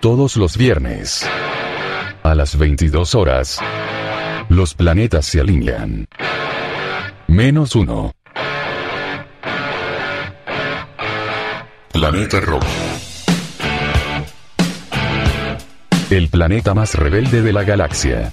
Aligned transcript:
Todos 0.00 0.36
los 0.36 0.56
viernes. 0.56 1.28
A 2.22 2.36
las 2.36 2.56
22 2.56 3.16
horas. 3.16 3.58
Los 4.48 4.74
planetas 4.74 5.26
se 5.26 5.40
alinean. 5.40 6.06
Menos 7.26 7.74
uno. 7.74 8.12
Planeta 11.92 12.38
Rock. 12.38 12.62
El 16.10 16.28
planeta 16.28 16.74
más 16.74 16.94
rebelde 16.94 17.42
de 17.42 17.52
la 17.52 17.64
galaxia. 17.64 18.32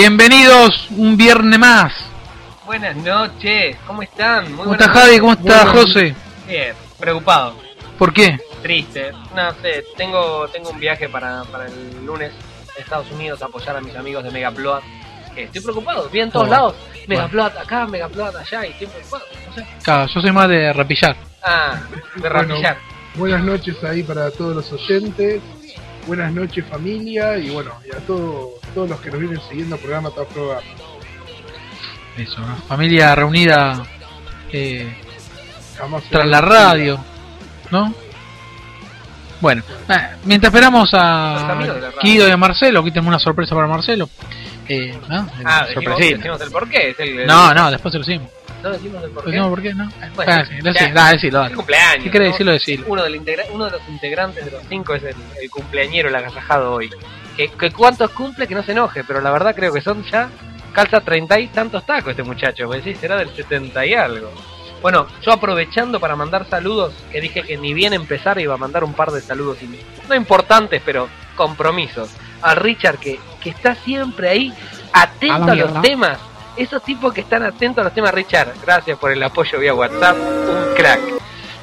Bienvenidos 0.00 0.88
un 0.90 1.16
viernes 1.16 1.58
más. 1.58 1.90
Buenas 2.66 2.94
noches, 2.96 3.78
¿cómo 3.86 4.02
están? 4.02 4.44
Muy 4.54 4.64
¿Cómo 4.64 4.72
está 4.74 4.90
Javi? 4.90 5.18
¿Cómo 5.18 5.32
está 5.32 5.66
José? 5.68 6.14
Bien, 6.46 6.74
preocupado, 7.00 7.56
¿Por 7.98 8.12
qué? 8.12 8.38
triste. 8.60 9.12
No 9.34 9.52
sé, 9.62 9.86
tengo, 9.96 10.46
tengo 10.48 10.68
un 10.68 10.78
viaje 10.78 11.08
para, 11.08 11.44
para 11.44 11.64
el 11.64 12.04
lunes 12.04 12.30
a 12.76 12.78
Estados 12.82 13.10
Unidos 13.10 13.40
a 13.40 13.46
apoyar 13.46 13.74
a 13.74 13.80
mis 13.80 13.96
amigos 13.96 14.22
de 14.22 14.30
Megaplot. 14.32 14.82
Estoy 15.34 15.62
preocupado, 15.62 16.10
vi 16.10 16.20
en 16.20 16.30
todos 16.30 16.46
Oh, 16.48 16.50
lados. 16.50 16.74
Megaplot 17.08 17.56
acá, 17.56 17.86
Megaplot 17.86 18.36
allá 18.36 18.66
y 18.66 18.72
estoy 18.72 18.88
preocupado. 18.88 19.24
No 19.48 19.54
sé. 19.54 19.66
Claro, 19.82 20.10
yo 20.14 20.20
soy 20.20 20.30
más 20.30 20.48
de 20.50 20.74
rapillar. 20.74 21.16
Ah, 21.42 21.80
de 22.16 22.28
rapillar. 22.28 22.76
Buenas 23.14 23.42
noches 23.42 23.82
ahí 23.82 24.02
para 24.02 24.30
todos 24.30 24.56
los 24.56 24.70
oyentes. 24.74 25.40
Buenas 26.06 26.30
noches 26.34 26.66
familia 26.66 27.38
y 27.38 27.48
bueno, 27.48 27.72
y 27.90 27.96
a 27.96 27.98
todo- 28.00 28.55
todos 28.76 28.90
los 28.90 29.00
que 29.00 29.10
nos 29.10 29.18
vienen 29.20 29.40
siguiendo 29.48 29.78
programa 29.78 30.10
tras 30.10 30.26
programa. 30.26 30.60
Eso, 32.18 32.40
¿no? 32.42 32.56
Familia 32.68 33.14
reunida 33.14 33.82
eh, 34.52 34.94
tras 36.10 36.26
la 36.26 36.40
radio, 36.42 37.02
¿no? 37.70 37.94
Bueno, 39.40 39.62
eh, 39.88 39.94
mientras 40.24 40.52
esperamos 40.52 40.90
a. 40.92 41.56
Guido 42.02 42.28
y 42.28 42.30
a 42.30 42.36
Marcelo, 42.36 42.80
aquí 42.80 42.90
tenemos 42.90 43.08
una 43.08 43.18
sorpresa 43.18 43.54
para 43.54 43.66
Marcelo. 43.66 44.08
Eh, 44.68 44.94
¿no? 45.08 45.26
Ah, 45.44 45.64
decimos, 45.68 46.40
el 46.42 46.50
porqué. 46.50 46.90
Es 46.90 47.00
el, 47.00 47.20
el- 47.20 47.26
No, 47.26 47.54
no, 47.54 47.70
después 47.70 47.92
se 47.92 47.98
lo 47.98 48.04
decimos. 48.04 48.30
no 48.62 48.70
decimos 48.70 49.02
el 49.04 49.10
porqué. 49.10 49.30
¿Decimos 49.30 49.48
por 49.50 49.62
qué? 49.62 49.74
¿No? 49.74 49.88
Bueno, 50.16 50.32
Ah, 50.32 50.44
sí, 50.46 50.54
ya. 50.62 50.70
decí- 50.72 50.92
da, 50.92 51.12
decilo, 51.12 51.38
dale. 51.38 51.54
Cumpleaños. 51.54 52.04
Si 52.04 52.10
querés 52.10 52.28
¿no? 52.28 52.32
decirlo, 52.32 52.52
decilo. 52.52 52.84
uno, 52.88 53.02
del 53.04 53.14
integra- 53.14 53.46
uno 53.52 53.64
de 53.66 53.70
los 53.72 53.80
integrantes 53.88 54.44
de 54.44 54.50
los 54.50 54.62
cinco 54.68 54.94
es 54.94 55.02
el, 55.04 55.14
el 55.40 55.50
cumpleañero, 55.50 56.08
el 56.10 56.14
agasajado 56.16 56.72
hoy. 56.72 56.90
Que, 57.36 57.48
que 57.48 57.70
cuántos 57.70 58.10
cumple 58.12 58.46
que 58.46 58.54
no 58.54 58.62
se 58.62 58.72
enoje, 58.72 59.04
pero 59.04 59.20
la 59.20 59.30
verdad 59.30 59.54
creo 59.54 59.72
que 59.72 59.80
son 59.80 60.02
ya 60.04 60.30
calza 60.72 61.00
treinta 61.00 61.38
y 61.40 61.48
tantos 61.48 61.84
tacos 61.84 62.10
este 62.10 62.22
muchacho, 62.22 62.66
pues 62.66 62.84
sí, 62.84 62.94
será 62.94 63.16
del 63.16 63.34
70 63.34 63.86
y 63.86 63.94
algo. 63.94 64.30
Bueno, 64.82 65.06
yo 65.22 65.32
aprovechando 65.32 65.98
para 65.98 66.16
mandar 66.16 66.46
saludos, 66.48 66.92
que 67.10 67.20
dije 67.20 67.42
que 67.42 67.56
ni 67.56 67.72
bien 67.72 67.94
empezar 67.94 68.38
iba 68.38 68.54
a 68.54 68.58
mandar 68.58 68.84
un 68.84 68.92
par 68.92 69.10
de 69.10 69.20
saludos, 69.20 69.58
y 69.62 69.80
no 70.08 70.14
importantes, 70.14 70.82
pero 70.84 71.08
compromisos. 71.34 72.10
A 72.42 72.54
Richard, 72.54 72.98
que, 72.98 73.18
que 73.40 73.50
está 73.50 73.74
siempre 73.74 74.28
ahí, 74.28 74.52
atento 74.92 75.52
a 75.52 75.54
los 75.54 75.82
temas. 75.82 76.18
Esos 76.56 76.82
tipos 76.82 77.12
que 77.12 77.22
están 77.22 77.42
atentos 77.42 77.80
a 77.82 77.84
los 77.84 77.94
temas, 77.94 78.12
Richard, 78.14 78.52
gracias 78.62 78.98
por 78.98 79.10
el 79.10 79.22
apoyo 79.22 79.58
vía 79.58 79.74
WhatsApp, 79.74 80.16
un 80.16 80.74
crack. 80.74 81.00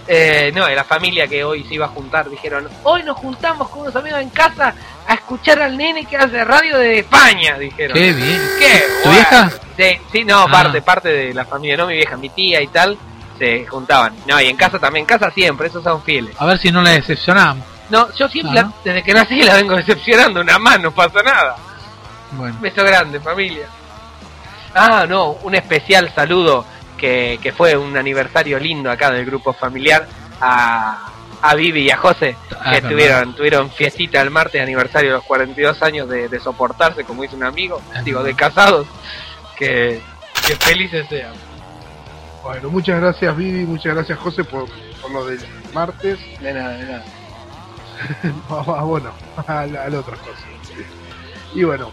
Eh, 0.08 0.52
no, 0.54 0.66
de 0.66 0.76
la 0.76 0.84
familia 0.84 1.28
que 1.28 1.44
hoy 1.46 1.64
se 1.64 1.76
iba 1.76 1.86
a 1.86 1.90
juntar, 1.90 2.30
dijeron, 2.30 2.68
hoy 2.84 3.04
nos 3.04 3.16
juntamos 3.18 3.70
con 3.70 3.82
unos 3.84 3.96
amigos 3.96 4.20
en 4.20 4.30
casa 4.32 4.74
a 5.08 5.14
escuchar 5.14 5.62
al 5.62 5.78
nene 5.78 6.06
que 6.06 6.18
hace 6.18 6.44
radio 6.44 6.78
de 6.78 7.00
España, 7.00 7.58
dijeron. 7.58 7.94
Qué 7.98 8.12
bien. 8.12 8.42
¿Qué? 8.60 8.84
¿Tu 9.04 9.10
vieja? 9.10 9.50
Sí, 9.78 9.98
sí, 10.12 10.26
no, 10.26 10.42
Ah. 10.42 10.48
parte, 10.52 10.82
parte 10.82 11.10
de 11.10 11.34
la 11.34 11.46
familia, 11.46 11.78
no 11.78 11.88
mi 11.88 11.94
vieja, 11.96 12.18
mi 12.18 12.30
tía 12.30 12.62
y 12.62 12.68
tal, 12.68 12.98
se 13.40 13.66
juntaban. 13.66 14.14
No, 14.28 14.40
y 14.42 14.48
en 14.48 14.58
casa 14.58 14.78
también, 14.78 15.04
en 15.04 15.08
casa 15.08 15.32
siempre, 15.32 15.68
esos 15.68 15.84
son 15.84 16.04
fieles. 16.04 16.36
A 16.38 16.46
ver 16.46 16.60
si 16.60 16.70
no 16.72 16.82
le 16.82 16.92
decepcionamos. 16.92 17.66
No, 17.90 18.12
yo 18.14 18.28
siempre, 18.28 18.60
Ah. 18.60 18.72
desde 18.84 19.04
que 19.04 19.14
nací, 19.14 19.42
la 19.42 19.56
vengo 19.56 19.76
decepcionando, 19.76 20.42
una 20.42 20.60
más, 20.60 20.80
no 20.82 20.92
pasa 20.92 21.22
nada. 21.24 21.56
Bueno, 22.32 22.58
Beso 22.60 22.84
grande, 22.84 23.20
familia. 23.22 23.68
Ah, 24.76 25.06
no, 25.08 25.32
un 25.44 25.56
especial 25.56 26.12
saludo 26.16 26.66
que, 27.04 27.38
que 27.42 27.52
fue 27.52 27.76
un 27.76 27.98
aniversario 27.98 28.58
lindo 28.58 28.90
acá 28.90 29.12
del 29.12 29.26
grupo 29.26 29.52
familiar 29.52 30.08
a, 30.40 31.12
a 31.42 31.54
Vivi 31.54 31.82
y 31.82 31.92
a 31.92 31.98
José, 31.98 32.38
Ah, 32.58 32.72
que 32.72 32.82
tuvieron, 32.82 33.36
tuvieron 33.36 33.70
fiestita 33.70 34.22
el 34.22 34.30
martes, 34.30 34.62
aniversario 34.62 35.10
de 35.10 35.18
los 35.18 35.26
42 35.26 35.84
años 35.84 36.08
de, 36.08 36.30
de 36.30 36.40
soportarse, 36.40 37.04
como 37.04 37.24
dice 37.24 37.36
un 37.36 37.44
amigo, 37.44 37.82
Ah, 37.94 38.02
digo, 38.04 38.24
de 38.24 38.34
casados. 38.36 38.88
Que, 39.58 40.00
que 40.48 40.56
felices 40.56 41.06
sean. 41.10 41.34
Bueno, 42.42 42.70
muchas 42.70 43.02
gracias 43.02 43.36
Vivi, 43.36 43.66
muchas 43.66 43.96
gracias 43.96 44.18
José 44.20 44.46
por, 44.46 44.70
por 45.02 45.12
lo 45.12 45.26
del 45.26 45.40
martes. 45.74 46.20
De 46.40 46.54
nada, 46.54 46.70
de 46.78 46.86
nada. 46.86 47.04
Bueno, 48.86 49.12
al, 49.48 49.76
al 49.76 49.96
otra 49.96 50.16
cosa. 50.16 50.46
Y 51.54 51.66
bueno, 51.66 51.92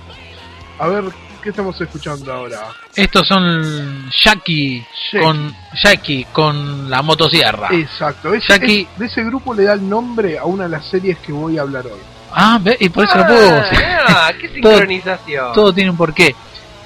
a 0.78 0.86
ver, 0.86 1.04
¿qué 1.42 1.50
estamos 1.50 1.80
escuchando 1.80 2.32
ahora? 2.32 2.60
estos 2.94 3.26
son 3.26 4.10
Jackie 4.10 4.84
Jackie. 5.12 5.24
con 5.24 5.56
Jackie 5.82 6.26
con 6.32 6.90
la 6.90 7.02
motosierra. 7.02 7.68
Exacto, 7.72 8.34
Jackie- 8.34 8.86
es- 8.92 8.98
de 8.98 9.06
ese 9.06 9.24
grupo 9.24 9.54
le 9.54 9.64
da 9.64 9.72
el 9.74 9.88
nombre 9.88 10.38
a 10.38 10.44
una 10.44 10.64
de 10.64 10.70
las 10.70 10.86
series 10.86 11.18
que 11.18 11.32
voy 11.32 11.58
a 11.58 11.62
hablar 11.62 11.86
hoy. 11.86 12.00
Ah, 12.32 12.58
ve, 12.62 12.76
y 12.78 12.88
por 12.88 13.04
eso 13.04 13.16
lo 13.18 13.26
puedo. 13.26 13.62
Ah, 14.08 14.30
qué 14.40 14.48
sincronización. 14.48 15.52
Todo 15.52 15.72
tiene 15.72 15.90
un 15.90 15.96
porqué. 15.96 16.34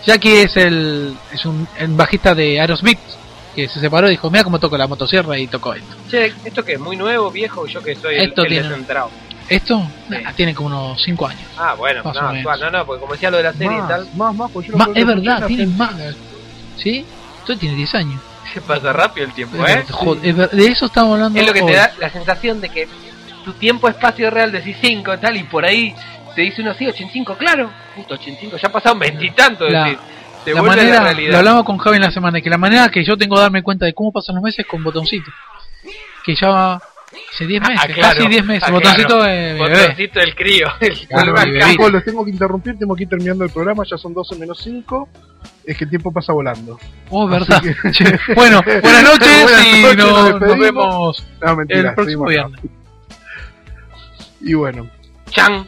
Jackie 0.07 0.37
es 0.43 0.57
el 0.57 1.15
es 1.33 1.45
un 1.47 1.67
el 1.79 1.89
bajista 1.89 2.35
de 2.35 2.61
Aerosmith 2.61 2.99
que 3.55 3.69
se 3.69 3.79
separó 3.81 4.09
y 4.09 4.11
dijo, 4.13 4.29
mira 4.31 4.43
cómo 4.43 4.59
toco 4.59 4.77
la 4.77 4.87
motosierra 4.89 5.39
y 5.39 5.47
tocó 5.47 5.75
esto. 5.75 5.95
Che, 6.11 6.33
esto 6.45 6.65
que 6.65 6.73
es 6.73 6.81
muy 6.81 6.97
nuevo, 6.97 7.31
viejo, 7.31 7.67
yo 7.67 7.81
que 7.83 7.95
soy 7.95 8.17
el, 8.17 8.29
Esto 8.31 8.43
el 8.43 8.49
tiene- 8.49 8.69
descentrado. 8.69 9.11
Esto 9.49 9.87
Sí. 10.09 10.15
nah, 10.23 10.33
tiene 10.33 10.55
como 10.55 10.69
unos 10.69 11.03
5 11.03 11.27
años. 11.27 11.43
Ah, 11.59 11.75
bueno, 11.75 12.03
Más 12.03 12.15
no, 12.15 12.21
o 12.21 12.33
menos. 12.33 12.37
actual, 12.53 12.61
no, 12.73 12.79
no, 12.79 12.87
porque 12.87 13.01
como 13.01 13.13
decía 13.13 13.31
lo 13.31 13.37
de 13.37 13.43
la 13.43 13.53
serie 13.53 13.67
y 13.77 13.81
más, 13.81 13.89
tal, 13.89 14.09
más, 14.17 14.35
más, 14.35 14.51
porque 14.51 14.69
yo 14.69 14.79
lo- 14.79 14.95
es 14.95 15.01
lo 15.03 15.07
verdad, 15.07 15.41
en 15.43 15.47
tiene 15.49 15.67
más. 15.67 15.93
¿Sí? 16.77 17.05
Esto 17.41 17.57
tiene 17.59 17.77
10 17.77 17.95
años. 17.95 18.21
se 18.53 18.61
pasa 18.61 18.93
rápido 18.93 19.27
el 19.27 19.33
tiempo, 19.33 19.57
¿eh? 19.67 19.85
Joder, 19.91 20.27
es 20.41 20.51
de 20.53 20.67
eso 20.69 20.87
estamos 20.87 21.15
hablando. 21.15 21.39
Es 21.41 21.47
lo 21.47 21.53
que 21.53 21.63
hoy. 21.63 21.73
te 21.73 21.77
da 21.77 21.93
la 21.99 22.09
sensación 22.11 22.61
de 22.61 22.69
que 22.69 22.89
tu 23.45 23.53
tiempo 23.55 23.89
espacio 23.89 24.31
real 24.31 24.53
decís 24.53 24.77
5 24.81 25.19
tal 25.19 25.37
y 25.37 25.43
por 25.43 25.65
ahí 25.65 25.95
te 26.37 26.43
dice 26.43 26.63
uno 26.63 26.71
así 26.71 26.87
85, 26.87 27.37
claro, 27.37 27.71
justo 27.97 28.15
85, 28.15 28.57
ya 28.57 28.69
pasaron 28.71 28.99
veintitantos, 28.99 29.71
decís, 29.71 29.99
te 30.45 30.55
la 30.55 30.63
manera, 30.63 30.89
la 30.91 30.99
lo 30.99 31.05
realidad. 31.05 31.39
hablamos 31.39 31.65
con 31.65 31.79
Javi 31.79 31.97
en 31.97 32.03
la 32.03 32.11
semana, 32.13 32.41
que 32.41 32.49
la 32.51 32.59
manera 32.59 32.89
que 32.91 33.05
yo 33.05 33.17
tengo 33.17 33.37
de 33.37 33.43
darme 33.43 33.63
cuenta 33.63 33.87
de 33.87 33.93
cómo 33.95 34.13
pasan 34.13 34.37
los 34.37 34.45
meses 34.45 34.65
con 34.67 34.83
botoncito. 34.85 35.31
Que 36.25 36.35
ya 36.35 36.49
va 36.49 36.83
hace 37.33 37.47
10 37.47 37.61
meses, 37.63 37.81
Ah, 37.83 37.89
casi 38.01 38.29
10 38.29 38.45
meses. 38.45 38.65
ah, 38.67 38.71
botoncito 38.73 39.23
de. 39.23 39.57
Botoncito 39.59 40.21
del 40.21 40.35
crío. 40.35 40.67
el 40.81 41.07
Claro, 41.09 41.89
los 41.91 42.05
tengo 42.05 42.25
que 42.25 42.31
interrumpir, 42.31 42.79
tengo 42.79 42.95
que 42.95 43.03
ir 43.05 43.09
terminando 43.09 43.45
el 43.45 43.51
programa, 43.51 43.85
ya 43.89 43.97
son 43.97 44.15
12 44.15 44.37
menos 44.37 44.59
5. 44.63 45.09
Es 45.65 45.77
que 45.77 45.85
el 45.85 45.91
tiempo 45.91 46.13
pasa 46.13 46.33
volando. 46.33 46.79
Oh, 47.11 47.27
verdad. 47.27 47.63
Que- 47.63 48.19
bueno, 48.35 48.63
buenas 48.83 49.03
noches 49.03 49.43
Buenas 49.43 49.67
y 49.67 49.83
noches, 49.83 49.97
nos, 49.97 50.41
nos 50.41 50.59
vemos 50.59 51.27
No, 51.41 51.57
mentira, 51.57 51.89
el 51.91 51.95
próximo 51.95 52.25
viernes. 52.27 52.61
Y 54.41 54.55
bueno, 54.55 54.91
Chan. 55.31 55.67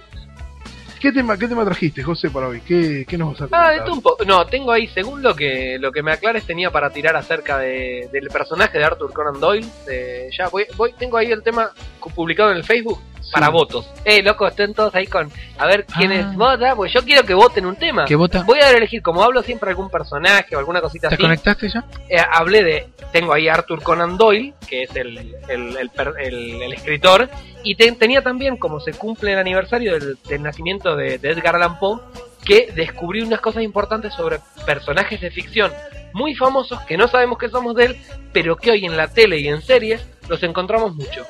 ¿Qué 1.00 1.12
tema, 1.12 1.36
¿qué 1.38 1.46
tema 1.48 1.64
trajiste, 1.64 2.02
José, 2.02 2.30
para 2.30 2.48
hoy? 2.48 2.60
¿Qué, 2.60 3.04
qué 3.08 3.16
nos 3.18 3.32
vas 3.32 3.40
a 3.42 3.44
Ah, 3.44 3.48
contar? 3.48 3.74
esto 3.74 3.92
un 3.92 4.02
poco. 4.02 4.24
No, 4.24 4.44
tengo 4.46 4.72
ahí, 4.72 4.86
según 4.88 5.22
lo 5.22 5.34
que 5.34 5.78
lo 5.78 5.92
que 5.92 6.02
me 6.02 6.12
aclares, 6.12 6.44
tenía 6.44 6.70
para 6.70 6.90
tirar 6.90 7.16
acerca 7.16 7.58
de, 7.58 8.08
del 8.12 8.28
personaje 8.28 8.78
de 8.78 8.84
Arthur 8.84 9.12
Conan 9.12 9.40
Doyle. 9.40 9.66
de- 9.86 10.28
ya 10.36 10.48
voy, 10.48 10.64
voy, 10.76 10.92
tengo 10.98 11.16
ahí 11.16 11.30
el 11.32 11.42
tema 11.42 11.70
publicado 12.14 12.50
en 12.52 12.58
el 12.58 12.64
Facebook 12.64 13.00
para 13.32 13.48
votos. 13.48 13.88
Eh, 14.04 14.22
loco, 14.22 14.46
estén 14.46 14.72
todos 14.74 14.94
ahí 14.94 15.06
con 15.06 15.30
a 15.58 15.66
ver 15.66 15.84
quiénes 15.86 16.24
Ah. 16.26 16.32
vota, 16.36 16.74
porque 16.76 16.92
yo 16.92 17.02
quiero 17.04 17.24
que 17.24 17.34
voten 17.34 17.66
un 17.66 17.76
tema. 17.76 18.04
¿Qué 18.04 18.14
vota? 18.16 18.42
Voy 18.44 18.58
a 18.60 18.70
elegir, 18.70 19.02
como 19.02 19.22
hablo 19.22 19.42
siempre 19.42 19.70
algún 19.70 19.90
personaje 19.90 20.54
o 20.54 20.58
alguna 20.58 20.80
cosita 20.80 21.08
¿Te 21.08 21.14
así. 21.16 21.22
conectaste 21.22 21.68
ya? 21.68 21.84
eh, 22.08 22.16
hablé 22.32 22.62
de. 22.64 22.88
Tengo 23.12 23.32
ahí 23.32 23.48
a 23.48 23.54
Arthur 23.54 23.82
Conan 23.82 24.16
Doyle, 24.18 24.54
que 24.68 24.82
es 24.84 24.94
el, 24.96 25.16
el, 25.48 25.76
el 25.76 25.90
el- 26.20 26.62
el 26.62 26.72
escritor, 26.72 27.28
y 27.62 27.74
te- 27.74 27.92
tenía 27.92 28.22
también, 28.22 28.56
como 28.56 28.80
se 28.80 28.92
cumple 28.92 29.32
el 29.32 29.38
aniversario 29.38 29.92
del, 29.94 30.18
del 30.28 30.42
nacimiento 30.42 30.94
de, 30.96 31.18
de 31.18 31.30
Edgar 31.30 31.56
Allan 31.56 31.78
Poe, 31.78 32.00
que 32.44 32.70
descubrí 32.74 33.22
unas 33.22 33.40
cosas 33.40 33.62
importantes 33.62 34.14
sobre 34.14 34.38
personajes 34.66 35.20
de 35.20 35.30
ficción 35.30 35.72
muy 36.12 36.34
famosos 36.34 36.80
que 36.82 36.96
no 36.96 37.08
sabemos 37.08 37.36
que 37.38 37.48
somos 37.48 37.74
de 37.74 37.86
él, 37.86 37.96
pero 38.32 38.56
que 38.56 38.70
hoy 38.70 38.84
en 38.86 38.96
la 38.96 39.08
tele 39.08 39.38
y 39.38 39.48
en 39.48 39.60
series 39.60 40.06
los 40.28 40.42
encontramos 40.42 40.94
mucho. 40.94 41.26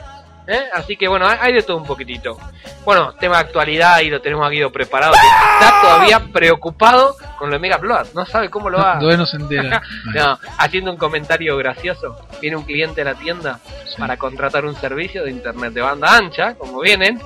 ¿Eh? 0.46 0.64
Así 0.72 0.96
que 0.96 1.08
bueno, 1.08 1.26
hay- 1.26 1.52
de 1.52 1.62
todo 1.62 1.76
un 1.78 1.84
poquitito. 1.86 2.38
Bueno, 2.84 3.14
tema 3.14 3.36
de 3.36 3.40
actualidad 3.42 4.00
y 4.00 4.10
lo 4.10 4.20
tenemos 4.20 4.46
aquí 4.46 4.60
preparado. 4.72 5.12
que 5.12 5.64
está 5.64 5.80
todavía 5.80 6.20
preocupado 6.32 7.16
con 7.38 7.48
lo 7.50 7.54
de 7.54 7.58
Mega 7.60 7.76
Upload. 7.78 8.08
No 8.14 8.24
sabe 8.26 8.48
cómo 8.50 8.68
lo 8.70 8.78
va. 8.78 8.94
Todavía 8.98 9.16
no 9.18 9.26
se 9.26 9.36
entera. 9.36 9.82
No, 10.14 10.38
haciendo 10.58 10.90
un 10.90 10.96
comentario 10.96 11.56
gracioso. 11.56 12.16
Viene 12.40 12.56
un 12.56 12.64
cliente 12.64 13.02
a 13.02 13.04
la 13.04 13.14
tienda 13.14 13.58
para 13.98 14.16
contratar 14.16 14.64
un 14.64 14.74
servicio 14.76 15.24
de 15.24 15.30
internet 15.30 15.72
de 15.72 15.80
banda 15.80 16.14
ancha, 16.16 16.54
como 16.54 16.80
vienen, 16.80 17.20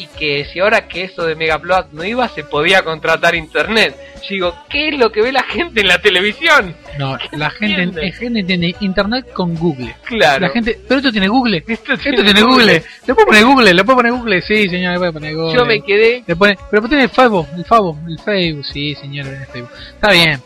y 0.00 0.06
que 0.06 0.46
si 0.46 0.60
ahora 0.60 0.88
que 0.88 1.04
eso 1.04 1.26
de 1.26 1.34
Megaplot 1.34 1.92
no 1.92 2.02
iba, 2.02 2.26
se 2.28 2.42
podía 2.42 2.82
contratar 2.82 3.34
internet. 3.34 3.94
Yo 4.22 4.28
digo, 4.30 4.54
¿qué 4.70 4.88
es 4.88 4.98
lo 4.98 5.12
que 5.12 5.20
ve 5.20 5.30
la 5.30 5.42
gente 5.42 5.82
en 5.82 5.88
la 5.88 6.00
televisión? 6.00 6.74
No, 6.98 7.18
la 7.32 7.50
gente, 7.50 7.86
la 7.86 8.12
gente 8.12 8.42
tiene 8.44 8.74
internet 8.80 9.30
con 9.34 9.54
Google. 9.54 9.94
Claro. 10.04 10.46
La 10.46 10.48
gente, 10.48 10.78
pero 10.88 11.00
esto 11.00 11.12
tiene 11.12 11.28
Google. 11.28 11.62
Esto 11.66 11.92
Esto 11.92 12.22
tiene 12.22 12.42
Google. 12.42 12.82
Le 13.06 13.14
puedo 13.14 13.26
poner 13.26 13.44
Google, 13.44 13.74
le 13.74 13.84
puedo 13.84 13.96
poner 13.96 14.12
Google. 14.12 14.40
Sí, 14.40 14.68
señor, 14.70 14.94
le 14.94 14.98
puedo 14.98 15.12
poner 15.12 15.34
Google. 15.34 15.54
Yo 15.54 15.66
me 15.66 15.82
quedé. 15.82 16.24
Le 16.26 16.34
pone, 16.34 16.56
pero 16.70 16.88
tiene 16.88 17.04
el 17.04 17.10
Facebook, 17.10 17.46
el 17.56 17.64
Facebook, 17.66 17.98
el 18.08 18.18
Facebook, 18.18 18.64
sí, 18.64 18.94
señor, 18.94 19.26
el 19.26 19.46
Facebook. 19.46 19.70
Está 19.94 20.12
bien. 20.12 20.40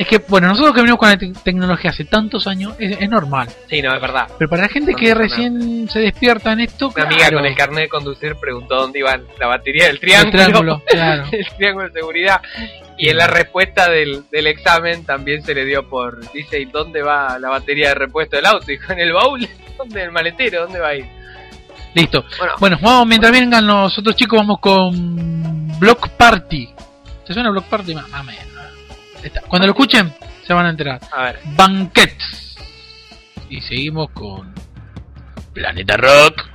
Es 0.00 0.08
que, 0.08 0.16
bueno, 0.28 0.48
nosotros 0.48 0.72
que 0.74 0.80
venimos 0.80 0.98
con 0.98 1.10
la 1.10 1.18
te- 1.18 1.30
tecnología 1.44 1.90
hace 1.90 2.06
tantos 2.06 2.46
años, 2.46 2.72
es, 2.78 2.96
es 2.98 3.10
normal. 3.10 3.48
Sí, 3.68 3.82
no, 3.82 3.94
es 3.94 4.00
verdad. 4.00 4.28
Pero 4.38 4.48
para 4.48 4.62
la 4.62 4.68
gente 4.70 4.92
No, 4.92 4.96
que 4.96 5.08
no, 5.10 5.14
no. 5.14 5.20
recién 5.20 5.88
se 5.90 5.98
despierta 5.98 6.52
en 6.52 6.60
esto, 6.60 6.90
Una 6.96 7.04
amiga 7.04 7.30
con 7.30 7.44
el 7.44 7.54
carnet 7.54 7.82
de 7.84 7.88
conducir 7.90 8.34
preguntó 8.40 8.76
dónde 8.76 9.00
iba 9.00 9.18
la 9.38 9.46
batería 9.46 9.88
del 9.88 9.96
el 9.96 10.00
triángulo. 10.30 10.82
claro. 10.88 11.24
el 11.30 11.46
triángulo 11.54 11.86
de 11.88 11.92
seguridad. 11.92 12.40
Y 12.96 13.10
en 13.10 13.16
la 13.18 13.26
respuesta 13.26 13.90
del, 13.90 14.24
del 14.30 14.46
examen 14.46 15.04
también 15.04 15.42
se 15.42 15.54
le 15.54 15.66
dio 15.66 15.86
por. 15.86 16.20
Dice, 16.32 16.58
¿y 16.58 16.64
dónde 16.64 17.02
va 17.02 17.38
la 17.38 17.50
batería 17.50 17.88
de 17.88 17.94
repuesto 17.96 18.36
del 18.36 18.46
auto? 18.46 18.64
Dijo, 18.66 18.92
en 18.94 19.00
el 19.00 19.12
baúl. 19.12 19.46
¿Dónde? 19.76 20.00
¿En 20.00 20.06
el 20.06 20.12
maletero? 20.12 20.62
¿Dónde 20.62 20.80
va 20.80 20.88
a 20.88 20.94
ir? 20.94 21.06
Listo. 21.94 22.24
Bueno, 22.38 22.54
Bueno, 22.58 22.78
vamos, 22.80 23.06
mientras 23.06 23.32
vengan 23.32 23.66
los 23.66 23.98
otros 23.98 24.16
chicos, 24.16 24.38
vamos 24.38 24.60
con 24.60 25.78
Block 25.78 26.08
Party. 26.10 26.70
¿Te 27.26 27.34
suena 27.34 27.50
Block 27.50 27.66
Party? 27.66 27.94
Más 27.94 28.08
más 28.08 28.20
o 28.22 28.24
menos. 28.24 28.44
Está. 29.22 29.42
Cuando 29.42 29.66
lo 29.66 29.72
escuchen, 29.72 30.12
se 30.46 30.52
van 30.52 30.66
a 30.66 30.70
enterar. 30.70 31.00
a 31.12 31.22
ver. 31.24 31.40
Banquets. 31.56 32.56
Y 33.48 33.60
seguimos 33.60 34.10
con 34.10 34.54
Planeta 35.52 35.96
Rock. 35.96 36.48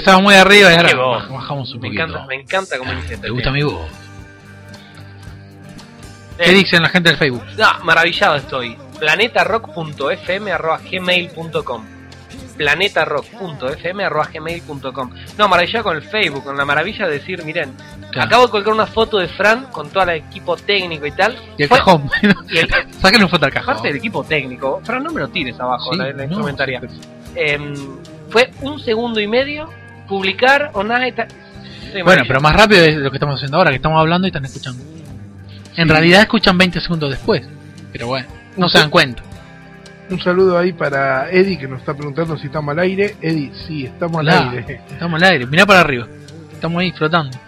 Empezaba 0.00 0.20
muy 0.22 0.34
arriba 0.34 0.72
y 0.72 0.76
ahora 0.76 0.92
baj- 0.92 1.28
bajamos 1.32 1.72
un 1.74 1.80
Me 1.80 1.88
poquito. 1.88 2.02
encanta, 2.04 2.26
me 2.26 2.34
encanta 2.36 2.78
cómo 2.78 2.92
dice 2.92 3.14
este 3.14 3.26
¿Te 3.26 3.30
gusta 3.32 3.50
mi 3.50 3.62
voz? 3.62 3.90
Eh, 6.38 6.44
¿Qué 6.44 6.50
dicen 6.52 6.82
la 6.82 6.88
gente 6.88 7.10
del 7.10 7.18
Facebook? 7.18 7.42
Maravillado 7.84 8.36
estoy. 8.36 8.76
planetarock.fm.gmail.com 8.98 11.84
planetarock.fm.gmail.com 12.56 15.10
No, 15.38 15.48
maravillado 15.48 15.84
con 15.84 15.96
el 15.96 16.02
Facebook, 16.02 16.44
con 16.44 16.56
la 16.58 16.64
maravilla 16.66 17.06
de 17.06 17.12
decir, 17.14 17.42
miren, 17.44 17.72
Claro. 18.10 18.26
acabo 18.26 18.46
de 18.46 18.50
colgar 18.50 18.74
una 18.74 18.86
foto 18.86 19.18
de 19.18 19.28
Fran 19.28 19.66
con 19.66 19.88
todo 19.88 20.02
el 20.04 20.10
equipo 20.10 20.56
técnico 20.56 21.06
y 21.06 21.12
tal. 21.12 21.38
Y 21.56 21.62
el 21.62 21.68
Fue- 21.68 21.78
cajón. 21.78 22.10
y 22.50 22.58
el- 22.58 22.68
Sáquenle 23.00 23.24
un 23.24 23.30
foto 23.30 23.46
al 23.46 23.52
cajón. 23.52 23.70
Aparte 23.70 23.88
del 23.88 23.96
equipo 23.98 24.24
técnico, 24.24 24.80
Fran, 24.84 25.04
no 25.04 25.10
me 25.12 25.20
lo 25.20 25.28
tires 25.28 25.58
abajo, 25.60 25.92
Sí, 25.92 25.98
la, 25.98 26.12
la 26.12 26.26
no, 26.26 26.44
Em, 27.36 27.74
fue 28.28 28.50
un 28.62 28.80
segundo 28.80 29.20
y 29.20 29.28
medio 29.28 29.70
publicar 30.10 30.70
o 30.74 30.82
nada 30.84 31.08
y. 31.08 31.12
Sí, 31.92 32.02
Bueno, 32.04 32.24
pero 32.28 32.40
más 32.42 32.54
rápido 32.54 32.84
es 32.84 32.96
lo 32.96 33.10
que 33.10 33.16
estamos 33.16 33.36
haciendo 33.36 33.56
ahora, 33.56 33.70
que 33.70 33.76
estamos 33.76 33.98
hablando 33.98 34.26
y 34.26 34.30
están 34.30 34.44
escuchando. 34.44 34.82
En 35.76 35.86
Sí. 35.86 35.92
realidad 35.92 36.20
escuchan 36.22 36.58
20 36.58 36.80
segundos 36.80 37.10
después. 37.10 37.42
Pero 37.92 38.08
bueno, 38.08 38.28
no 38.56 38.68
se 38.68 38.78
dan 38.78 38.90
cuenta. 38.90 39.22
Un 40.10 40.20
saludo 40.20 40.58
ahí 40.58 40.72
para 40.72 41.30
Eddie 41.30 41.56
que 41.58 41.68
nos 41.68 41.78
está 41.80 41.94
preguntando 41.94 42.36
si 42.36 42.46
estamos 42.46 42.72
al 42.72 42.80
aire. 42.80 43.16
Eddie, 43.22 43.52
sí, 43.66 43.86
estamos 43.86 44.18
al 44.20 44.28
aire. 44.28 44.80
Estamos 44.90 45.22
al 45.22 45.28
aire, 45.30 45.46
mirá 45.46 45.64
para 45.64 45.80
arriba. 45.80 46.06
Estamos 46.52 46.80
ahí 46.80 46.90
flotando. 46.92 47.38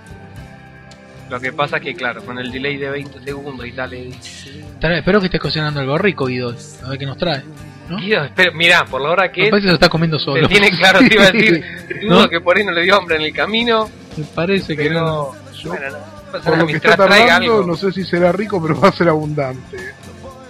Lo 1.29 1.41
que 1.41 1.53
pasa 1.53 1.79
es 1.79 1.83
que, 1.83 1.95
claro, 1.95 2.23
con 2.25 2.39
el 2.39 2.53
delay 2.53 2.77
de 2.77 2.91
20 2.91 3.21
segundos 3.25 3.67
y 3.67 3.73
tal. 3.73 3.93
Espero 3.95 5.19
que 5.21 5.27
estés 5.27 5.41
cocinando 5.41 5.81
algo 5.81 5.99
rico, 5.99 6.27
Guido. 6.27 6.55
A 6.85 6.91
ver 6.91 6.99
qué 6.99 7.07
nos 7.07 7.17
trae. 7.17 7.43
¿No? 7.89 7.97
Guido, 7.99 8.23
mirá, 8.55 8.85
por 8.85 9.01
la 9.01 9.11
hora 9.11 9.33
que 9.33 9.43
Me 9.45 9.51
parece 9.51 9.63
que 9.65 9.69
se 9.69 9.73
lo 9.73 9.75
está 9.75 9.89
comiendo 9.89 10.19
solo. 10.19 10.49
tiene 10.49 10.71
claro, 10.71 11.01
te 11.01 11.15
iba 11.15 11.25
a 11.25 11.31
decir, 11.31 11.65
¿No? 12.05 12.17
dudo 12.17 12.29
que 12.29 12.41
por 12.41 12.57
ahí 12.57 12.65
no 12.65 12.73
le 12.73 12.83
dio 12.83 12.97
hambre 12.97 13.17
en 13.17 13.23
el 13.23 13.33
camino, 13.33 13.91
Me 14.17 14.25
parece 14.25 14.77
que 14.77 14.91
no. 14.91 15.33
Yo, 15.63 15.71
Bueno, 15.71 15.91
no, 16.33 16.41
por 16.41 16.59
lo 16.59 16.67
que 16.67 16.73
está 16.75 16.97
tardando, 16.97 17.33
algo, 17.33 17.67
no 17.67 17.77
sé 17.77 17.93
si 17.93 18.05
será 18.05 18.33
rico, 18.33 18.61
pero 18.61 18.81
va 18.81 18.89
a 18.89 18.93
ser 18.93 19.09
abundante. 19.09 19.77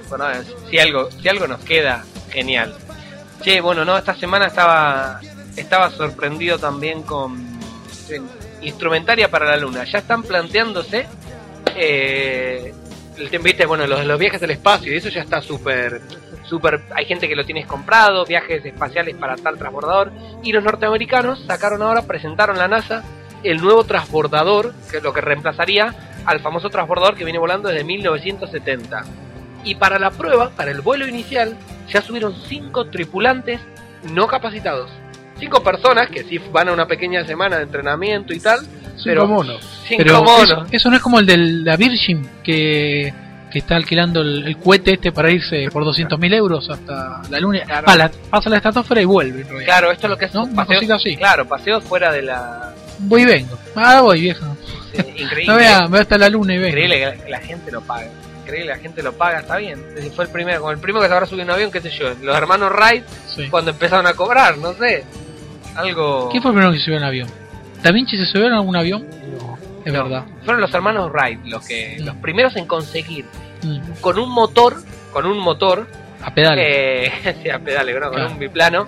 bueno, 0.09 0.25
si 0.71 0.79
algo, 0.79 1.11
si 1.11 1.29
algo 1.29 1.47
nos 1.47 1.61
queda, 1.65 2.05
genial. 2.31 2.75
Che, 3.43 3.61
bueno, 3.61 3.85
no, 3.85 3.99
esta 3.99 4.15
semana 4.15 4.47
estaba 4.47 5.21
estaba 5.57 5.91
sorprendido 5.91 6.59
también 6.59 7.03
con 7.03 7.37
en 8.09 8.25
instrumentaria 8.63 9.31
para 9.31 9.47
la 9.47 9.57
luna. 9.57 9.85
Ya 9.85 9.99
están 9.99 10.23
planteándose 10.23 11.07
eh, 11.77 12.73
el 13.19 13.31
tema, 13.31 13.45
viste, 13.45 13.67
bueno, 13.67 13.87
los, 13.87 14.05
los 14.05 14.19
viajes 14.19 14.43
al 14.43 14.51
espacio 14.51 14.93
y 14.93 14.97
eso 14.97 15.09
ya 15.09 15.23
está 15.23 15.41
súper 15.43 16.01
súper 16.45 16.83
hay 16.95 17.05
gente 17.05 17.29
que 17.29 17.37
lo 17.37 17.45
tienes 17.45 17.67
comprado, 17.67 18.25
viajes 18.27 18.65
espaciales 18.65 19.17
para 19.17 19.37
tal 19.37 19.59
transbordador 19.59 20.13
y 20.43 20.53
los 20.53 20.63
norteamericanos 20.65 21.45
sacaron 21.47 21.83
ahora, 21.83 22.03
presentaron 22.03 22.59
la 22.59 22.69
NASA 22.69 23.03
el 23.45 23.61
nuevo 23.61 23.85
transbordador, 23.85 24.73
que 24.91 24.99
es 24.99 25.03
lo 25.03 25.13
que 25.13 25.21
reemplazaría 25.21 25.95
al 26.25 26.41
famoso 26.41 26.71
transbordador 26.71 27.17
que 27.17 27.25
viene 27.25 27.39
volando 27.39 27.69
desde 27.69 27.85
1970. 27.85 29.05
Y 29.65 29.75
para 29.77 29.99
la 29.99 30.11
prueba, 30.11 30.51
para 30.51 30.71
el 30.71 30.81
vuelo 30.81 31.07
inicial, 31.07 31.57
ya 31.89 32.03
subieron 32.03 32.35
cinco 32.49 32.87
tripulantes 32.87 33.61
no 34.13 34.27
capacitados. 34.27 34.91
Cinco 35.39 35.63
personas 35.63 36.09
que 36.09 36.25
sí 36.25 36.39
van 36.53 36.69
a 36.69 36.73
una 36.73 36.87
pequeña 36.87 37.25
semana 37.25 37.57
de 37.57 37.65
entrenamiento 37.65 38.33
y 38.33 38.41
tal, 38.41 38.61
Cinco 38.61 39.03
pero 39.05 39.27
monos. 39.27 39.83
cinco 39.89 40.03
Pero 40.05 40.23
monos. 40.23 40.43
eso, 40.51 40.67
eso 40.71 40.91
no 40.91 40.97
es 40.97 41.03
como 41.03 41.19
el 41.19 41.27
de 41.27 41.37
la 41.37 41.77
Virgin 41.77 42.29
que, 42.45 43.13
que 43.53 43.59
está 43.61 43.77
alquilando 43.77 44.21
el, 44.23 44.47
el 44.47 44.57
cohete 44.57 44.95
este 44.95 45.13
para 45.13 45.31
irse 45.31 45.69
por 45.73 45.85
200 45.85 46.19
mil 46.19 46.33
euros 46.33 46.69
hasta 46.71 47.23
la 47.31 47.39
luna. 47.41 47.61
Claro. 47.65 48.11
Pasa 48.31 48.49
la 48.51 48.57
estratosfera 48.57 49.01
y 49.03 49.05
vuelve. 49.05 49.45
Claro, 49.65 49.91
esto 49.93 50.07
es 50.07 50.11
lo 50.11 50.17
que 50.19 50.25
es 50.25 50.35
¿No? 50.35 50.49
Cosita 50.67 50.95
así. 50.97 51.17
Claro, 51.17 51.47
paseos 51.47 51.85
fuera 51.85 52.11
de 52.13 52.23
la. 52.23 52.73
Voy 53.01 53.23
y 53.23 53.25
vengo. 53.27 53.59
Ah, 53.77 54.01
voy, 54.01 54.21
vieja. 54.23 54.47
eh, 54.95 55.15
increíble. 55.19 55.47
No 55.47 55.57
vea, 55.57 55.89
me 55.89 55.99
hasta 55.99 56.17
la 56.19 56.29
luna 56.29 56.55
y 56.55 56.59
vengo. 56.59 56.69
Increíble 56.69 56.99
que 56.99 57.31
la, 57.31 57.39
la 57.39 57.41
gente 57.47 57.71
lo 57.73 57.81
paga. 57.83 58.07
Increíble, 58.45 58.71
la 58.73 58.79
gente 58.79 59.03
lo 59.03 59.13
paga, 59.13 59.41
está 59.41 59.57
bien. 59.59 59.81
Fue 60.17 60.25
el 60.25 60.31
primero, 60.31 60.61
como 60.61 60.73
el 60.73 60.79
primero 60.79 61.03
que 61.03 61.09
se 61.09 61.15
habrá 61.15 61.27
subido 61.27 61.45
un 61.45 61.51
avión, 61.53 61.71
qué 61.71 61.81
sé 61.81 61.91
yo. 61.91 62.13
Los 62.23 62.37
hermanos 62.37 62.73
Wright, 62.73 63.05
Sí. 63.35 63.49
cuando 63.49 63.71
empezaron 63.71 64.07
a 64.07 64.15
cobrar, 64.15 64.59
no 64.59 64.73
sé. 64.75 65.05
Algo. 65.75 66.29
¿Quién 66.31 66.43
fue 66.43 66.51
el 66.51 66.55
primero 66.57 66.73
que 66.73 66.79
se 66.79 66.85
subió 66.85 66.99
en 66.99 67.05
avión? 67.05 67.29
¿Da 67.83 67.91
Vinci 67.93 68.17
se 68.17 68.27
subió 68.27 68.47
en 68.47 68.53
algún 68.53 68.77
avión? 68.77 69.07
No. 69.39 69.59
Es 69.85 69.93
No, 69.93 70.05
verdad. 70.05 70.25
Fueron 70.45 70.61
los 70.61 70.73
hermanos 70.75 71.11
Wright 71.13 71.41
los 71.47 71.67
que. 71.67 71.97
Los 72.01 72.15
primeros 72.17 72.55
en 72.57 72.67
conseguir 72.67 73.25
con 74.01 74.19
un 74.19 74.31
motor. 74.31 74.77
Con 75.13 75.27
un 75.27 75.39
motor. 75.39 75.87
A 76.25 76.33
pedales. 76.33 76.65
Eh, 76.69 77.35
sí, 77.43 77.51
a 77.51 77.59
pedales, 77.59 77.97
¿no? 78.01 78.11
Con 78.11 78.23
un 78.23 78.39
biplano. 78.39 78.87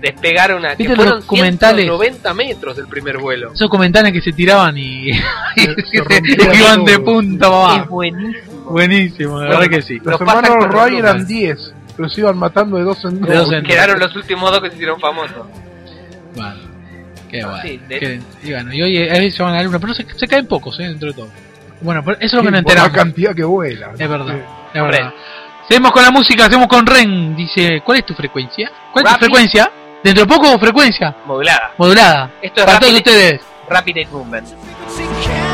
Despegar 0.00 0.54
una. 0.54 0.70
Que 0.76 0.82
¿Viste 0.82 0.94
fueron 0.96 1.14
los 1.16 1.24
documentales? 1.24 1.86
90 1.86 2.34
metros 2.34 2.76
del 2.76 2.86
primer 2.86 3.16
vuelo. 3.18 3.52
Esos 3.54 3.70
comentarios 3.70 4.12
que 4.12 4.20
se 4.20 4.32
tiraban 4.32 4.76
y, 4.76 5.08
y 5.10 5.14
se 5.90 6.00
rompía 6.02 6.54
iban 6.54 6.84
de 6.84 6.98
punta 6.98 7.46
Es 7.46 7.52
abajo. 7.52 7.86
buenísimo. 7.94 8.62
Buenísimo, 8.70 9.30
la 9.40 9.46
Bueno, 9.46 9.60
verdad 9.60 9.76
que 9.76 9.82
sí. 9.82 10.00
Los 10.04 10.20
hermanos 10.20 10.50
los 10.50 10.74
eran 10.74 10.90
números. 10.92 11.26
10, 11.28 11.74
pero 11.96 12.08
se 12.10 12.20
iban 12.20 12.36
matando 12.36 12.76
de 12.76 12.82
dos 12.82 13.02
en 13.04 13.20
dos. 13.20 13.28
De 13.28 13.36
dos 13.36 13.52
en 13.52 13.62
dos. 13.62 13.72
Quedaron 13.72 13.98
los 14.00 14.14
últimos 14.16 14.50
dos 14.50 14.60
que 14.60 14.68
se 14.70 14.74
hicieron 14.74 15.00
famosos. 15.00 15.46
Bueno, 16.34 16.54
qué 17.30 17.44
bueno. 17.44 17.62
Sí, 17.62 17.80
de- 17.88 17.98
Qué- 17.98 18.20
y 18.42 18.50
bueno, 18.52 18.74
y 18.74 18.82
hoy 18.82 19.08
a 19.08 19.12
veces 19.12 19.34
se 19.36 19.42
van 19.42 19.54
a 19.54 19.56
la 19.58 19.62
luna, 19.62 19.78
pero 19.78 19.94
se, 19.94 20.04
se 20.14 20.26
caen 20.26 20.46
pocos, 20.46 20.78
¿eh? 20.80 20.88
Dentro 20.88 21.08
de 21.08 21.14
todo. 21.14 21.28
Bueno, 21.80 22.02
pero 22.04 22.16
eso 22.18 22.26
es 22.26 22.32
lo 22.34 22.42
que 22.42 22.50
nos 22.50 22.62
por 22.62 22.74
la 22.74 22.84
enteramos. 22.84 22.92
cantidad 22.92 23.34
que 23.34 23.44
vuelan. 23.44 23.90
Es 23.98 24.08
verdad, 24.08 24.36
es 24.74 24.82
verdad. 24.82 25.12
Seguimos 25.68 25.92
con 25.92 26.02
la 26.02 26.10
música, 26.10 26.46
hacemos 26.46 26.66
con 26.68 26.86
Ren. 26.86 27.34
Dice, 27.36 27.80
¿cuál 27.84 27.98
es 27.98 28.06
tu 28.06 28.14
frecuencia? 28.14 28.70
¿Cuál 28.92 29.06
es 29.06 29.12
tu 29.14 29.18
frecuencia? 29.18 29.70
¿Dentro 30.02 30.24
de 30.24 30.32
poco 30.32 30.58
frecuencia? 30.58 31.14
Modulada. 31.26 31.72
Modulada. 31.76 32.30
Esto 32.40 32.60
es 32.60 32.66
Para 32.66 32.78
todos 32.78 32.92
Rapid, 32.92 33.06
ustedes. 33.10 33.40
Rapid 33.68 34.06
Movement. 34.12 35.45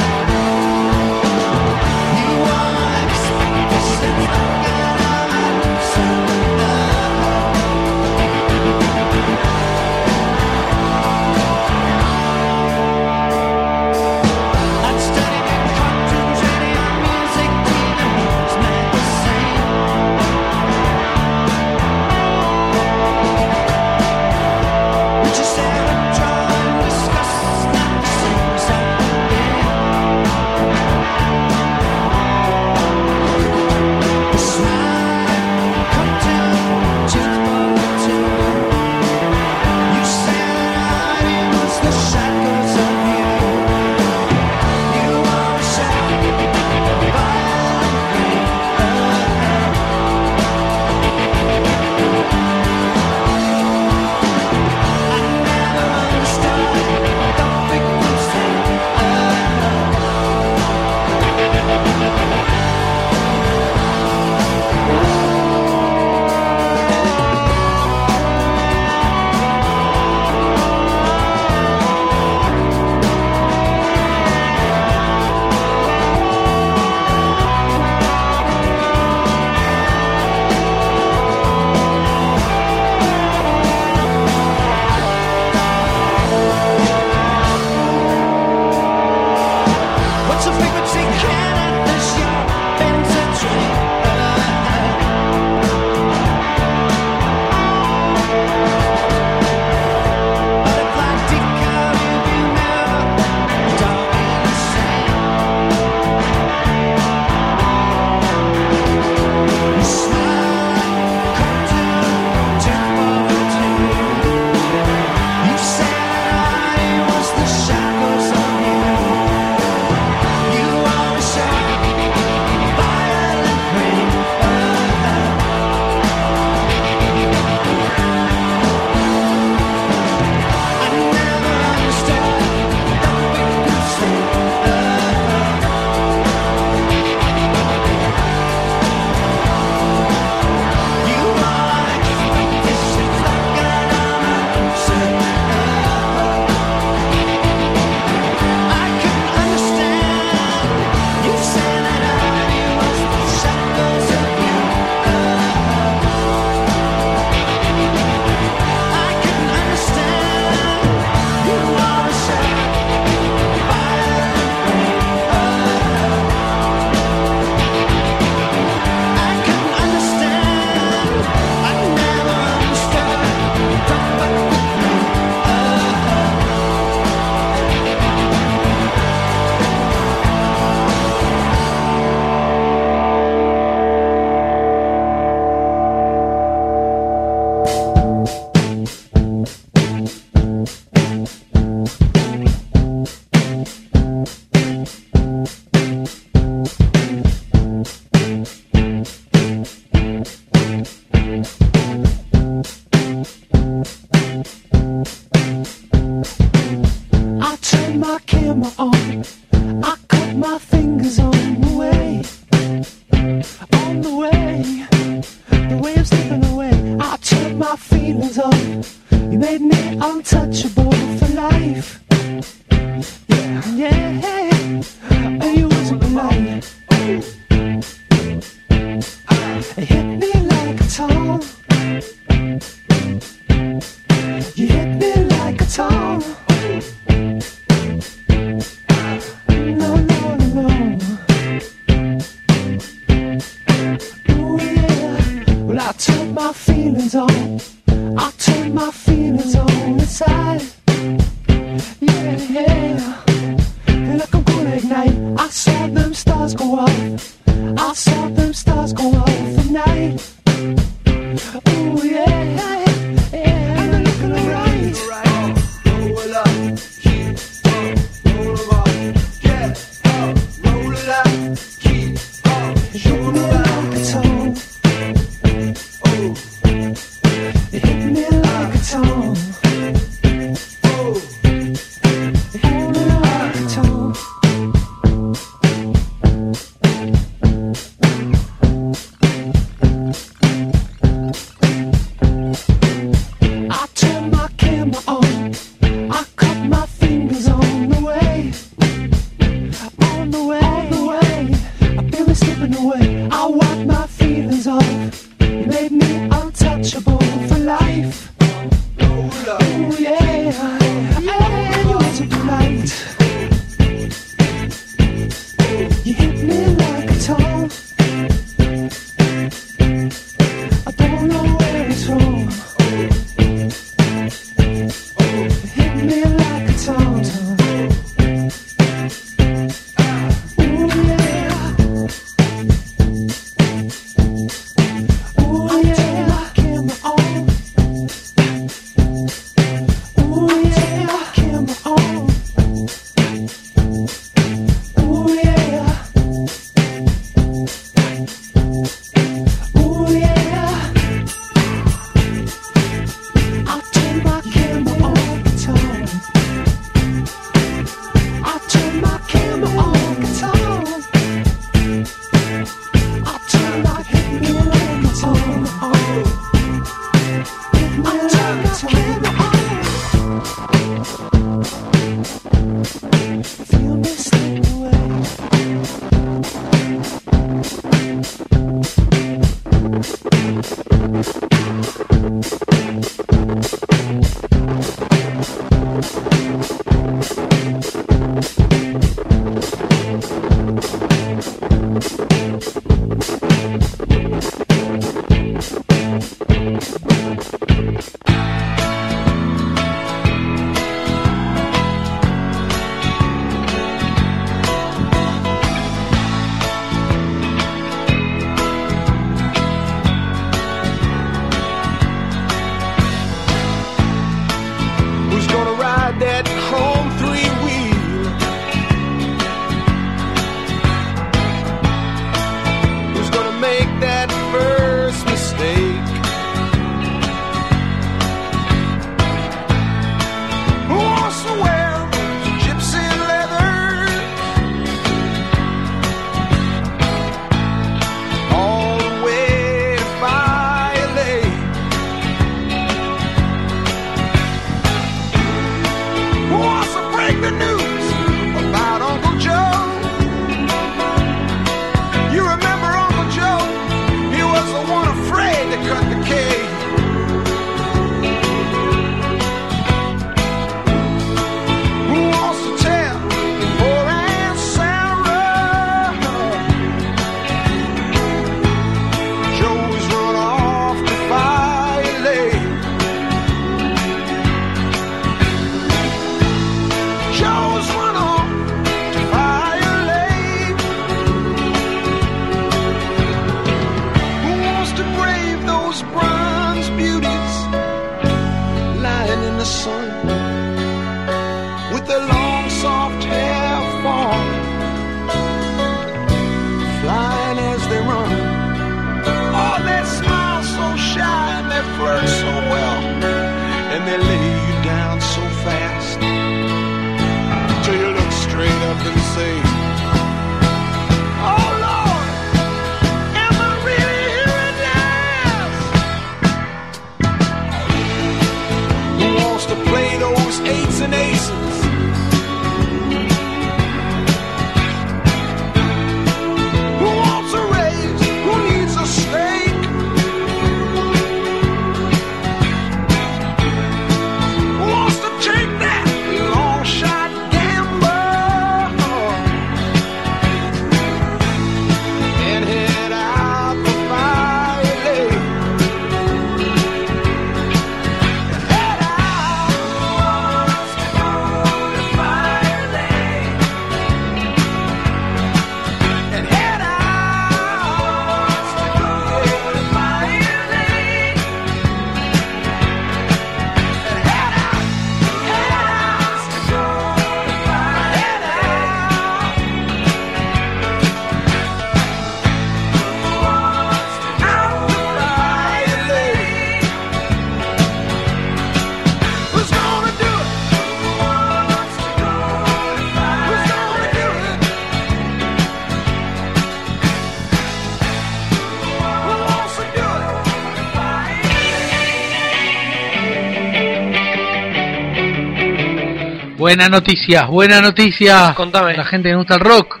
Buenas 596.58 596.90
noticias, 596.90 597.46
buenas 597.46 597.80
noticias. 597.80 598.52
Contame. 598.54 598.96
La 598.96 599.04
gente 599.04 599.28
que 599.28 599.36
gusta 599.36 599.54
el 599.54 599.60
rock. 599.60 600.00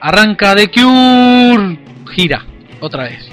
Arranca 0.00 0.54
The 0.54 0.70
Cure. 0.70 1.76
Gira, 2.14 2.44
otra 2.78 3.02
vez. 3.02 3.28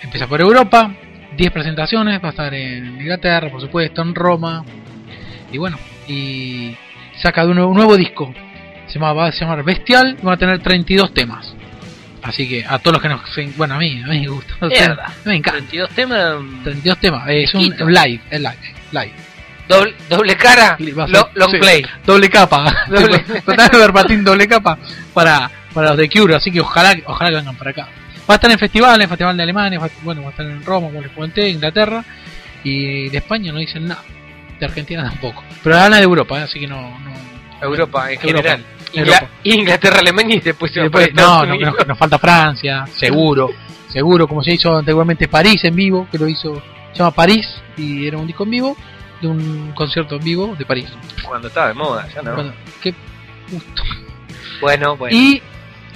Empieza 0.00 0.28
por 0.28 0.40
Europa. 0.40 0.94
10 1.36 1.50
presentaciones. 1.50 2.22
Va 2.22 2.28
a 2.28 2.30
estar 2.30 2.54
en 2.54 3.00
Inglaterra, 3.00 3.50
por 3.50 3.60
supuesto, 3.60 4.00
en 4.00 4.14
Roma. 4.14 4.64
Y 5.50 5.58
bueno, 5.58 5.76
y 6.06 6.76
saca 7.20 7.42
de 7.42 7.48
un 7.48 7.56
nuevo, 7.56 7.72
un 7.72 7.76
nuevo 7.78 7.96
disco. 7.96 8.32
Se 8.86 8.94
llama, 8.94 9.12
va 9.12 9.26
a 9.26 9.30
llamar 9.32 9.64
Bestial. 9.64 10.16
Y 10.22 10.24
van 10.24 10.34
a 10.34 10.38
tener 10.38 10.62
32 10.62 11.12
temas. 11.14 11.52
Así 12.22 12.48
que 12.48 12.64
a 12.64 12.78
todos 12.78 12.92
los 12.92 13.02
que 13.02 13.08
nos. 13.08 13.56
Bueno, 13.56 13.74
a 13.74 13.78
mí, 13.78 14.00
a 14.04 14.06
mí 14.06 14.20
me 14.20 14.28
gusta. 14.28 14.54
Mierda. 14.68 15.12
Me 15.24 15.34
encanta. 15.34 15.58
22 15.58 15.90
temas. 15.90 16.36
32 16.62 16.98
temas. 16.98 17.28
Es 17.28 17.52
un 17.54 17.62
live, 17.62 18.20
es 18.30 18.40
live, 18.40 18.74
live. 18.92 19.27
Doble, 19.68 19.94
doble 20.08 20.36
cara. 20.36 20.76
Lo- 20.78 21.28
long 21.34 21.50
sí, 21.50 21.58
play. 21.58 21.84
Doble 22.06 22.28
capa. 22.30 22.84
Doble. 22.88 23.18
Total 23.44 23.68
de 23.70 23.78
verbatim 23.78 24.24
doble 24.24 24.48
capa 24.48 24.78
para, 25.12 25.50
para 25.74 25.88
los 25.90 25.98
de 25.98 26.08
Cure, 26.08 26.34
así 26.36 26.50
que 26.50 26.60
ojalá, 26.60 26.94
ojalá 27.06 27.30
que 27.30 27.36
vengan 27.36 27.56
para 27.56 27.70
acá. 27.70 27.88
Va 28.28 28.34
a 28.34 28.36
estar 28.36 28.50
en 28.50 28.58
festivales, 28.58 29.04
en 29.04 29.08
Festival 29.08 29.36
de 29.36 29.42
Alemania, 29.42 29.78
va- 29.78 29.88
bueno, 30.02 30.22
va 30.22 30.28
a 30.28 30.30
estar 30.30 30.46
en 30.46 30.64
Roma, 30.64 30.88
como 30.88 31.00
les 31.02 31.10
comenté, 31.12 31.48
Inglaterra, 31.48 32.04
y 32.64 33.08
de 33.08 33.18
España 33.18 33.52
no 33.52 33.58
dicen 33.58 33.86
nada, 33.88 34.02
de 34.58 34.66
Argentina 34.66 35.02
tampoco. 35.08 35.44
Pero 35.62 35.76
hablan 35.78 36.00
de 36.00 36.04
Europa, 36.04 36.38
¿eh? 36.40 36.42
así 36.42 36.58
que 36.60 36.66
no... 36.66 36.80
no 37.00 37.12
Europa 37.60 38.10
en 38.12 38.20
Europa. 38.20 38.26
general. 38.42 38.64
Europa. 38.92 39.26
Inglaterra, 39.44 39.98
Alemania 40.00 40.36
y 40.36 40.40
después 40.40 40.72
se 40.72 40.78
y 40.78 40.88
va 40.88 41.00
después, 41.00 41.14
no, 41.14 41.44
nos 41.86 41.98
falta 41.98 42.18
Francia, 42.18 42.84
seguro, 42.98 43.50
seguro, 43.92 44.26
como 44.28 44.42
se 44.42 44.52
hizo 44.54 44.76
anteriormente 44.76 45.28
París 45.28 45.62
en 45.64 45.74
vivo, 45.74 46.06
que 46.10 46.18
lo 46.18 46.28
hizo, 46.28 46.62
se 46.92 46.98
llama 46.98 47.10
París, 47.12 47.46
y 47.76 48.06
era 48.06 48.16
un 48.18 48.26
disco 48.26 48.44
en 48.44 48.50
vivo, 48.50 48.76
de 49.20 49.26
un 49.28 49.72
concierto 49.72 50.16
en 50.16 50.24
vivo 50.24 50.54
de 50.56 50.64
París. 50.64 50.88
Cuando 51.22 51.48
estaba 51.48 51.68
de 51.68 51.74
moda, 51.74 52.08
ya 52.14 52.22
no. 52.22 52.34
Cuando- 52.34 52.54
qué 52.82 52.94
gusto. 53.50 53.82
Bueno, 54.60 54.96
bueno. 54.96 55.16
Y 55.16 55.42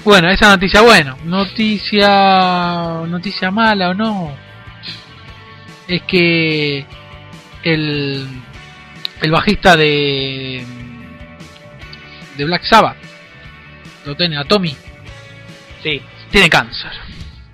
bueno, 0.04 0.28
esa 0.30 0.48
noticia, 0.50 0.80
bueno, 0.82 1.16
noticia 1.24 3.02
noticia 3.06 3.50
mala 3.50 3.90
o 3.90 3.94
no, 3.94 4.34
es 5.88 6.02
que 6.02 6.84
el 7.62 8.26
el 9.20 9.30
bajista 9.30 9.76
de 9.76 10.64
de 12.36 12.44
Black 12.44 12.64
Sabbath, 12.64 12.96
lo 14.06 14.16
tiene 14.16 14.36
a 14.38 14.44
Tommy, 14.44 14.74
Sí. 15.82 16.00
tiene 16.30 16.48
cáncer. 16.48 16.90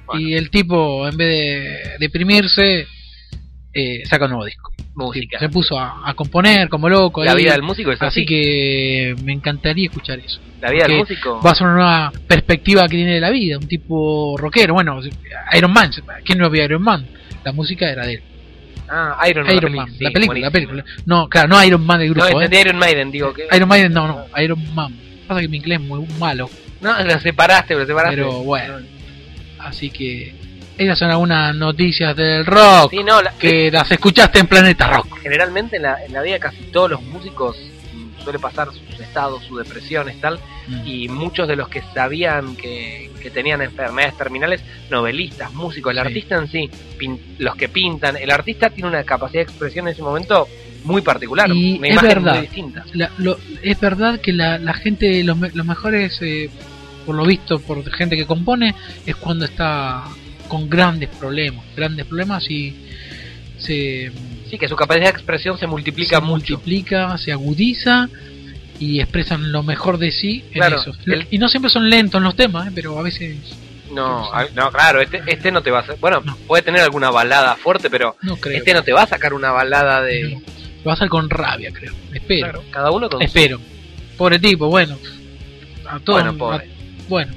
Bueno. 0.07 0.21
Y 0.23 0.35
el 0.35 0.49
tipo, 0.51 1.07
en 1.07 1.17
vez 1.17 1.29
de 1.29 1.97
deprimirse, 1.99 2.87
eh, 3.75 4.03
saca 4.09 4.25
un 4.25 4.31
nuevo 4.31 4.45
disco. 4.47 4.73
Música. 5.07 5.39
Se 5.39 5.49
puso 5.49 5.79
a, 5.79 6.03
a 6.09 6.15
componer 6.15 6.69
como 6.69 6.89
loco. 6.89 7.25
La 7.25 7.33
ahí. 7.33 7.39
vida 7.45 7.53
del 7.53 7.63
músico 7.63 7.93
es 7.93 8.03
así. 8.03 8.21
Así 8.21 8.27
que 8.27 9.15
me 9.25 9.33
encantaría 9.33 9.87
escuchar 9.87 10.19
eso. 10.19 10.41
La 10.61 10.71
vida 10.71 10.87
del 10.87 10.99
músico. 10.99 11.41
Va 11.41 11.53
a 11.53 11.55
ser 11.55 11.67
una 11.69 11.77
nueva 11.77 12.13
perspectiva 12.27 12.83
que 12.89 12.97
tiene 12.97 13.15
de 13.15 13.21
la 13.21 13.31
vida. 13.31 13.59
Un 13.59 13.69
tipo 13.69 14.37
rockero. 14.37 14.75
Bueno, 14.75 15.01
Iron 15.57 15.73
Man. 15.73 15.91
¿Quién 16.25 16.39
no 16.39 16.51
vio 16.51 16.65
Iron 16.65 16.83
Man? 16.83 17.07
La 17.45 17.53
música 17.53 17.89
era 17.91 18.05
de 18.07 18.15
él. 18.15 18.23
Ah, 18.91 19.19
Iron 19.29 19.47
Man. 19.47 19.57
Iron 19.57 19.77
la 19.77 19.83
Man. 19.83 19.95
sí, 19.97 20.03
la 20.05 20.11
película, 20.11 20.41
la 20.41 20.51
película. 20.51 20.85
No, 21.07 21.29
claro, 21.29 21.49
no 21.49 21.63
Iron 21.65 21.85
Man 21.87 22.01
del 22.01 22.09
No, 22.09 22.15
grupo. 22.25 22.29
entendí 22.41 22.57
¿eh? 22.57 22.61
Iron 22.63 22.77
Maiden, 22.79 23.11
digo 23.13 23.33
que. 23.33 23.47
Iron 23.55 23.69
Maiden, 23.69 23.93
no, 23.93 24.09
no. 24.09 24.41
Iron 24.43 24.75
Man. 24.75 24.95
Pasa 25.27 25.41
que 25.41 25.49
mi 25.49 25.59
inglés 25.59 25.81
es 25.81 25.87
muy 25.87 26.07
malo. 26.19 26.49
No, 26.81 27.03
lo 27.05 27.21
separaste, 27.21 27.75
lo 27.75 27.87
separaste. 27.87 28.17
Pero 28.17 28.33
bueno. 28.43 28.75
Así 29.59 29.91
que. 29.91 30.35
Esas 30.79 30.99
son 30.99 31.11
algunas 31.11 31.55
noticias 31.57 32.14
del 32.17 32.47
rock. 32.47 32.91
Sí, 32.91 33.03
no, 33.03 33.21
la- 33.21 33.33
Que 33.33 33.71
las 33.71 33.91
escuchaste 33.91 34.38
en 34.38 34.47
Planeta 34.47 34.88
Rock. 34.88 35.19
generalmente 35.21 35.77
en 35.77 35.83
la, 35.83 36.05
en 36.05 36.12
la 36.12 36.23
vida 36.23 36.38
casi 36.38 36.62
todos 36.73 36.88
los 36.91 37.03
músicos 37.03 37.57
suele 38.23 38.38
pasar 38.38 38.69
sus 38.73 39.01
estados, 39.01 39.43
sus 39.45 39.59
depresiones, 39.59 40.21
tal, 40.21 40.38
Mm. 40.69 40.87
y 40.87 41.09
muchos 41.09 41.49
de 41.49 41.57
los 41.57 41.69
que 41.69 41.83
sabían 41.95 42.55
que, 42.57 43.11
que 43.23 43.31
tenían 43.31 43.62
enfermedades 43.62 44.17
terminales, 44.19 44.62
novelistas, 44.91 45.53
músicos, 45.55 45.93
el 45.93 45.97
Sí. 45.99 46.07
artista 46.07 46.37
en 46.37 46.47
sí, 46.49 46.71
pin- 46.99 47.19
los 47.38 47.57
que 47.57 47.69
pintan, 47.69 48.17
el 48.17 48.31
artista 48.31 48.69
tiene 48.71 48.88
una 48.88 49.03
capacidad 49.05 49.41
de 49.45 49.51
expresión 49.51 49.88
en 49.88 49.95
ese 49.95 50.03
momento 50.03 50.47
muy 50.85 51.01
particular, 51.03 51.49
Y 51.51 51.79
una 51.79 51.87
es 51.88 51.93
imagen 51.95 52.09
verdad. 52.09 52.33
muy 52.35 52.41
distinta. 52.43 52.85
La- 52.93 53.11
lo- 53.19 53.38
es 53.62 53.81
verdad 53.81 54.21
que 54.21 54.33
la, 54.33 54.59
la 54.59 54.75
gente, 54.75 55.25
los, 55.25 55.38
los 55.55 55.67
mejores, 55.67 56.19
eh, 56.21 56.51
por 57.07 57.14
lo 57.17 57.25
visto, 57.25 57.59
por 57.61 57.83
gente 57.93 58.14
que 58.17 58.27
compone, 58.27 58.75
es 59.07 59.17
cuando 59.17 59.47
está 59.47 60.05
con 60.49 60.69
grandes 60.69 61.09
problemas, 61.11 61.65
grandes 61.77 62.07
problemas 62.07 62.51
y 62.51 62.75
se, 63.59 64.11
Sí, 64.51 64.57
que 64.59 64.67
su 64.69 64.77
capacidad 64.77 65.05
de 65.07 65.11
expresión 65.11 65.59
se 65.59 65.67
multiplica 65.67 66.17
se 66.17 66.23
mucho. 66.23 66.55
multiplica, 66.55 67.19
se 67.19 67.33
agudiza 67.33 68.09
y 68.81 69.01
expresan 69.01 69.53
lo 69.53 69.63
mejor 69.63 69.99
de 69.99 70.11
sí 70.11 70.43
en 70.49 70.53
Claro, 70.55 70.81
eso. 70.81 70.93
el- 71.07 71.27
Y 71.31 71.37
no 71.39 71.49
siempre 71.51 71.71
son 71.71 71.91
lentos 71.91 72.23
los 72.23 72.35
temas, 72.35 72.69
eh, 72.69 72.71
pero 72.75 72.99
a 72.99 73.03
veces 73.03 73.37
No, 73.93 74.33
a- 74.33 74.47
no, 74.55 74.71
claro, 74.71 75.01
este, 75.03 75.21
este 75.27 75.51
no 75.53 75.63
te 75.63 75.71
va 75.71 75.81
a 75.81 75.95
bueno, 76.01 76.21
No. 76.25 76.37
puede 76.47 76.63
tener 76.63 76.81
alguna 76.83 77.11
balada 77.11 77.57
fuerte, 77.57 77.91
pero 77.91 78.17
no 78.23 78.37
creo. 78.37 78.57
este 78.59 78.73
no 78.75 78.83
te 78.83 78.93
va 78.93 79.03
a 79.03 79.07
sacar 79.07 79.35
una 79.35 79.51
balada 79.51 80.01
de... 80.03 80.31
Lo 80.31 80.85
va 80.85 80.93
a 80.93 80.95
hacer 80.95 81.09
con 81.09 81.29
rabia, 81.29 81.71
creo. 81.73 81.93
Espero. 82.15 82.41
Claro, 82.51 82.65
cada 82.71 82.91
uno 82.91 83.09
con 83.11 83.21
su- 83.21 83.27
Espero. 83.27 83.61
Pobre 84.17 84.39
tipo, 84.39 84.69
bueno. 84.69 84.97
A 85.89 85.99
todos, 86.01 86.23
Bueno, 86.23 86.39
pobre. 86.39 86.67
a- 86.67 87.09
bueno. 87.09 87.33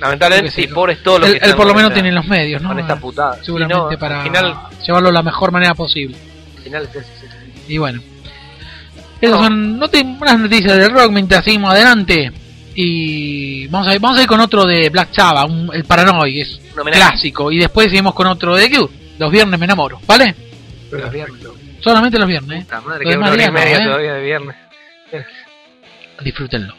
Lamentablemente, 0.00 0.50
sí, 0.50 0.66
pobres 0.68 1.02
todos 1.02 1.20
los 1.20 1.30
él, 1.30 1.38
que 1.40 1.46
él 1.46 1.54
por 1.56 1.66
lo 1.66 1.74
menos 1.74 1.90
esta- 1.90 1.94
tiene 2.02 2.12
los 2.12 2.26
medios, 2.26 2.60
¿no? 2.62 2.68
con 2.68 2.78
esta 2.78 2.96
putada. 2.96 3.42
Seguramente 3.42 3.94
no, 3.94 3.98
para 3.98 4.22
final, 4.22 4.54
llevarlo 4.86 5.08
de 5.08 5.12
la 5.14 5.22
mejor 5.22 5.52
manera 5.52 5.74
posible. 5.74 6.16
al 6.56 6.62
final 6.62 6.82
es 6.84 6.96
eso, 6.96 7.08
sí, 7.20 7.26
sí. 7.66 7.72
Y 7.74 7.78
bueno. 7.78 8.02
Esas 9.20 9.38
No. 9.38 9.44
son 9.44 9.78
no 9.78 9.88
unas 10.20 10.38
noticias 10.38 10.76
del 10.76 10.90
rock 10.90 11.10
mientras 11.12 11.42
seguimos 11.44 11.70
adelante. 11.70 12.30
Y 12.74 13.66
vamos 13.68 13.88
a 13.88 13.94
ir, 13.94 14.00
vamos 14.00 14.18
a 14.18 14.22
ir 14.22 14.28
con 14.28 14.38
otro 14.40 14.66
de 14.66 14.90
Black 14.90 15.08
Sabbath, 15.14 15.48
un- 15.48 15.70
el 15.72 15.84
Paranoid, 15.84 16.42
es 16.42 16.60
clásico. 16.92 17.50
Y 17.50 17.58
después 17.58 17.86
seguimos 17.88 18.12
con 18.14 18.26
otro 18.26 18.54
de 18.54 18.68
Cure. 18.70 18.92
Los 19.18 19.32
viernes 19.32 19.58
me 19.58 19.64
enamoro, 19.64 19.98
¿vale? 20.06 20.34
Los 20.90 21.10
viernes. 21.10 21.40
Solamente 21.80 22.18
los 22.18 22.28
viernes. 22.28 22.60
¿eh? 22.60 22.64
Puta 22.64 22.80
madre, 22.82 23.04
Lo 23.04 23.10
queda 23.10 23.18
una 23.18 23.30
demás 23.30 23.32
hora 23.32 23.44
y 23.46 23.50
media 23.64 23.76
¿eh? 23.78 23.84
todavía 23.86 24.12
de 24.14 24.22
viernes. 24.22 24.56
Disfrútenlo. 26.22 26.74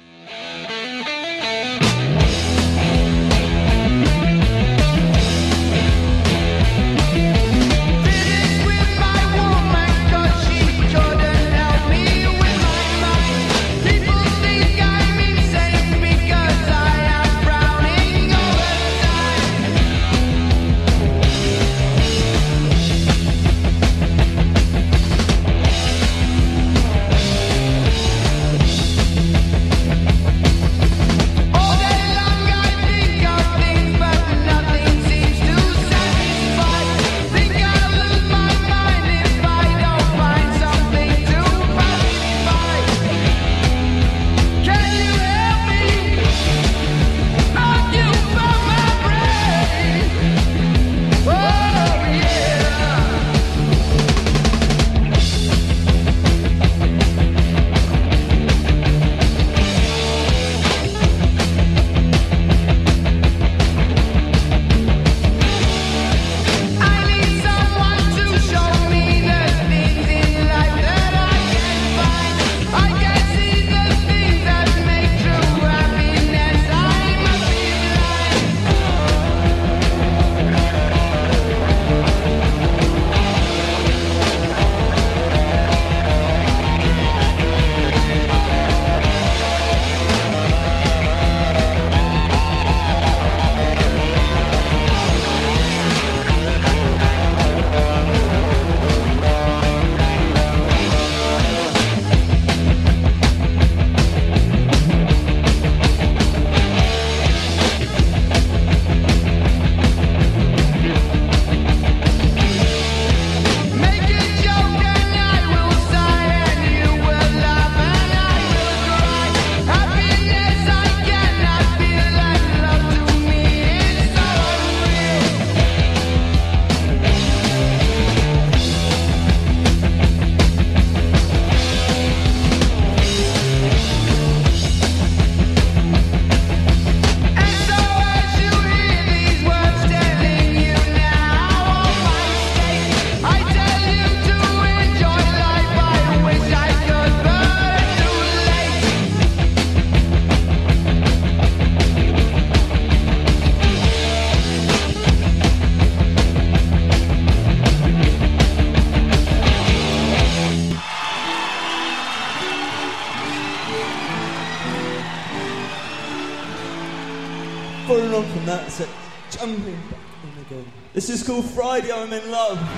Francisco 171.08 171.42
Friday, 171.42 171.90
I'm 171.90 172.12
in 172.12 172.30
love. 172.30 172.77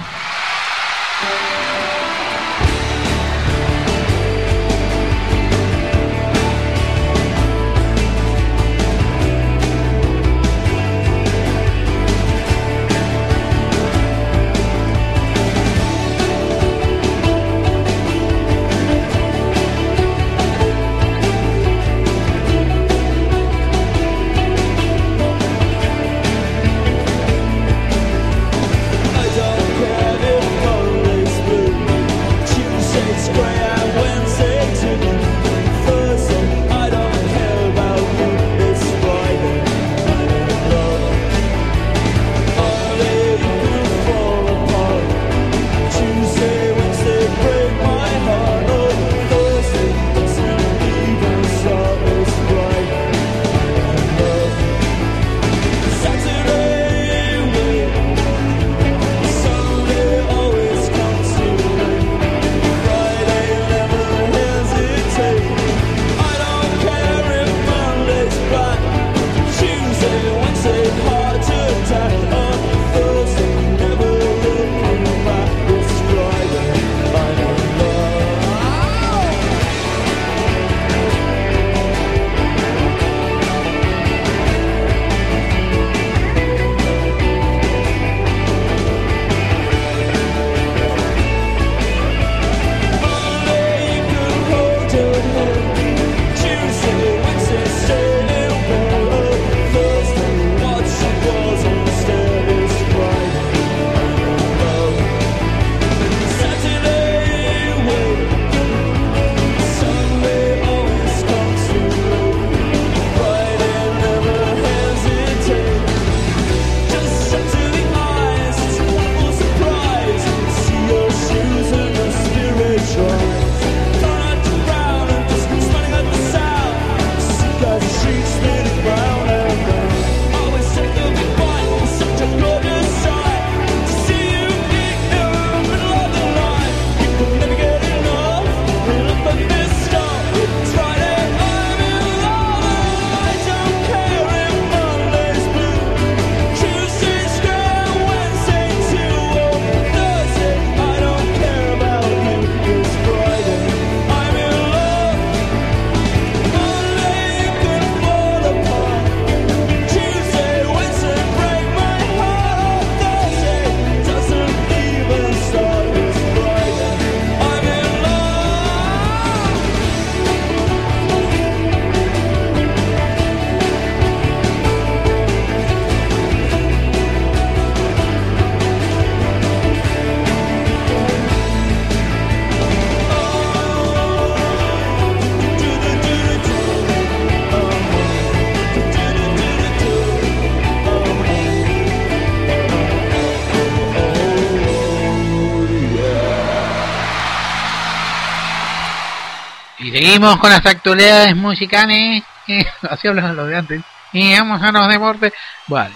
Seguimos 200.00 200.37
con 200.37 200.50
las 200.50 200.65
actualidades 200.65 201.35
musicales. 201.35 202.23
Así 202.89 203.08
hablan 203.08 203.35
los 203.35 203.47
de 203.47 203.56
antes. 203.58 203.81
Y 204.13 204.33
vamos 204.33 204.62
a 204.62 204.71
los 204.71 204.87
deportes. 204.87 205.33
Vale. 205.67 205.93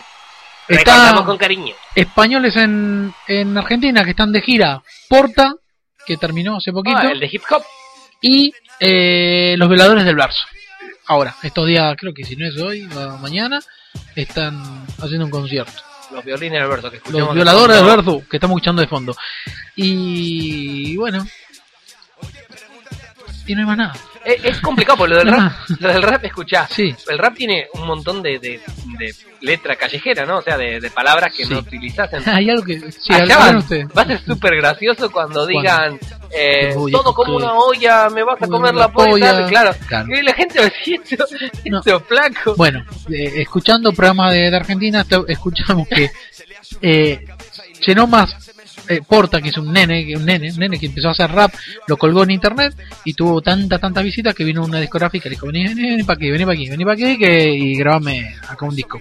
Está 0.68 1.24
con 1.26 1.38
cariño. 1.38 1.74
españoles 1.94 2.56
en, 2.56 3.14
en 3.28 3.58
Argentina 3.58 4.04
que 4.04 4.12
están 4.12 4.32
de 4.32 4.42
gira. 4.42 4.82
Porta, 5.10 5.54
que 6.06 6.18
terminó 6.18 6.58
hace 6.58 6.72
poquito. 6.72 6.98
Ah, 6.98 7.12
el 7.12 7.20
de 7.20 7.30
hip 7.32 7.44
hop. 7.50 7.64
Y 8.22 8.54
eh, 8.80 9.56
los 9.58 9.68
violadores 9.68 10.06
del 10.06 10.16
verso. 10.16 10.46
Ahora, 11.08 11.36
estos 11.44 11.68
días, 11.68 11.96
creo 11.98 12.14
que 12.14 12.24
si 12.24 12.36
no 12.36 12.48
es 12.48 12.58
hoy 12.58 12.88
o 12.96 13.18
mañana, 13.18 13.60
están 14.16 14.86
haciendo 15.02 15.26
un 15.26 15.32
concierto. 15.32 15.82
Los 16.12 16.24
violines 16.24 16.60
del 16.60 16.70
verso 16.70 16.92
que 16.92 16.98
escuchamos. 16.98 17.28
Los 17.28 17.36
violadores 17.36 17.78
del 17.78 17.86
verso 17.86 18.24
que 18.30 18.38
estamos 18.38 18.56
escuchando 18.56 18.82
de 18.82 18.88
fondo. 18.88 19.16
Y 19.76 20.96
bueno. 20.96 21.26
Y 23.46 23.54
no 23.56 23.62
hay 23.62 23.66
más 23.68 23.78
nada. 23.78 23.94
Es, 24.24 24.44
es 24.46 24.60
complicado 24.62 25.00
porque 25.00 25.14
lo 25.16 25.20
del 25.20 25.28
rap, 25.34 25.52
lo 25.80 25.90
del 25.90 26.02
rap, 26.02 26.24
escuchá, 26.24 26.66
Sí. 26.72 26.96
el 27.10 27.18
rap 27.18 27.36
tiene 27.36 27.68
un 27.74 27.86
montón 27.86 28.22
de, 28.22 28.40
de, 28.40 28.62
de 28.98 29.16
letra 29.42 29.76
callejera, 29.76 30.26
¿no? 30.26 30.38
O 30.38 30.42
sea, 30.42 30.58
de, 30.58 30.80
de 30.80 30.90
palabras 30.92 31.34
que 31.36 31.44
Sí. 31.46 31.54
no 31.54 31.60
utilizás 31.60 32.12
en... 32.14 32.30
Hay 32.30 32.50
algo 32.50 32.64
que. 32.64 32.80
Sí, 32.92 33.12
Allá 33.14 33.36
hablan 33.36 33.64
va, 33.98 34.02
a 34.02 34.06
ser 34.06 34.24
súper 34.24 34.56
gracioso 34.56 35.12
cuando 35.12 35.46
digan 35.46 36.00
eh, 36.32 36.74
todo 36.92 37.14
como 37.14 37.36
una 37.36 37.54
olla, 37.54 38.10
me 38.10 38.24
vas 38.24 38.42
a 38.42 38.48
Comer 38.48 38.74
la 38.74 38.82
la 38.88 38.92
polla, 38.94 39.46
claro. 39.48 39.76
Claro. 39.88 40.08
Y 40.18 40.22
la 40.22 40.34
gente 40.34 40.60
va 40.60 40.66
a 40.66 40.70
decir 40.70 41.02
esto, 41.04 41.26
No. 41.66 41.80
esto 41.80 42.00
flaco. 42.02 42.56
Bueno, 42.56 42.84
eh, 43.12 43.34
escuchando 43.42 43.92
programas 43.92 44.32
de, 44.34 44.50
de 44.50 44.56
Argentina, 44.56 45.06
escuchamos 45.28 45.86
que 45.90 46.10
eh, 46.82 47.26
llenó 47.86 48.08
más 48.08 48.43
eh, 48.90 49.02
Porta, 49.08 49.42
que 49.42 49.50
es 49.50 49.58
un 49.58 49.72
nene, 49.72 50.06
que 50.06 50.16
un 50.16 50.26
nene, 50.26 50.52
un 50.52 50.58
nene 50.58 50.80
que 50.80 50.88
empezó 50.88 51.10
a 51.10 51.12
hacer 51.12 51.32
rap, 51.32 51.54
lo 51.88 51.98
colgó 51.98 52.24
en 52.24 52.32
internet 52.32 52.76
y 53.06 53.14
tuvo 53.14 53.42
tantas, 53.42 53.80
tantas 53.80 54.04
visitas 54.04 54.34
que 54.36 54.44
vino 54.44 54.64
una 54.64 54.80
discográfica 54.80 55.28
y 55.28 55.30
le 55.30 55.36
dijo, 55.36 55.48
vení, 55.48 55.64
vení, 55.68 55.82
vení 55.92 56.04
para 56.04 56.18
aquí, 56.18 56.32
vení 56.32 56.44
para 56.46 56.54
aquí, 56.54 56.70
vení 56.70 56.84
para 56.84 56.94
aquí 56.96 57.18
que, 57.18 57.54
y 57.54 57.76
grabame 57.76 58.36
acá 58.48 58.66
un 58.66 58.76
disco. 58.76 59.00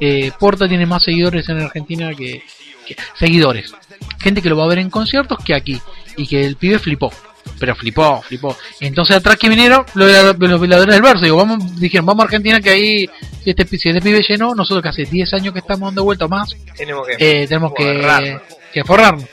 Eh, 0.00 0.30
Porta 0.38 0.68
tiene 0.68 0.86
más 0.86 1.02
seguidores 1.02 1.48
en 1.48 1.58
Argentina 1.60 2.10
que, 2.14 2.42
que- 2.86 2.96
seguidores, 3.18 3.72
gente 4.20 4.42
que 4.42 4.48
lo 4.48 4.56
va 4.56 4.64
a 4.64 4.68
ver 4.68 4.78
en 4.78 4.90
conciertos 4.90 5.38
que 5.44 5.54
aquí 5.54 5.80
y 6.16 6.26
que 6.26 6.44
el 6.44 6.56
pibe 6.56 6.78
flipó. 6.78 7.12
Pero 7.60 7.74
flipó, 7.76 8.22
flipó. 8.22 8.56
Entonces 8.80 9.16
atrás 9.16 9.36
que 9.36 9.50
vinieron 9.50 9.84
los, 9.94 10.38
los 10.38 10.60
del 10.86 11.02
verso. 11.02 11.24
Digo, 11.24 11.36
vamos, 11.36 11.78
dijeron, 11.78 12.06
vamos 12.06 12.22
a 12.22 12.24
Argentina 12.24 12.58
que 12.60 12.70
ahí, 12.70 13.06
si 13.44 13.50
este, 13.50 13.66
si 13.78 13.90
este 13.90 14.00
pibe 14.00 14.22
llenó, 14.26 14.54
nosotros 14.54 14.82
que 14.82 14.88
hace 14.88 15.04
10 15.04 15.34
años 15.34 15.52
que 15.52 15.58
estamos 15.60 15.88
dando 15.88 16.04
vuelta 16.04 16.24
o 16.24 16.28
más, 16.28 16.56
Tenemos 16.74 17.06
que, 17.06 17.42
eh, 17.42 17.46
tenemos 17.46 17.72
que, 17.76 18.38
que 18.74 18.84
forrarnos. 18.84 19.24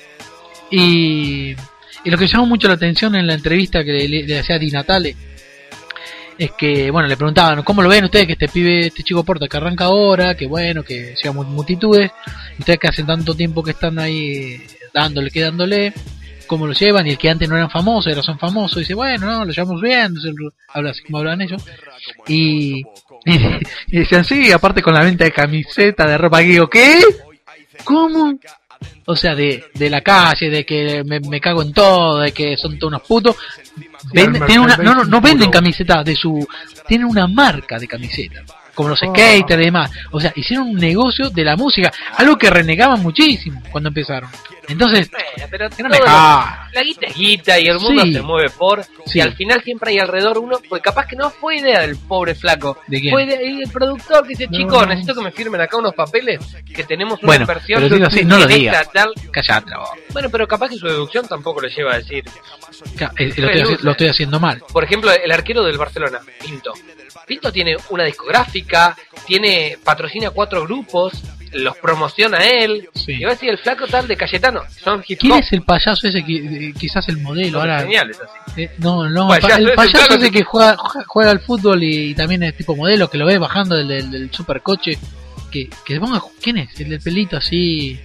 Y, 0.70 1.54
y 2.04 2.10
lo 2.10 2.18
que 2.18 2.28
llamó 2.28 2.46
mucho 2.46 2.68
la 2.68 2.76
atención 2.76 3.16
en 3.16 3.28
la 3.28 3.34
entrevista 3.34 3.84
que 3.84 4.08
le, 4.08 4.40
hacía 4.40 4.56
a 4.56 4.60
Di 4.60 4.72
Natale, 4.72 5.16
es 6.38 6.52
que, 6.54 6.90
bueno, 6.90 7.08
le 7.08 7.18
preguntaban, 7.18 7.62
¿cómo 7.64 7.82
lo 7.84 7.90
ven 7.90 8.06
ustedes 8.06 8.26
que 8.26 8.34
este 8.34 8.48
pibe, 8.48 8.88
este 8.88 9.04
chico 9.04 9.24
Porta 9.24 9.48
que 9.48 9.58
arranca 9.58 9.86
ahora, 9.86 10.34
que 10.36 10.48
bueno, 10.48 10.82
que 10.84 11.14
llega 11.16 11.32
mu- 11.34 11.44
multitudes, 11.44 12.10
ustedes 12.58 12.80
que 12.80 12.88
hace 12.88 13.04
tanto 13.04 13.36
tiempo 13.36 13.62
que 13.62 13.72
están 13.72 14.00
ahí 14.00 14.60
dándole, 14.94 15.30
que 15.30 15.42
dándole, 15.42 15.94
cómo 16.48 16.66
lo 16.66 16.74
llevan, 16.74 17.06
y 17.06 17.12
el 17.12 17.18
que 17.18 17.30
antes 17.30 17.48
no 17.48 17.56
eran 17.58 17.70
famosos, 17.70 18.08
ahora 18.12 18.24
son 18.24 18.40
famosos, 18.40 18.80
dice, 18.80 18.94
bueno, 18.96 19.28
no, 19.28 19.46
lo 19.46 19.52
llevamos 19.52 19.82
bien, 19.82 20.16
habla 20.70 20.90
así 20.92 21.04
como 21.04 21.20
hablan 21.20 21.42
ellos, 21.42 21.64
y, 22.28 22.82
y, 23.26 23.34
y 23.88 24.00
decían, 24.00 24.26
sí, 24.26 24.52
aparte 24.52 24.82
con 24.82 24.94
la 24.96 25.04
venta 25.04 25.26
de 25.26 25.32
camiseta, 25.32 26.08
de 26.08 26.18
ropa, 26.18 26.42
y 26.42 26.48
digo, 26.48 26.68
¿qué? 26.68 27.02
¿Cómo? 27.84 28.34
O 29.06 29.16
sea, 29.16 29.36
de, 29.36 29.66
de 29.74 29.90
la 29.90 30.02
calle, 30.02 30.50
de 30.50 30.66
que 30.66 31.04
me, 31.04 31.20
me 31.20 31.40
cago 31.42 31.62
en 31.62 31.74
todo, 31.74 32.20
de 32.20 32.32
que 32.32 32.56
son 32.58 32.78
todos 32.80 32.92
unos 32.94 33.02
putos. 33.08 33.36
Vende- 34.14 34.40
el 34.40 34.46
tienen 34.46 34.66
una, 34.66 34.78
no, 34.78 34.96
no, 34.96 35.04
no 35.06 35.22
venden 35.22 35.50
camisetas 35.52 36.06
de 36.06 36.16
su. 36.16 36.48
Tienen 36.88 37.08
una 37.08 37.28
marca 37.28 37.78
de 37.78 37.88
camisetas. 37.88 38.44
Como 38.82 38.90
los 38.90 39.04
Oh. 39.04 39.14
skaters 39.16 39.62
y 39.62 39.66
demás. 39.66 39.92
O 40.12 40.20
sea, 40.20 40.34
hicieron 40.36 40.70
un 40.70 40.76
negocio 40.78 41.30
de 41.30 41.44
la 41.44 41.56
música. 41.56 41.92
Algo 42.18 42.36
que 42.38 42.50
renegaban 42.50 43.02
muchísimo 43.02 43.62
cuando 43.72 43.90
empezaron. 43.90 44.30
Entonces, 44.68 45.10
Bueno, 45.12 45.48
pero 45.50 45.70
no 45.70 45.90
me 45.90 46.00
la 46.00 46.84
guita 46.84 47.08
es 47.08 47.16
guita 47.16 47.60
y 47.60 47.68
el 47.68 47.80
mundo 47.80 48.04
Sí. 48.04 48.14
se 48.14 48.22
mueve 48.22 48.50
por. 48.50 48.84
Sí. 49.06 49.18
Y 49.18 49.22
al 49.22 49.34
final 49.34 49.62
siempre 49.64 49.92
hay 49.92 50.00
alrededor 50.00 50.38
uno. 50.38 50.58
Porque 50.70 50.82
capaz 50.84 51.08
que 51.08 51.16
no 51.16 51.30
fue 51.30 51.58
idea 51.58 51.82
del 51.82 51.98
pobre 51.98 52.34
flaco. 52.36 52.78
¿De 52.88 53.02
quién? 53.02 53.12
Fue 53.12 53.26
de- 53.26 53.46
y 53.46 53.62
el 53.64 53.70
productor 53.70 54.24
que 54.24 54.30
dice: 54.30 54.48
No, 54.48 54.58
Chicos, 54.58 54.88
necesito 54.88 55.14
que 55.16 55.22
me 55.22 55.32
firmen 55.32 55.60
acá 55.62 55.78
unos 55.78 55.94
papeles. 55.94 56.40
Que 56.74 56.84
tenemos 56.84 57.20
una 57.20 57.28
Bueno, 57.28 57.44
inversión. 57.44 57.82
pero 57.82 57.96
digo 57.96 58.08
así, 58.08 58.24
no 58.24 58.38
lo 58.38 58.48
digas. 58.48 58.90
tal. 58.94 59.12
Callate. 59.32 59.72
Bueno, 60.14 60.30
pero 60.30 60.48
capaz 60.48 60.70
que 60.70 60.76
su 60.78 60.88
deducción 60.88 61.28
tampoco 61.28 61.60
le 61.62 61.70
lleva 61.70 61.94
a 61.94 61.98
decir. 61.98 62.24
Eh, 63.18 63.34
Lo 63.38 63.50
estoy, 63.50 63.78
lo 63.82 63.92
estoy 63.92 64.08
haciendo 64.08 64.40
mal. 64.40 64.64
Por 64.72 64.84
ejemplo, 64.84 65.12
el 65.12 65.32
arquero 65.32 65.64
del 65.64 65.78
Barcelona, 65.78 66.20
Pinto. 66.42 66.74
Pinto 67.28 67.52
tiene 67.52 67.76
una 67.90 68.04
discográfica, 68.06 68.96
tiene 69.26 69.78
patrocina 69.84 70.30
cuatro 70.32 70.64
grupos, 70.64 71.14
los 71.54 71.76
promociona 71.78 72.38
él. 72.46 72.90
Sí. 72.94 73.14
Y 73.14 73.24
va 73.24 73.32
a 73.32 73.34
decir 73.34 73.50
el 73.50 73.58
flaco 73.58 73.86
tal 73.88 74.08
de 74.08 74.16
Cayetano. 74.16 74.62
Son 74.84 75.04
hip 75.06 75.20
¿Quién 75.20 75.34
es 75.40 75.52
el 75.54 75.64
payaso 75.64 76.08
ese 76.08 76.24
que 76.24 76.36
eh, 76.70 76.74
quizás 76.78 77.08
el 77.10 77.18
modelo? 77.18 77.60
Son 77.60 77.70
Ahora, 77.70 77.82
geniales 77.82 78.18
así. 78.22 78.62
Eh, 78.64 78.72
no, 78.78 79.10
no, 79.10 79.28
Payaso, 79.28 79.58
el 79.58 79.74
payaso 79.74 80.14
ese 80.16 80.32
que- 80.32 80.44
juega, 80.44 80.76
juega- 81.08 81.32
al 81.32 81.40
fútbol 81.42 81.84
y, 81.84 82.14
también 82.16 82.44
es 82.44 82.56
tipo 82.56 82.76
modelo, 82.76 83.10
que 83.10 83.18
lo 83.18 83.26
ves 83.26 83.40
bajando 83.40 83.76
del, 83.76 83.88
del, 83.88 84.12
del 84.12 84.32
supercoche. 84.34 84.98
Que, 85.52 85.70
que 85.86 86.00
ponga, 86.00 86.22
¿quién 86.42 86.60
es? 86.60 86.80
El 86.80 86.90
del 86.92 87.02
pelito 87.02 87.36
así. 87.36 88.00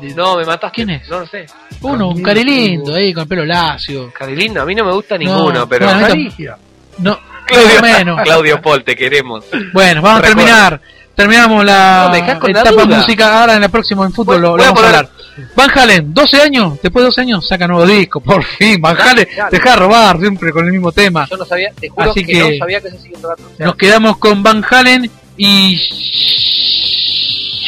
de- 0.00 0.14
No, 0.14 0.36
me 0.36 0.44
mataste. 0.44 0.76
¿Quién 0.76 0.90
es? 0.90 1.08
No 1.08 1.18
lo 1.20 1.26
sé. 1.26 1.46
Uno, 1.80 2.10
un 2.10 2.22
carilindo 2.22 2.94
ahí 2.94 3.12
con 3.12 3.22
el 3.22 3.28
pelo 3.28 3.44
lacio. 3.44 4.12
Carilindo, 4.12 4.62
a 4.62 4.64
mí 4.64 4.74
no 4.76 4.84
me 4.84 4.92
gusta 4.92 5.18
ninguno, 5.18 5.50
No, 5.52 5.68
pero. 5.68 5.86
Caligia. 5.86 6.56
No, 6.98 7.18
Claudio, 7.48 7.82
menos. 7.82 8.20
Claudio 8.24 8.62
Paul, 8.62 8.84
te 8.84 8.94
queremos. 8.96 9.44
Bueno, 9.72 10.02
vamos 10.02 10.20
a 10.20 10.22
terminar. 10.22 10.80
Terminamos 11.14 11.64
la 11.64 12.04
No, 12.06 12.12
la 12.12 12.50
etapa 12.60 12.70
duda. 12.84 12.98
música. 12.98 13.40
Ahora 13.40 13.54
en 13.56 13.64
el 13.64 13.70
próximo 13.70 14.04
en 14.04 14.12
fútbol 14.12 14.36
Voy- 14.36 14.42
lo, 14.42 14.50
voy 14.52 14.60
vamos 14.60 14.72
a 14.72 14.82
poner- 14.82 14.94
hablar. 14.96 15.10
Van 15.56 15.70
Halen, 15.78 16.14
12 16.14 16.40
años. 16.42 16.78
Después 16.82 17.02
de 17.02 17.06
12 17.06 17.20
años 17.22 17.46
saca 17.46 17.66
nuevo 17.66 17.84
disco. 17.86 18.20
Por 18.20 18.44
fin, 18.44 18.80
Van 18.80 18.96
Halen. 19.00 19.26
Deja 19.50 19.70
de 19.70 19.76
robar 19.76 20.18
siempre 20.20 20.52
con 20.52 20.64
el 20.66 20.70
mismo 20.72 20.92
tema. 20.92 21.26
Yo 21.28 21.36
no 21.36 21.44
sabía, 21.44 21.72
te 21.78 21.88
juro 21.88 22.10
Así 22.12 22.24
que, 22.24 22.32
que- 22.32 22.50
no 22.52 22.58
sabía 22.58 22.80
que 22.80 22.90
se 22.90 22.98
siguiendo 22.98 23.28
rato. 23.30 23.42
O 23.52 23.56
sea, 23.56 23.66
Nos 23.66 23.74
quedamos 23.76 24.16
con 24.18 24.42
Van 24.44 24.64
Halen 24.70 25.10
y 25.36 25.76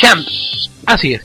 Champs. 0.01 0.71
Así 0.87 1.15
es. 1.15 1.23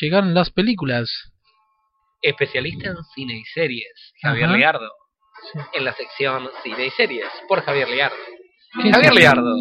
Llegaron 0.00 0.34
las 0.34 0.50
películas. 0.50 1.10
Especialista 2.22 2.88
en 2.90 2.96
cine 3.14 3.34
y 3.38 3.44
series, 3.44 4.12
Javier 4.22 4.46
Ajá. 4.46 4.56
Liardo. 4.56 4.90
En 5.72 5.84
la 5.86 5.92
sección 5.94 6.48
Cine 6.62 6.86
y 6.86 6.90
Series, 6.90 7.26
por 7.48 7.62
Javier 7.62 7.88
Liardo. 7.88 8.16
¿Qué 8.82 8.90
Javier 8.92 9.06
eso? 9.12 9.14
Liardo, 9.20 9.54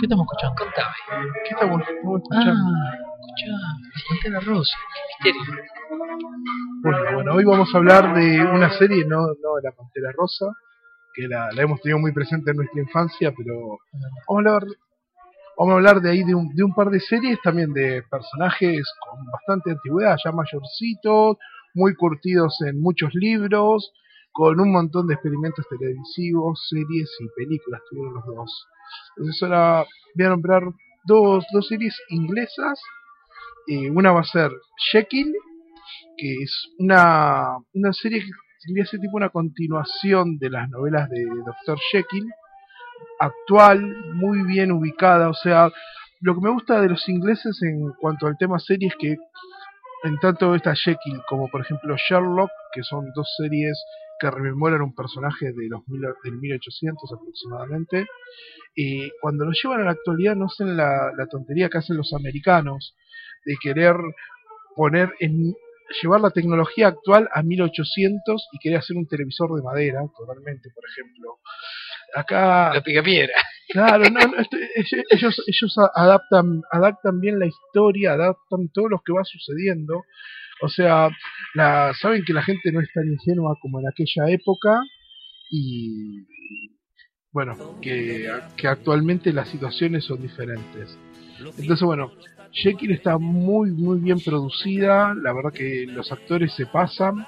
¿Qué 0.00 0.06
estamos 0.06 0.26
escuchando? 0.26 0.54
contame. 0.56 0.94
¿Qué 1.44 1.54
estamos, 1.54 1.80
estamos 1.82 2.20
Ah, 2.32 2.34
escuchando? 2.34 2.70
escuchá, 3.94 4.08
Pantera 4.08 4.40
Rosa. 4.40 4.76
Misterio. 5.22 5.42
Bueno, 6.82 7.14
bueno, 7.14 7.34
hoy 7.34 7.44
vamos 7.44 7.72
a 7.74 7.78
hablar 7.78 8.14
de 8.14 8.40
una 8.42 8.70
serie, 8.76 9.04
no, 9.06 9.18
no 9.20 9.54
de 9.56 9.62
la 9.62 9.72
Pantera 9.72 10.10
Rosa, 10.16 10.46
que 11.14 11.28
la, 11.28 11.48
la 11.52 11.62
hemos 11.62 11.80
tenido 11.80 11.98
muy 12.00 12.12
presente 12.12 12.50
en 12.50 12.56
nuestra 12.56 12.80
infancia, 12.82 13.32
pero 13.36 13.78
vamos 13.92 14.18
a 14.28 14.34
hablar, 14.50 14.62
vamos 15.58 15.72
a 15.72 15.76
hablar 15.76 16.00
de 16.00 16.10
ahí 16.10 16.24
de 16.24 16.34
un, 16.34 16.54
de 16.54 16.64
un 16.64 16.74
par 16.74 16.90
de 16.90 17.00
series, 17.00 17.40
también 17.42 17.72
de 17.72 18.02
personajes 18.10 18.88
con 19.00 19.24
bastante 19.26 19.72
antigüedad, 19.72 20.16
ya 20.24 20.32
mayorcitos, 20.32 21.36
muy 21.74 21.94
curtidos 21.94 22.56
en 22.66 22.80
muchos 22.80 23.14
libros, 23.14 23.92
con 24.32 24.58
un 24.60 24.72
montón 24.72 25.06
de 25.06 25.14
experimentos 25.14 25.64
televisivos, 25.68 26.66
series 26.68 27.10
y 27.20 27.28
películas, 27.36 27.80
tuvieron 27.88 28.14
los 28.14 28.26
dos. 28.26 28.68
Entonces 29.16 29.42
ahora 29.42 29.84
voy 30.14 30.26
a 30.26 30.28
nombrar 30.30 30.62
dos, 31.04 31.44
dos 31.52 31.68
series 31.68 31.96
inglesas, 32.08 32.80
eh, 33.68 33.90
una 33.90 34.12
va 34.12 34.20
a 34.20 34.24
ser 34.24 34.50
Jekyll, 34.92 35.32
que 36.16 36.34
es 36.42 36.68
una, 36.78 37.58
una 37.74 37.92
serie 37.92 38.20
que 38.20 38.30
tendría 38.64 38.86
ser 38.86 39.00
tipo 39.00 39.16
una 39.16 39.30
continuación 39.30 40.38
de 40.38 40.50
las 40.50 40.68
novelas 40.70 41.08
de 41.10 41.24
Dr. 41.24 41.78
Jekyll, 41.92 42.26
actual, 43.18 43.80
muy 44.14 44.42
bien 44.42 44.72
ubicada, 44.72 45.28
o 45.28 45.34
sea, 45.34 45.70
lo 46.20 46.34
que 46.34 46.40
me 46.40 46.50
gusta 46.50 46.80
de 46.80 46.88
los 46.88 47.08
ingleses 47.08 47.62
en 47.62 47.92
cuanto 48.00 48.26
al 48.26 48.38
tema 48.38 48.58
serie 48.58 48.88
es 48.88 48.96
que 48.96 49.16
en 50.04 50.18
tanto 50.18 50.54
esta 50.54 50.74
Jekyll 50.74 51.22
como 51.28 51.48
por 51.48 51.62
ejemplo 51.62 51.96
Sherlock, 51.96 52.50
que 52.72 52.82
son 52.82 53.12
dos 53.14 53.34
series 53.36 53.82
que 54.18 54.30
rememoran 54.30 54.82
un 54.82 54.94
personaje 54.94 55.52
de 55.52 55.68
los 55.68 55.86
mil, 55.88 56.02
del 56.22 56.34
1800 56.34 57.12
aproximadamente, 57.12 58.06
y 58.74 59.10
cuando 59.20 59.44
lo 59.44 59.52
llevan 59.52 59.80
a 59.80 59.84
la 59.84 59.90
actualidad 59.92 60.36
no 60.36 60.46
hacen 60.46 60.76
la, 60.76 61.12
la 61.16 61.26
tontería 61.26 61.68
que 61.68 61.78
hacen 61.78 61.96
los 61.96 62.12
americanos 62.12 62.94
de 63.44 63.56
querer 63.60 63.96
poner 64.76 65.12
en 65.20 65.54
llevar 66.02 66.20
la 66.20 66.30
tecnología 66.30 66.88
actual 66.88 67.28
a 67.32 67.42
1800 67.42 68.48
y 68.52 68.58
querer 68.58 68.78
hacer 68.78 68.96
un 68.96 69.06
televisor 69.06 69.54
de 69.54 69.62
madera 69.62 70.00
totalmente 70.16 70.70
por 70.74 70.84
ejemplo 70.88 71.38
acá 72.14 72.74
La 72.74 72.82
picapiedra. 72.82 73.34
Claro, 73.66 74.04
no, 74.10 74.20
no, 74.20 74.36
este- 74.36 74.68
ellos, 75.10 75.42
ellos, 75.46 75.74
adaptan, 75.94 76.60
adaptan 76.70 77.18
bien 77.18 77.38
la 77.38 77.46
historia, 77.46 78.12
adaptan 78.12 78.68
todo 78.72 78.88
lo 78.90 79.00
que 79.04 79.12
va 79.14 79.24
sucediendo. 79.24 80.04
O 80.60 80.68
sea, 80.68 81.08
la, 81.54 81.92
saben 82.00 82.24
que 82.26 82.34
la 82.34 82.42
gente 82.42 82.70
no 82.70 82.80
es 82.80 82.92
tan 82.92 83.06
ingenua 83.10 83.56
como 83.60 83.80
en 83.80 83.88
aquella 83.88 84.28
época 84.28 84.80
y 85.50 86.26
bueno, 87.32 87.80
que, 87.80 88.30
que 88.56 88.68
actualmente 88.68 89.32
las 89.32 89.48
situaciones 89.48 90.04
son 90.04 90.22
diferentes. 90.22 90.96
Entonces, 91.58 91.82
bueno, 91.82 92.12
Jekyll 92.52 92.92
está 92.92 93.18
muy, 93.18 93.72
muy 93.72 93.98
bien 93.98 94.20
producida, 94.20 95.14
la 95.14 95.32
verdad 95.32 95.52
que 95.52 95.84
los 95.88 96.12
actores 96.12 96.52
se 96.54 96.66
pasan. 96.66 97.26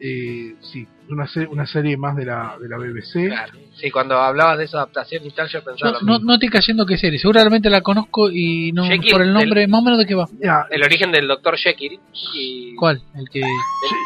Eh, 0.00 0.54
sí, 0.60 0.86
una, 1.10 1.26
se- 1.26 1.46
una 1.46 1.66
serie 1.66 1.96
más 1.96 2.16
de 2.16 2.24
la, 2.24 2.56
de 2.60 2.68
la 2.68 2.76
BBC. 2.78 3.28
Claro. 3.28 3.52
Sí, 3.74 3.90
cuando 3.90 4.18
hablabas 4.18 4.56
de 4.58 4.64
esa 4.64 4.78
adaptación 4.78 5.24
y 5.26 5.30
tal, 5.30 5.48
yo 5.48 5.62
pensaba 5.62 5.92
lo 5.92 6.00
no, 6.00 6.12
mismo. 6.14 6.26
no 6.26 6.34
estoy 6.34 6.48
cayendo 6.48 6.86
qué 6.86 6.96
serie. 6.96 7.18
Seguramente 7.18 7.68
la 7.68 7.82
conozco 7.82 8.30
y 8.30 8.72
no 8.72 8.84
Jekyll, 8.86 9.12
por 9.12 9.22
el 9.22 9.32
nombre, 9.32 9.62
el- 9.64 9.68
más 9.68 9.80
o 9.80 9.84
menos 9.84 9.98
de 9.98 10.06
qué 10.06 10.14
va. 10.14 10.26
Ya, 10.42 10.66
El 10.70 10.82
origen 10.82 11.12
del 11.12 11.28
Dr. 11.28 11.56
Jekyll 11.56 12.00
y 12.34 12.74
¿Cuál? 12.76 13.02
El 13.14 13.28
que. 13.28 13.40
te- 13.40 13.46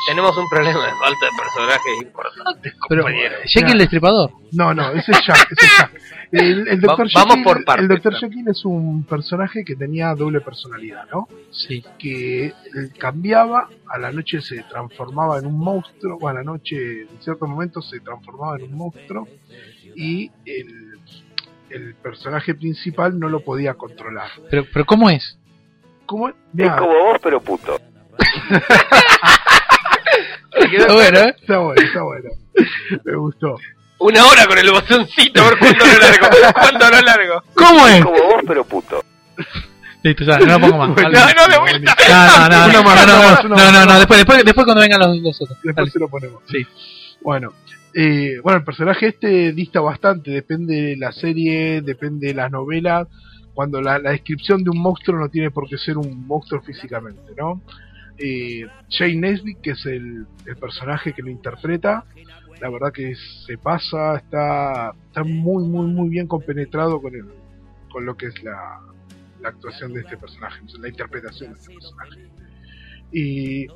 tenemos 0.09 0.37
un 0.37 0.49
problema 0.49 0.85
de 0.85 0.91
falta 0.93 1.27
de 1.27 1.33
personajes 1.39 2.03
importantes, 2.03 2.75
Pero 2.89 3.03
compañero. 3.03 3.37
Jekyll 3.47 3.73
el 3.73 3.79
Destripador. 3.79 4.31
No, 4.53 4.75
no, 4.75 4.91
ese 4.91 5.13
es 5.13 5.21
Jack, 5.27 5.53
ese 5.53 5.67
es 5.67 5.73
Jack. 5.79 5.93
El, 6.33 6.69
el 6.69 6.79
Va- 6.89 6.95
vamos 6.97 7.11
Jekyll, 7.13 7.43
por 7.43 7.65
partes, 7.65 7.91
El 7.91 7.97
Dr. 7.97 8.13
¿no? 8.13 8.19
Jekyll 8.21 8.49
es 8.51 8.65
un 8.65 9.03
personaje 9.03 9.65
que 9.65 9.75
tenía 9.75 10.15
doble 10.15 10.41
personalidad, 10.41 11.07
¿no? 11.13 11.27
Sí. 11.51 11.83
Que 11.99 12.47
eh, 12.47 12.53
cambiaba, 12.99 13.69
a 13.89 13.99
la 13.99 14.13
noche 14.13 14.41
se 14.41 14.63
transformaba 14.71 15.41
en 15.41 15.47
un 15.47 15.59
monstruo, 15.59 16.19
o 16.21 16.29
a 16.29 16.33
la 16.35 16.45
noche 16.45 16.77
en 16.91 17.23
ciertos 17.23 17.49
momentos 17.49 17.89
se 17.89 18.01
transformaba 18.01 18.57
en 18.57 18.65
un 18.65 18.75
monstruo, 18.75 19.29
y 19.95 20.31
el, 20.45 20.99
el 21.71 21.95
personaje 21.97 22.55
principal 22.55 23.19
no 23.19 23.29
lo 23.29 23.41
podía 23.41 23.75
controlar. 23.75 24.31
Pero, 24.51 24.65
pero 24.73 24.85
¿cómo 24.85 25.11
es? 25.11 25.39
¿Cómo? 26.07 26.31
Mirá, 26.53 26.81
vos, 26.81 27.19
pero 27.23 27.41
puto. 27.41 27.79
Está 30.53 30.93
bueno, 30.93 31.19
¿eh? 31.21 31.35
Está 31.41 31.59
bueno, 31.59 31.83
está 31.83 32.03
bueno. 32.03 32.31
Me 33.05 33.17
gustó. 33.17 33.57
Una 33.99 34.27
hora 34.27 34.47
con 34.47 34.59
el 34.59 34.71
botoncito, 34.71 35.43
a 35.43 35.51
ver 35.51 35.59
cuánto 35.59 35.85
lo 35.87 35.99
largo. 35.99 36.53
¿Cuánto 36.53 36.91
lo 36.91 37.01
largo? 37.01 37.43
¿Cómo 37.55 37.87
es? 37.87 38.05
vos, 38.05 38.43
pero 38.47 38.65
puto. 38.65 39.05
Listo, 40.03 40.25
ya, 40.25 40.39
no 40.39 40.59
lo 40.59 40.61
pongo 40.61 40.79
más. 40.79 40.89
No, 40.97 41.11
no, 41.11 41.53
de 41.53 41.59
vuelta. 41.59 41.97
No, 42.09 42.49
no, 42.49 42.49
no, 42.49 42.65
Una 42.65 42.73
no, 42.73 42.83
más, 42.83 43.07
no, 43.07 43.13
una 43.13 43.23
no, 43.23 43.23
más, 43.23 43.45
una 43.45 43.49
no, 43.49 43.57
más, 43.57 43.65
no, 43.65 43.69
una 43.71 43.81
no, 43.81 43.87
más. 43.87 43.99
después, 43.99 44.19
después, 44.19 44.45
después 44.45 44.65
cuando 44.65 44.81
vengan 44.83 45.01
los, 45.01 45.19
los 45.19 45.43
otros. 45.43 45.59
Después 45.63 45.77
Dale. 45.77 45.91
se 45.91 45.99
lo 45.99 46.09
ponemos. 46.09 46.43
Sí. 46.51 46.67
Bueno, 47.23 47.53
eh, 47.95 48.39
bueno, 48.43 48.59
el 48.59 48.65
personaje 48.65 49.09
este 49.09 49.53
dista 49.53 49.81
bastante, 49.81 50.31
depende 50.31 50.75
de 50.81 50.97
la 50.97 51.13
serie, 51.13 51.83
depende 51.83 52.29
de 52.29 52.35
las 52.35 52.51
novelas. 52.51 53.09
Cuando 53.53 53.83
la, 53.83 53.99
la 53.99 54.13
descripción 54.13 54.63
de 54.65 54.71
un 54.71 54.79
monstruo 54.81 55.19
no 55.19 55.29
tiene 55.29 55.51
por 55.51 55.69
qué 55.69 55.77
ser 55.77 55.99
un 55.99 56.27
monstruo 56.27 56.63
físicamente, 56.63 57.33
¿no? 57.37 57.61
Eh, 58.17 58.67
Jane 58.89 59.17
Nesbitt, 59.17 59.61
que 59.61 59.71
es 59.71 59.87
el, 59.87 60.27
el 60.47 60.57
personaje 60.57 61.13
que 61.13 61.23
lo 61.23 61.31
interpreta, 61.31 62.05
la 62.61 62.69
verdad 62.71 62.93
que 62.93 63.15
se 63.47 63.59
pasa, 63.59 64.17
está, 64.17 64.93
está 65.07 65.25
muy, 65.25 65.65
muy, 65.65 65.87
muy 65.87 66.09
bien 66.11 66.27
compenetrado 66.27 67.01
con, 67.01 67.15
el, 67.15 67.25
con 67.91 68.05
lo 68.05 68.17
que 68.17 68.27
es 68.27 68.43
la, 68.43 68.79
la 69.43 69.51
actuación 69.51 69.93
de 69.93 70.01
este 70.01 70.17
personaje, 70.17 70.61
la 70.79 70.89
interpretación 70.89 71.53
de 71.53 71.59
este 71.59 71.75
personaje. 71.75 72.29
Y 73.13 73.67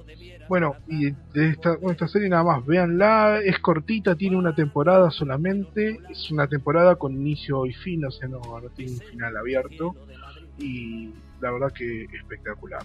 bueno, 0.48 0.76
y 0.88 1.10
de 1.32 1.48
esta, 1.48 1.76
bueno, 1.76 1.92
esta 1.92 2.08
serie 2.08 2.28
nada 2.28 2.44
más, 2.44 2.66
véanla, 2.66 3.40
es 3.42 3.58
cortita, 3.58 4.14
tiene 4.14 4.36
una 4.36 4.54
temporada 4.54 5.10
solamente, 5.10 5.98
es 6.10 6.30
una 6.30 6.46
temporada 6.46 6.96
con 6.96 7.12
inicio 7.14 7.66
y 7.66 7.72
fin, 7.72 8.04
o 8.04 8.10
sea, 8.10 8.28
no, 8.28 8.40
no 8.40 8.68
tiene 8.76 8.92
un 8.92 9.00
final 9.00 9.36
abierto, 9.36 9.96
y 10.58 11.10
la 11.40 11.50
verdad 11.50 11.72
que 11.72 12.04
espectacular. 12.04 12.82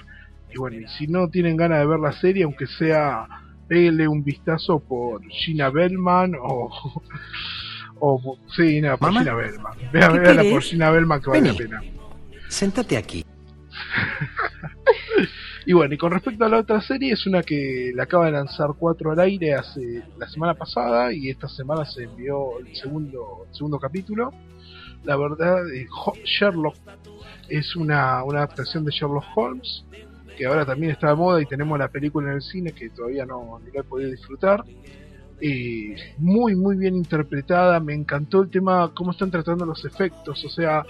Y 0.51 0.57
bueno, 0.57 0.77
y 0.77 0.87
si 0.87 1.07
no 1.07 1.29
tienen 1.29 1.57
ganas 1.57 1.79
de 1.79 1.85
ver 1.85 1.99
la 1.99 2.13
serie, 2.13 2.43
aunque 2.43 2.65
sea, 2.65 3.27
péguenle 3.67 4.07
un 4.07 4.23
vistazo 4.23 4.79
por 4.79 5.23
Gina 5.27 5.69
Bellman 5.69 6.33
o... 6.41 7.01
o 7.99 8.37
sí, 8.55 8.81
nada, 8.81 8.97
por 8.97 9.09
¿Mamá? 9.11 9.19
Gina 9.19 9.35
Bellman. 9.35 9.73
Vean, 9.93 10.13
¿Qué 10.13 10.19
véanla 10.19 10.43
por 10.49 10.61
Gina 10.63 10.89
Bellman 10.89 11.21
que 11.21 11.29
vale 11.29 11.51
la 11.51 11.53
pena. 11.53 11.81
Sentate 12.49 12.97
aquí. 12.97 13.25
Y 15.65 15.73
bueno, 15.73 15.93
y 15.93 15.97
con 15.99 16.11
respecto 16.11 16.45
a 16.45 16.49
la 16.49 16.57
otra 16.57 16.81
serie, 16.81 17.13
es 17.13 17.27
una 17.27 17.43
que 17.43 17.91
la 17.93 18.03
acaba 18.03 18.25
de 18.25 18.31
lanzar 18.31 18.69
4 18.75 19.11
al 19.11 19.19
aire 19.19 19.53
hace 19.53 20.03
la 20.17 20.27
semana 20.27 20.55
pasada 20.55 21.13
y 21.13 21.29
esta 21.29 21.47
semana 21.47 21.85
se 21.85 22.05
envió 22.05 22.57
el 22.57 22.75
segundo, 22.75 23.45
segundo 23.51 23.77
capítulo. 23.77 24.31
La 25.03 25.15
verdad, 25.15 25.69
eh, 25.71 25.85
Sherlock 26.25 26.75
es 27.49 27.75
una, 27.75 28.23
una 28.23 28.39
adaptación 28.39 28.83
de 28.83 28.91
Sherlock 28.91 29.25
Holmes, 29.35 29.85
que 30.35 30.47
ahora 30.47 30.65
también 30.65 30.93
está 30.93 31.09
de 31.09 31.15
moda 31.15 31.39
y 31.39 31.45
tenemos 31.45 31.77
la 31.77 31.89
película 31.89 32.29
en 32.29 32.37
el 32.37 32.41
cine 32.41 32.71
que 32.71 32.89
todavía 32.89 33.27
no, 33.27 33.59
no 33.59 33.79
he 33.79 33.83
podido 33.83 34.09
disfrutar. 34.09 34.63
Eh, 35.39 35.95
muy, 36.17 36.55
muy 36.55 36.77
bien 36.77 36.95
interpretada, 36.95 37.79
me 37.79 37.93
encantó 37.93 38.41
el 38.41 38.49
tema, 38.49 38.91
cómo 38.95 39.11
están 39.11 39.29
tratando 39.29 39.65
los 39.65 39.85
efectos, 39.85 40.43
o 40.43 40.49
sea, 40.49 40.83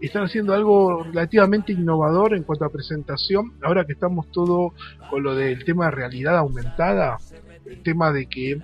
están 0.00 0.24
haciendo 0.24 0.54
algo 0.54 1.04
relativamente 1.04 1.72
innovador 1.72 2.34
en 2.34 2.42
cuanto 2.42 2.64
a 2.64 2.70
presentación. 2.70 3.52
Ahora 3.62 3.84
que 3.84 3.92
estamos 3.92 4.30
todo 4.30 4.72
con 5.10 5.22
lo 5.22 5.34
del 5.34 5.64
tema 5.64 5.86
de 5.86 5.92
realidad 5.92 6.36
aumentada, 6.36 7.18
el 7.64 7.82
tema 7.82 8.12
de 8.12 8.26
que 8.26 8.60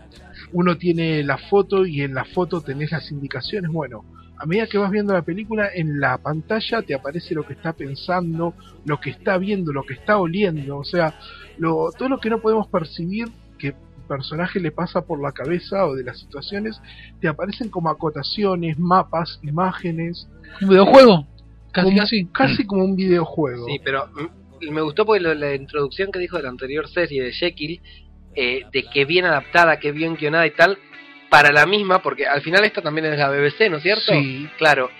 uno 0.53 0.77
tiene 0.77 1.23
la 1.23 1.39
foto 1.39 1.87
y 1.87 2.03
en 2.03 2.15
la 2.15 2.25
foto 2.25 2.61
tenés 2.61 2.93
las 2.93 3.11
indicaciones. 3.11 3.71
Bueno, 3.71 4.05
a 4.37 4.47
medida 4.47 4.67
que 4.67 4.79
vas 4.79 4.91
viendo 4.91 5.13
la 5.13 5.23
película, 5.23 5.69
en 5.73 6.01
la 6.01 6.19
pantalla 6.19 6.83
te 6.83 6.95
aparece 6.95 7.35
lo 7.35 7.47
que 7.47 7.53
está 7.55 7.73
pensando, 7.73 8.55
lo 8.85 9.01
que 9.01 9.11
está 9.11 9.39
viendo, 9.39 9.73
lo 9.73 9.85
que 9.85 9.95
está 9.95 10.19
oliendo. 10.19 10.79
O 10.79 10.85
sea, 10.85 11.15
lo, 11.59 11.91
todo 11.97 12.09
lo 12.09 12.19
que 12.19 12.31
no 12.31 12.41
podemos 12.41 12.69
percibir 12.69 13.29
personaje 14.17 14.61
le 14.61 14.71
pasa 14.71 15.03
por 15.07 15.21
la 15.23 15.33
cabeza 15.33 15.87
o 15.87 15.95
de 15.95 16.05
las 16.05 16.19
situaciones, 16.21 16.81
te 17.21 17.29
aparecen 17.29 17.69
como 17.71 17.89
acotaciones, 17.91 18.79
mapas, 18.79 19.41
imágenes. 19.43 20.29
¿Un 20.61 20.69
videojuego? 20.69 21.27
Casi, 21.73 21.87
como- 21.87 21.99
casi. 21.99 22.25
Casi 22.27 22.67
como 22.67 22.85
un 22.85 22.97
videojuego. 22.97 23.67
Sí, 23.67 23.81
pero 23.85 24.09
me 24.71 24.81
gustó 24.83 25.05
porque 25.07 25.21
lo- 25.23 25.35
la 25.35 25.55
introducción 25.55 26.13
que 26.13 26.19
dijo 26.19 26.37
de 26.37 26.43
la 26.45 26.51
anterior 26.51 26.89
serie 26.89 27.23
de 27.23 27.33
Jekyll, 27.33 27.81
eh, 28.35 28.63
de 28.73 28.85
que 28.85 29.05
bien 29.05 29.25
adaptada, 29.25 29.79
que 29.79 29.93
bien 29.93 30.15
guionada 30.17 30.47
y 30.47 30.51
tal, 30.53 30.79
para 31.31 31.51
la 31.51 31.65
misma, 31.67 32.03
porque 32.03 32.27
al 32.27 32.43
final 32.43 32.65
esta 32.65 32.83
también 32.83 33.07
es 33.07 33.19
la 33.19 33.29
BBC, 33.31 33.71
¿no 33.71 33.79
es 33.79 33.83
cierto? 33.83 34.13
Sí. 34.13 34.49
Claro. 34.59 34.91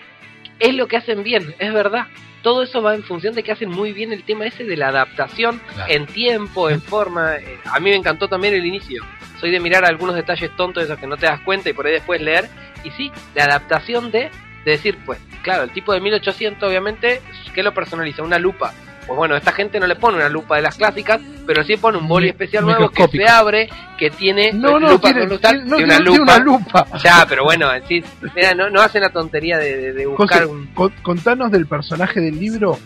Es 0.59 0.73
lo 0.75 0.87
que 0.87 0.97
hacen 0.97 1.23
bien, 1.23 1.53
es 1.59 1.73
verdad. 1.73 2.07
Todo 2.43 2.61
eso 2.61 2.81
va 2.83 2.93
en 2.93 3.03
función 3.03 3.33
de 3.33 3.41
que 3.41 3.51
hacen 3.51 3.69
muy 3.69 3.91
bien 3.93 4.13
el 4.13 4.23
tema 4.23 4.45
ese 4.45 4.63
de 4.65 4.77
la 4.77 4.89
adaptación 4.89 5.59
Claro. 5.73 5.91
en 5.91 6.05
tiempo, 6.05 6.69
en 6.69 6.81
forma. 6.93 7.37
Eh, 7.37 7.57
A 7.65 7.79
mí 7.79 7.89
me 7.89 7.95
encantó 7.95 8.27
también 8.27 8.53
el 8.53 8.65
inicio. 8.65 9.01
Soy 9.39 9.49
de 9.49 9.59
mirar 9.59 9.83
algunos 9.85 10.15
detalles 10.15 10.55
tontos 10.55 10.83
de 10.83 10.85
esos 10.93 10.99
que 10.99 11.07
no 11.07 11.17
te 11.17 11.25
das 11.25 11.39
cuenta 11.41 11.69
y 11.69 11.73
por 11.73 11.87
ahí 11.87 11.93
después 11.93 12.21
leer. 12.21 12.47
Y 12.83 12.91
sí, 12.91 13.11
la 13.33 13.45
adaptación 13.45 14.11
de, 14.11 14.29
de 14.65 14.71
decir, 14.71 14.97
pues, 15.05 15.19
claro, 15.41 15.63
el 15.63 15.71
tipo 15.71 15.93
de 15.93 16.01
1800 16.01 16.67
obviamente, 16.69 17.21
¿qué 17.55 17.63
lo 17.63 17.73
personaliza? 17.73 18.21
Una 18.23 18.37
lupa. 18.39 18.73
Pues 19.05 19.17
bueno, 19.17 19.35
esta 19.35 19.51
gente 19.51 19.79
no 19.79 19.87
le 19.87 19.95
pone 19.95 20.17
una 20.17 20.29
lupa 20.29 20.55
de 20.55 20.61
las 20.61 20.75
clásicas, 20.75 21.19
pero 21.45 21.63
sí 21.63 21.75
pone 21.77 21.97
un 21.97 22.07
boli 22.07 22.29
especial 22.29 22.63
nuevo 22.63 22.89
que 22.89 23.07
se 23.07 23.27
abre, 23.27 23.69
que 23.97 24.09
tiene 24.11 24.51
No, 24.53 24.79
no, 24.79 24.91
lupa 24.91 25.11
tiene, 25.13 25.37
tal, 25.37 25.55
tiene- 25.63 25.69
no, 25.69 25.77
una 25.77 25.77
tiene- 25.77 25.93
tiene 25.97 26.17
lupa. 26.19 26.35
una 26.35 26.37
lupa. 26.43 26.87
Ya, 27.03 27.25
pero 27.27 27.43
bueno, 27.43 27.69
sí, 27.87 28.03
mira, 28.35 28.53
no, 28.53 28.69
no 28.69 28.81
hacen 28.81 29.01
la 29.01 29.09
tontería 29.09 29.57
de, 29.57 29.75
de- 29.77 29.93
de 29.93 30.05
buscar 30.05 30.43
José, 30.43 30.51
un... 30.51 30.67
con- 30.67 30.93
contanos 31.01 31.51
del 31.51 31.67
personaje 31.67 32.21
del 32.21 32.39
libro, 32.39 32.79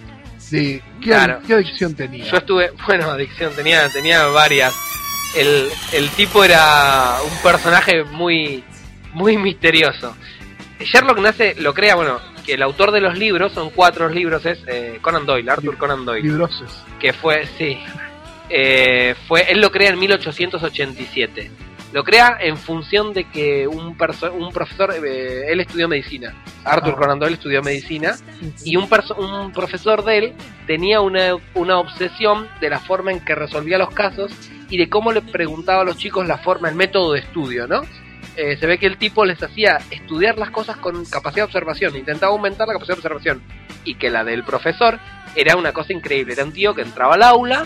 de 0.50 0.82
qué, 1.02 1.06
Claro. 1.10 1.40
qué 1.46 1.54
adicción 1.54 1.94
tenía. 1.96 2.26
Yo 2.26 2.38
estuve, 2.38 2.72
bueno, 2.88 3.12
adicción, 3.12 3.54
tenía, 3.56 3.88
tenía 3.90 4.26
varias. 4.28 4.74
El, 5.36 5.68
el 5.94 6.10
tipo 6.12 6.44
era 6.44 7.18
un 7.24 7.38
personaje 7.44 8.04
muy, 8.06 8.64
muy 9.14 9.38
misterioso. 9.38 10.16
Sherlock 10.80 11.20
nace, 11.20 11.56
lo 11.60 11.74
crea, 11.74 11.96
bueno, 11.96 12.20
que 12.48 12.54
el 12.56 12.64
autor 12.64 12.92
de 12.92 13.02
los 13.02 13.16
libros, 13.18 13.52
son 13.52 13.70
cuatro 13.70 14.10
libros, 14.10 14.44
es 14.48 14.58
eh, 14.68 14.98
Conan 15.02 15.28
Doyle, 15.28 15.52
Arthur 15.52 15.78
Conan 15.78 16.04
Doyle, 16.06 16.24
que 17.00 17.14
fue, 17.14 17.46
sí, 17.60 17.78
eh, 18.50 19.14
fue, 19.28 19.52
él 19.52 19.62
lo 19.62 19.70
crea 19.72 19.90
en 19.92 20.00
1887. 20.00 21.52
Lo 21.94 22.04
crea 22.04 22.38
en 22.42 22.58
función 22.58 23.14
de 23.14 23.24
que 23.30 23.66
un, 23.66 23.98
perso- 23.98 24.32
un 24.34 24.52
profesor, 24.52 24.94
eh, 25.06 25.46
él 25.48 25.62
estudió 25.62 25.88
medicina, 25.88 26.34
Arthur 26.66 26.94
Ah. 26.96 27.00
Conan 27.00 27.20
Doyle 27.20 27.36
estudió 27.36 27.62
medicina, 27.64 28.16
y 28.66 28.76
un, 28.76 28.90
un 29.18 29.52
profesor 29.54 30.04
de 30.04 30.18
él 30.18 30.34
tenía 30.68 31.00
una, 31.00 31.36
una 31.54 31.78
obsesión 31.80 32.48
de 32.60 32.70
la 32.70 32.80
forma 32.80 33.12
en 33.14 33.22
que 33.22 33.36
resolvía 33.36 33.78
los 33.78 33.92
casos 33.92 34.32
y 34.70 34.78
de 34.78 34.90
cómo 34.90 35.14
le 35.14 35.22
preguntaba 35.22 35.82
a 35.82 35.86
los 35.86 35.96
chicos 35.98 36.28
la 36.28 36.38
forma, 36.40 36.68
el 36.68 36.76
método 36.76 37.14
de 37.14 37.20
estudio, 37.22 37.68
¿no? 37.68 37.84
Eh, 38.38 38.56
se 38.60 38.68
ve 38.68 38.78
que 38.78 38.86
el 38.86 38.98
tipo 38.98 39.26
les 39.26 39.42
hacía 39.42 39.80
estudiar 39.90 40.38
las 40.38 40.52
cosas 40.52 40.78
con 40.78 41.04
capacidad 41.06 41.42
de 41.42 41.48
observación, 41.48 41.96
intentaba 41.96 42.32
aumentar 42.32 42.68
la 42.68 42.74
capacidad 42.74 42.96
de 42.96 43.00
observación, 43.00 43.42
y 43.84 43.96
que 43.96 44.12
la 44.12 44.24
del 44.24 44.44
profesor 44.44 45.00
era 45.36 45.56
una 45.56 45.74
cosa 45.74 45.92
increíble, 45.92 46.34
era 46.34 46.44
un 46.44 46.54
tío 46.54 46.76
que 46.76 46.84
entraba 46.84 47.16
al 47.16 47.24
aula 47.24 47.66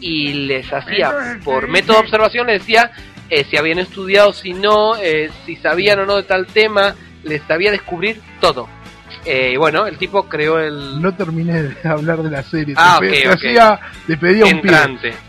y 0.00 0.32
les 0.32 0.72
hacía, 0.72 1.40
por 1.44 1.68
método 1.68 1.96
de 1.96 2.02
observación, 2.04 2.46
les 2.46 2.60
decía 2.60 2.92
eh, 3.30 3.44
si 3.50 3.56
habían 3.56 3.80
estudiado, 3.80 4.32
si 4.32 4.52
no, 4.52 4.96
eh, 4.96 5.30
si 5.44 5.56
sabían 5.56 5.98
o 5.98 6.06
no 6.06 6.16
de 6.16 6.22
tal 6.22 6.46
tema, 6.46 6.94
les 7.24 7.42
sabía 7.42 7.72
descubrir 7.72 8.20
todo. 8.40 8.68
Eh, 9.24 9.56
bueno, 9.56 9.86
el 9.86 9.98
tipo 9.98 10.24
creó 10.28 10.58
el... 10.58 11.00
No 11.00 11.14
terminé 11.14 11.62
de 11.62 11.76
hablar 11.88 12.22
de 12.22 12.30
la 12.30 12.42
serie. 12.42 12.74
Ah, 12.76 12.98
te, 13.00 13.28
hacía, 13.28 13.78
pedía 14.20 14.46
un 14.46 14.60
pie. 14.60 14.72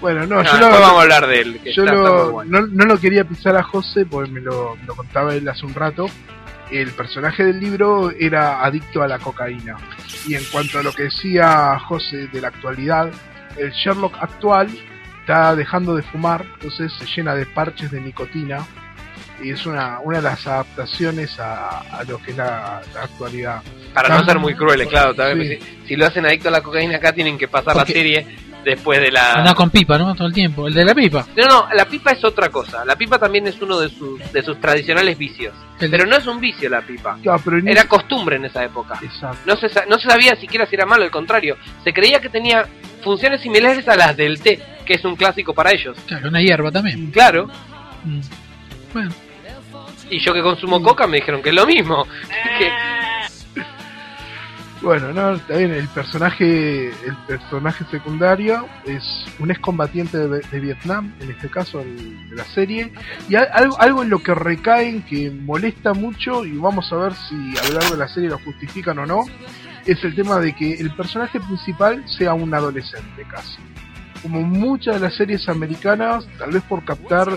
Bueno, 0.02 0.26
no, 0.26 0.42
No, 0.42 0.44
yo, 0.44 0.58
lo, 0.60 0.70
vamos 0.72 0.98
a 0.98 1.02
hablar 1.04 1.28
de 1.28 1.42
él, 1.42 1.60
que 1.64 1.74
yo 1.74 1.84
está- 1.84 1.94
lo- 1.96 2.32
bueno. 2.32 2.62
no, 2.62 2.68
no 2.68 2.86
lo 2.86 3.00
quería 3.00 3.24
pisar 3.24 3.56
a 3.56 3.62
José 3.64 4.06
porque 4.06 4.32
me 4.32 4.42
lo, 4.42 4.76
me 4.78 4.86
lo 4.88 4.96
contaba 4.96 5.36
él 5.36 5.48
hace 5.48 5.66
un 5.66 5.74
rato. 5.76 6.08
El 6.72 6.90
personaje 6.92 7.44
del 7.44 7.60
libro 7.60 8.10
era 8.20 8.64
adicto 8.64 9.04
a 9.04 9.08
la 9.08 9.20
cocaína. 9.20 9.76
Y 10.28 10.34
en 10.36 10.44
cuanto 10.46 10.80
a 10.80 10.84
lo 10.84 10.92
que 10.92 11.04
decía 11.04 11.78
José 11.80 12.28
de 12.30 12.42
la 12.42 12.48
actualidad, 12.48 13.12
el 13.58 13.72
Sherlock 13.74 14.16
actual 14.20 14.70
está 15.20 15.56
dejando 15.56 15.96
de 15.96 16.02
fumar, 16.02 16.44
entonces 16.56 16.92
se 16.98 17.06
llena 17.06 17.36
de 17.36 17.46
parches 17.46 17.92
de 17.92 18.02
nicotina 18.02 18.66
y 19.44 19.52
es 19.52 19.66
una, 19.66 20.00
una 20.00 20.18
de 20.18 20.24
las 20.24 20.48
adaptaciones 20.48 21.40
a, 21.40 21.80
a 22.00 22.04
lo 22.04 22.18
que 22.20 22.32
es 22.32 22.38
la, 22.38 22.82
la 22.94 23.04
actualidad. 23.04 23.62
Para 23.94 24.10
no 24.10 24.26
ser 24.26 24.40
muy 24.40 24.56
crueles, 24.56 24.88
claro. 24.88 25.14
vez 25.14 25.60
sí. 25.60 25.66
si, 25.84 25.88
si 25.90 25.96
lo 25.96 26.06
hacen 26.08 26.26
adicto 26.26 26.48
a 26.48 26.52
la 26.52 26.62
cocaína 26.62 26.98
acá, 26.98 27.14
tienen 27.14 27.38
que 27.38 27.48
pasar 27.48 27.74
Porque- 27.74 27.94
la 27.94 28.00
serie 28.00 28.38
después 28.64 29.02
de 29.02 29.12
la... 29.12 29.34
Anda 29.34 29.54
con 29.54 29.70
pipa, 29.70 29.98
¿no? 29.98 30.16
Todo 30.16 30.28
el 30.28 30.34
tiempo. 30.34 30.68
El 30.68 30.74
de 30.74 30.86
la 30.86 30.96
pipa. 30.96 31.28
No, 31.36 31.46
no, 31.48 31.68
la 31.74 31.84
pipa 31.86 32.12
es 32.12 32.24
otra 32.24 32.48
cosa. 32.48 32.86
La 32.86 32.96
pipa 32.96 33.20
también 33.20 33.46
es 33.46 33.62
uno 33.62 33.78
de 33.78 33.90
sus, 33.90 34.20
de 34.32 34.42
sus 34.42 34.58
tradicionales 34.62 35.18
vicios. 35.18 35.54
El 35.82 35.92
Pero 35.92 36.06
no 36.06 36.16
es 36.16 36.26
un 36.26 36.40
vicio 36.40 36.70
la 36.70 36.82
pipa. 36.82 37.18
Claro, 37.22 37.42
pero 37.44 37.58
en 37.58 37.68
Era 37.68 37.84
costumbre 37.84 38.38
en 38.38 38.46
esa 38.46 38.64
época. 38.64 38.98
Exacto. 39.02 39.38
No 39.46 39.58
se, 39.58 39.68
no 39.90 40.00
se 40.00 40.08
sabía 40.10 40.36
siquiera 40.38 40.66
si 40.66 40.76
era 40.76 40.86
malo, 40.86 41.04
al 41.04 41.12
contrario. 41.12 41.58
Se 41.84 41.92
creía 41.92 42.22
que 42.22 42.30
tenía 42.30 42.66
funciones 43.04 43.42
similares 43.42 43.86
a 43.90 43.98
las 43.98 44.16
del 44.16 44.40
té, 44.40 44.62
que 44.86 44.94
es 44.94 45.04
un 45.04 45.18
clásico 45.18 45.54
para 45.54 45.72
ellos. 45.72 45.98
Claro, 46.08 46.30
una 46.30 46.42
hierba 46.42 46.72
también. 46.72 47.12
Claro. 47.12 47.50
Mm. 48.06 48.22
Bueno, 48.94 49.12
Y 50.14 50.20
yo 50.20 50.32
que 50.32 50.44
consumo 50.44 50.80
coca 50.84 51.08
me 51.08 51.18
dijeron 51.18 51.42
que 51.42 51.50
es 51.50 51.56
lo 51.56 51.66
mismo. 51.66 52.06
Bueno, 54.84 55.14
no, 55.14 55.36
está 55.36 55.62
el 55.62 55.88
personaje, 55.88 56.88
el 56.88 57.16
personaje 57.26 57.86
secundario 57.90 58.68
es 58.84 59.02
un 59.40 59.50
excombatiente 59.50 60.18
de, 60.18 60.42
de 60.42 60.60
Vietnam, 60.60 61.16
en 61.22 61.32
este 61.32 61.50
caso 61.50 61.78
de 61.78 62.18
la 62.32 62.44
serie, 62.44 62.92
y 63.30 63.36
algo, 63.36 63.80
algo 63.80 64.04
en 64.04 64.10
lo 64.10 64.22
que 64.22 64.36
recaen 64.36 65.02
que 65.04 65.32
molesta 65.32 65.94
mucho, 65.94 66.44
y 66.44 66.58
vamos 66.58 66.92
a 66.92 66.98
ver 66.98 67.14
si 67.14 67.36
a 67.58 67.70
lo 67.70 67.80
largo 67.80 67.92
de 67.92 67.98
la 67.98 68.10
serie 68.10 68.28
lo 68.28 68.40
justifican 68.40 69.00
o 69.00 69.06
no, 69.06 69.22
es 69.86 70.04
el 70.04 70.14
tema 70.16 70.42
de 70.42 70.54
que 70.54 70.74
el 70.74 70.94
personaje 70.94 71.40
principal 71.40 72.04
sea 72.18 72.34
un 72.34 72.54
adolescente 72.54 73.24
casi. 73.32 73.60
Como 74.22 74.42
muchas 74.42 74.96
de 74.96 75.00
las 75.08 75.16
series 75.16 75.48
americanas, 75.48 76.28
tal 76.38 76.52
vez 76.52 76.64
por 76.64 76.84
captar 76.84 77.30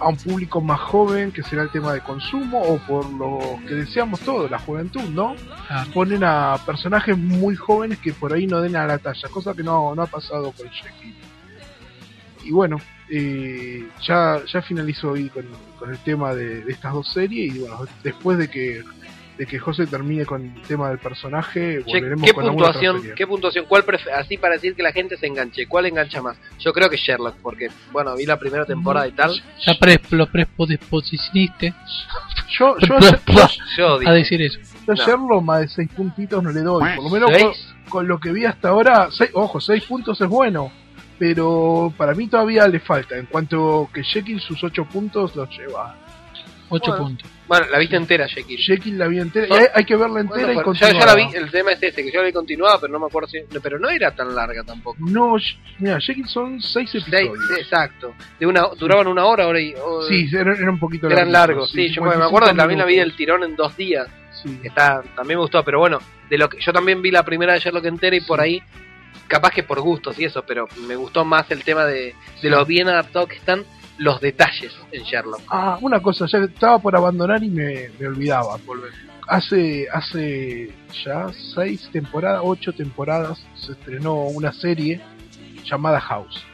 a 0.00 0.08
un 0.08 0.16
público 0.16 0.60
más 0.60 0.80
joven, 0.80 1.32
que 1.32 1.42
será 1.42 1.62
el 1.62 1.70
tema 1.70 1.92
de 1.92 2.00
consumo, 2.00 2.60
o 2.60 2.78
por 2.78 3.08
lo 3.10 3.38
que 3.66 3.74
deseamos 3.74 4.20
todos, 4.20 4.50
la 4.50 4.58
juventud, 4.58 5.02
¿no? 5.10 5.34
claro. 5.66 5.90
ponen 5.92 6.24
a 6.24 6.58
personajes 6.66 7.16
muy 7.16 7.56
jóvenes 7.56 7.98
que 7.98 8.12
por 8.12 8.32
ahí 8.32 8.46
no 8.46 8.60
den 8.60 8.76
a 8.76 8.86
la 8.86 8.98
talla, 8.98 9.28
cosa 9.28 9.54
que 9.54 9.62
no, 9.62 9.94
no 9.94 10.02
ha 10.02 10.06
pasado 10.06 10.52
con 10.52 10.68
Jekyll. 10.68 11.14
Y 12.44 12.50
bueno, 12.50 12.78
eh, 13.08 13.88
ya, 14.02 14.40
ya 14.46 14.60
finalizo 14.62 15.12
hoy 15.12 15.28
con, 15.30 15.46
con 15.78 15.90
el 15.90 15.98
tema 15.98 16.34
de, 16.34 16.62
de 16.62 16.72
estas 16.72 16.92
dos 16.92 17.08
series 17.12 17.54
y 17.54 17.58
bueno, 17.60 17.78
después 18.02 18.36
de 18.36 18.48
que 18.48 18.82
de 19.36 19.46
que 19.46 19.58
José 19.58 19.86
termine 19.86 20.24
con 20.24 20.42
el 20.42 20.62
tema 20.62 20.88
del 20.90 20.98
personaje, 20.98 21.82
Che, 21.84 21.92
volveremos 21.92 22.24
¿qué 22.24 22.32
con 22.34 22.46
puntuación, 22.46 23.02
qué 23.16 23.26
puntuación, 23.26 23.64
cuál 23.66 23.84
así 24.16 24.38
para 24.38 24.54
decir 24.54 24.74
que 24.76 24.82
la 24.82 24.92
gente 24.92 25.16
se 25.16 25.26
enganche, 25.26 25.66
cuál 25.66 25.86
engancha 25.86 26.22
más? 26.22 26.36
Yo 26.60 26.72
creo 26.72 26.88
que 26.88 26.96
Sherlock, 26.96 27.36
porque 27.42 27.68
bueno, 27.92 28.14
vi 28.16 28.26
la 28.26 28.38
primera 28.38 28.64
temporada 28.64 29.08
y 29.08 29.12
tal. 29.12 29.32
Ya 29.66 29.74
pre, 29.74 30.00
lo 30.10 30.26
predisposicioniste 30.26 31.74
Yo, 32.58 32.76
yo, 32.78 32.98
yo, 33.00 33.48
Yo 33.76 33.98
digo, 33.98 34.10
a 34.10 34.14
decir 34.14 34.40
eso. 34.40 34.58
yo 34.86 34.94
No. 34.94 35.04
Sherlock 35.04 35.42
más 35.42 35.60
de 35.62 35.68
6 35.68 35.88
puntitos 35.96 36.42
no 36.42 36.50
le 36.50 36.60
doy, 36.60 36.84
por 36.94 37.04
lo 37.04 37.10
menos 37.10 37.74
con 37.88 38.06
lo 38.06 38.18
que 38.18 38.32
vi 38.32 38.44
hasta 38.44 38.68
ahora, 38.68 39.08
seis- 39.10 39.30
ojo, 39.34 39.60
6 39.60 39.84
puntos 39.84 40.20
es 40.20 40.28
bueno, 40.28 40.72
pero 41.18 41.92
para 41.96 42.14
mí 42.14 42.28
todavía 42.28 42.66
le 42.68 42.80
falta, 42.80 43.16
en 43.16 43.26
cuanto 43.26 43.88
que 43.92 44.02
Jekyll 44.02 44.40
sus 44.40 44.62
8 44.62 44.84
puntos 44.86 45.34
los 45.36 45.48
lleva. 45.56 45.96
8 46.74 46.90
Bueno. 46.90 47.04
puntos. 47.04 47.30
Bueno, 47.46 47.66
la 47.70 47.78
viste 47.78 47.96
entera, 47.96 48.26
Jekyll. 48.26 48.58
Jekyll 48.58 48.98
la 48.98 49.06
vi 49.06 49.20
entera, 49.20 49.46
Son- 49.48 49.56
y 49.58 49.60
hay, 49.60 49.66
hay 49.74 49.84
que 49.84 49.96
verla 49.96 50.20
entera 50.20 50.46
Bueno, 50.52 50.72
y 50.72 50.78
yo, 50.78 50.88
yo 50.98 51.06
la 51.06 51.14
vi, 51.14 51.26
el 51.34 51.50
tema 51.50 51.72
es 51.72 51.82
este, 51.82 52.02
que 52.02 52.10
yo 52.10 52.20
la 52.20 52.26
vi 52.26 52.32
continuada, 52.32 52.80
pero 52.80 52.92
no 52.92 52.98
me 53.00 53.06
acuerdo 53.06 53.28
si... 53.28 53.38
Pero 53.62 53.78
no 53.78 53.90
era 53.90 54.10
tan 54.14 54.34
larga 54.34 54.62
tampoco. 54.64 54.96
No, 55.00 55.36
mira, 55.78 56.00
Jekyll 56.00 56.26
son 56.26 56.60
6 56.60 56.90
Seis, 56.90 57.04
episodios. 57.06 57.38
sí, 57.48 57.54
exacto. 57.60 58.14
De 58.40 58.46
una, 58.46 58.62
duraban 58.78 59.06
una 59.08 59.24
hora, 59.26 59.46
hora 59.46 59.60
y... 59.60 59.74
o- 59.74 60.02
Sí, 60.08 60.26
eran, 60.32 60.56
eran 60.56 60.68
un 60.70 60.78
poquito 60.78 61.06
eran 61.08 61.30
largos, 61.30 61.70
sí. 61.70 61.88
Yo 61.92 62.02
me 62.02 62.10
55 62.12 62.24
acuerdo 62.26 62.48
que 62.50 62.56
también 62.56 62.78
la 62.80 62.86
vi 62.86 62.96
del 62.96 63.14
tirón 63.14 63.42
en 63.44 63.54
dos 63.56 63.76
días. 63.76 64.08
Sí. 64.42 64.60
Está, 64.62 65.02
también 65.14 65.38
me 65.38 65.42
gustó, 65.42 65.62
pero 65.64 65.78
bueno, 65.78 65.98
de 66.30 66.38
lo 66.38 66.48
que 66.48 66.58
yo 66.60 66.72
también 66.72 67.00
vi 67.02 67.10
la 67.10 67.22
primera 67.24 67.52
de 67.52 67.60
Sherlock 67.60 67.84
entera 67.84 68.16
y 68.16 68.20
por 68.22 68.40
ahí, 68.40 68.60
capaz 69.28 69.50
que 69.50 69.62
por 69.62 69.80
gustos 69.80 70.18
y 70.18 70.24
eso, 70.24 70.42
pero 70.46 70.66
me 70.88 70.96
gustó 70.96 71.24
más 71.24 71.50
el 71.50 71.62
tema 71.62 71.84
de, 71.84 72.14
de 72.42 72.50
lo 72.50 72.64
bien 72.66 72.88
adaptado 72.88 73.26
que 73.26 73.36
están 73.36 73.64
los 73.98 74.20
detalles 74.20 74.72
en 74.92 75.02
Sherlock. 75.04 75.42
Ah, 75.48 75.78
una 75.80 76.00
cosa, 76.00 76.26
ya 76.26 76.38
estaba 76.38 76.78
por 76.78 76.96
abandonar 76.96 77.42
y 77.42 77.48
me, 77.50 77.90
me 77.98 78.06
olvidaba. 78.08 78.56
Volver. 78.66 78.92
Hace, 79.28 79.86
hace 79.92 80.70
ya 81.04 81.26
6 81.54 81.90
temporadas, 81.92 82.40
8 82.44 82.72
temporadas, 82.72 83.42
se 83.54 83.72
estrenó 83.72 84.14
una 84.24 84.52
serie 84.52 85.00
llamada 85.64 86.00
House. 86.00 86.44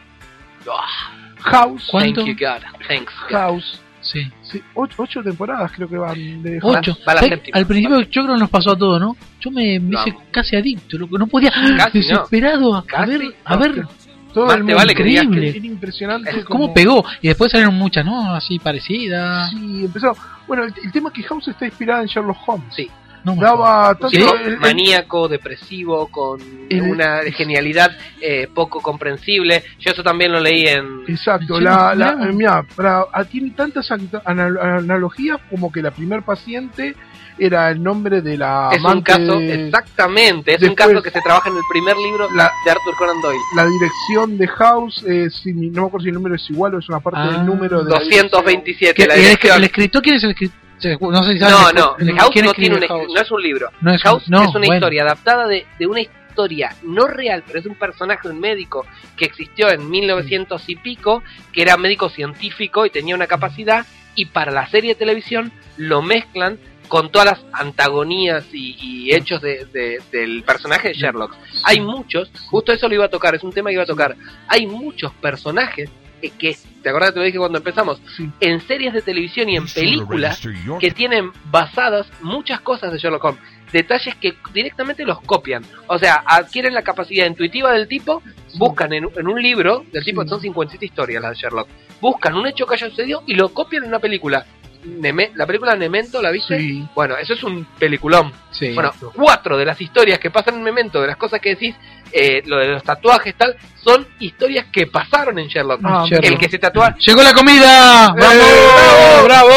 House, 1.38 1.88
¿Cuánto? 1.90 2.24
Thank 2.24 2.38
you 2.38 2.46
God. 2.46 2.62
Thanks. 2.86 3.12
God. 3.28 3.36
House, 3.36 3.80
Sí. 4.02 4.26
sí, 4.42 4.62
8 4.74 5.22
temporadas 5.22 5.72
creo 5.72 5.86
que 5.88 5.98
van 5.98 6.42
de. 6.42 6.58
8. 6.62 6.98
va 7.06 7.14
la 7.14 7.20
séptima. 7.20 7.58
Al 7.58 7.66
principio 7.66 8.00
yo 8.00 8.22
creo 8.22 8.34
que 8.34 8.40
nos 8.40 8.50
pasó 8.50 8.72
a 8.72 8.78
todos, 8.78 8.98
¿no? 8.98 9.14
Yo 9.40 9.50
me, 9.50 9.78
me 9.78 9.94
hice 10.00 10.16
casi 10.30 10.56
adicto, 10.56 10.96
loco. 10.96 11.18
No 11.18 11.26
podía. 11.26 11.50
Casi, 11.76 11.98
desesperado 11.98 12.74
a, 12.74 12.78
a 12.78 12.84
Casi, 12.84 13.10
ver, 13.10 13.34
a 13.44 13.56
ver 13.56 13.84
Todo 14.32 14.46
Más 14.46 14.54
el 14.56 14.60
te 14.60 14.64
mundo 14.64 14.76
vale 14.76 14.94
que 14.94 15.02
digas 15.04 15.22
que- 15.22 15.26
increíble. 15.28 15.58
Era 15.58 15.66
impresionante 15.66 16.44
cómo 16.44 16.60
como- 16.66 16.74
pegó. 16.74 17.04
Y 17.20 17.28
después 17.28 17.50
salieron 17.50 17.74
muchas, 17.74 18.04
¿no? 18.04 18.34
Así 18.34 18.58
parecidas. 18.58 19.50
Sí, 19.50 19.84
empezó. 19.84 20.16
Bueno, 20.46 20.64
el, 20.64 20.74
el 20.82 20.92
tema 20.92 21.08
es 21.10 21.14
que 21.14 21.22
House 21.24 21.48
está 21.48 21.66
inspirada 21.66 22.02
en 22.02 22.08
Sherlock 22.08 22.38
Holmes. 22.48 22.74
Sí. 22.74 22.90
No 23.22 23.34
Daba 23.36 23.94
tanto 23.96 24.16
el- 24.16 24.52
el- 24.52 24.58
maníaco, 24.60 25.28
depresivo, 25.28 26.06
con 26.08 26.40
El- 26.70 26.82
una 26.82 27.20
genialidad 27.36 27.90
eh, 28.18 28.48
poco 28.54 28.80
comprensible. 28.80 29.62
Yo 29.78 29.90
eso 29.90 30.02
también 30.02 30.32
lo 30.32 30.40
leí 30.40 30.66
en... 30.66 31.02
Exacto, 31.06 31.58
Sí, 31.58 31.62
la, 31.64 31.94
la, 31.94 32.12
mirá. 32.16 32.28
eh, 32.30 32.32
mirá, 32.32 32.62
para- 32.74 33.04
ah, 33.12 33.24
tiene 33.24 33.50
tantas 33.50 33.90
anta- 33.90 34.22
anal- 34.24 34.58
analogías 34.58 35.38
como 35.50 35.70
que 35.70 35.82
la 35.82 35.90
primer 35.90 36.22
paciente 36.22 36.94
era 37.40 37.70
el 37.70 37.82
nombre 37.82 38.20
de 38.20 38.36
la 38.36 38.68
Es 38.72 38.82
un 38.84 39.00
caso, 39.02 39.38
de- 39.38 39.66
exactamente, 39.66 40.52
es 40.54 40.62
un 40.62 40.68
Después- 40.70 40.88
caso 40.90 41.02
que 41.02 41.10
se 41.10 41.20
trabaja 41.20 41.48
en 41.48 41.56
el 41.56 41.62
primer 41.70 41.96
libro 41.96 42.28
La- 42.36 42.52
de 42.64 42.70
Arthur 42.70 42.94
Conan 42.98 43.20
Doyle. 43.22 43.40
la 43.56 43.66
dirección 43.66 44.38
de 44.38 44.46
House, 44.48 45.02
es, 45.06 45.34
si- 45.42 45.52
no 45.52 45.82
me 45.82 45.86
acuerdo 45.88 46.04
si 46.04 46.08
el 46.08 46.14
número 46.14 46.34
es 46.34 46.50
igual 46.50 46.74
o 46.74 46.78
es 46.78 46.88
una 46.88 47.00
parte 47.00 47.20
Ah. 47.22 47.30
del 47.32 47.46
número 47.46 47.82
de 47.82 47.90
la 47.90 47.98
227, 47.98 48.94
¿Qué- 48.94 49.06
la 49.08 49.14
el, 49.14 49.20
dirección. 49.22 49.56
el 49.56 49.64
escritor 49.64 50.02
quién 50.02 50.16
es 50.16 50.24
el 50.24 50.30
escritor? 50.30 50.56
No 51.00 51.22
sé 51.22 51.34
si 51.34 51.38
No, 51.40 51.72
no, 51.72 51.96
el- 51.98 52.16
House 52.18 52.30
¿quién 52.32 52.44
no, 52.46 52.52
tiene 52.54 52.76
un, 52.76 52.86
House? 52.86 53.08
no 53.14 53.20
es 53.20 53.30
un 53.30 53.42
libro. 53.42 53.68
No 53.82 53.92
es 53.94 54.02
House 54.02 54.24
un- 54.26 54.30
no, 54.32 54.42
es 54.44 54.48
una 54.54 54.58
bueno. 54.66 54.74
historia 54.76 55.02
adaptada 55.02 55.46
de, 55.46 55.66
de 55.78 55.86
una 55.86 56.00
historia 56.00 56.74
no 56.84 57.06
real, 57.06 57.42
pero 57.46 57.58
es 57.58 57.66
un 57.66 57.74
personaje, 57.74 58.28
un 58.28 58.40
médico 58.40 58.86
que 59.16 59.26
existió 59.26 59.68
en 59.70 59.90
1900 59.90 60.66
y 60.68 60.76
pico, 60.76 61.22
que 61.52 61.60
era 61.62 61.76
médico 61.76 62.08
científico 62.08 62.86
y 62.86 62.90
tenía 62.90 63.14
una 63.14 63.26
capacidad, 63.26 63.84
y 64.14 64.26
para 64.26 64.50
la 64.52 64.66
serie 64.68 64.94
de 64.94 64.98
televisión 64.98 65.52
lo 65.76 66.00
mezclan 66.02 66.58
con 66.90 67.10
todas 67.10 67.26
las 67.26 67.44
antagonías 67.52 68.44
y, 68.52 68.76
y 68.82 69.14
hechos 69.14 69.40
de- 69.40 69.64
de- 69.72 70.02
del 70.10 70.42
personaje 70.42 70.88
de 70.88 70.94
Sherlock. 70.94 71.34
Hay 71.64 71.80
muchos, 71.80 72.30
justo 72.50 72.72
eso 72.72 72.88
lo 72.88 72.94
iba 72.96 73.04
a 73.04 73.08
tocar, 73.10 73.34
es 73.34 73.42
un 73.44 73.52
tema 73.52 73.70
que 73.70 73.74
iba 73.74 73.84
a 73.84 73.86
tocar. 73.86 74.16
Hay 74.48 74.66
muchos 74.66 75.12
personajes 75.14 75.88
que, 76.20 76.56
¿te 76.82 76.88
acuerdas 76.88 77.10
que 77.10 77.14
te 77.14 77.18
lo 77.20 77.24
dije 77.26 77.38
cuando 77.38 77.58
empezamos? 77.58 78.02
Sí. 78.16 78.28
En 78.40 78.60
series 78.60 78.92
de 78.92 79.02
televisión 79.02 79.48
y 79.48 79.56
en 79.56 79.66
películas 79.66 80.42
que 80.80 80.90
tienen 80.90 81.30
basadas 81.44 82.08
muchas 82.22 82.60
cosas 82.60 82.92
de 82.92 82.98
Sherlock 82.98 83.24
Holmes. 83.24 83.42
Detalles 83.72 84.16
que 84.16 84.34
directamente 84.52 85.04
los 85.04 85.20
copian. 85.22 85.64
O 85.86 85.96
sea, 85.96 86.24
adquieren 86.26 86.74
la 86.74 86.82
capacidad 86.82 87.24
intuitiva 87.24 87.70
del 87.72 87.86
tipo, 87.86 88.20
buscan 88.58 88.92
en, 88.92 89.08
en 89.16 89.28
un 89.28 89.40
libro 89.40 89.84
del 89.92 90.04
tipo, 90.04 90.22
Sí. 90.24 90.28
son 90.28 90.40
57 90.40 90.84
historias 90.84 91.22
las 91.22 91.36
de 91.36 91.42
Sherlock, 91.42 91.68
buscan 92.00 92.34
un 92.34 92.48
hecho 92.48 92.66
que 92.66 92.74
haya 92.74 92.90
sucedido 92.90 93.22
y 93.28 93.34
lo 93.34 93.50
copian 93.50 93.84
en 93.84 93.90
una 93.90 94.00
película. 94.00 94.44
Neme- 94.84 95.32
la 95.34 95.46
película 95.46 95.76
Memento, 95.76 96.22
¿la 96.22 96.30
viste? 96.30 96.58
Sí. 96.58 96.88
Bueno, 96.94 97.16
eso 97.16 97.34
es 97.34 97.42
un 97.44 97.64
peliculón. 97.78 98.32
Sí. 98.50 98.72
Bueno, 98.72 98.92
cuatro 99.14 99.56
de 99.58 99.64
las 99.66 99.80
historias 99.80 100.18
que 100.18 100.30
pasan 100.30 100.54
en 100.54 100.62
Memento, 100.62 101.00
de 101.00 101.06
las 101.08 101.16
cosas 101.16 101.40
que 101.40 101.50
decís, 101.50 101.74
eh, 102.12 102.42
lo 102.46 102.56
de 102.58 102.68
los 102.68 102.82
tatuajes, 102.82 103.34
tal, 103.36 103.56
son 103.76 104.06
historias 104.20 104.66
que 104.72 104.86
pasaron 104.86 105.38
en 105.38 105.48
Sherlock. 105.48 105.80
Ah, 105.84 106.04
Sherlock. 106.08 106.24
El 106.32 106.38
que 106.38 106.48
se 106.48 106.58
tatúa. 106.58 106.96
¡Llegó 106.98 107.22
la 107.22 107.34
comida! 107.34 108.12
¡Bravo! 108.14 109.24
¡Bravo! 109.24 109.50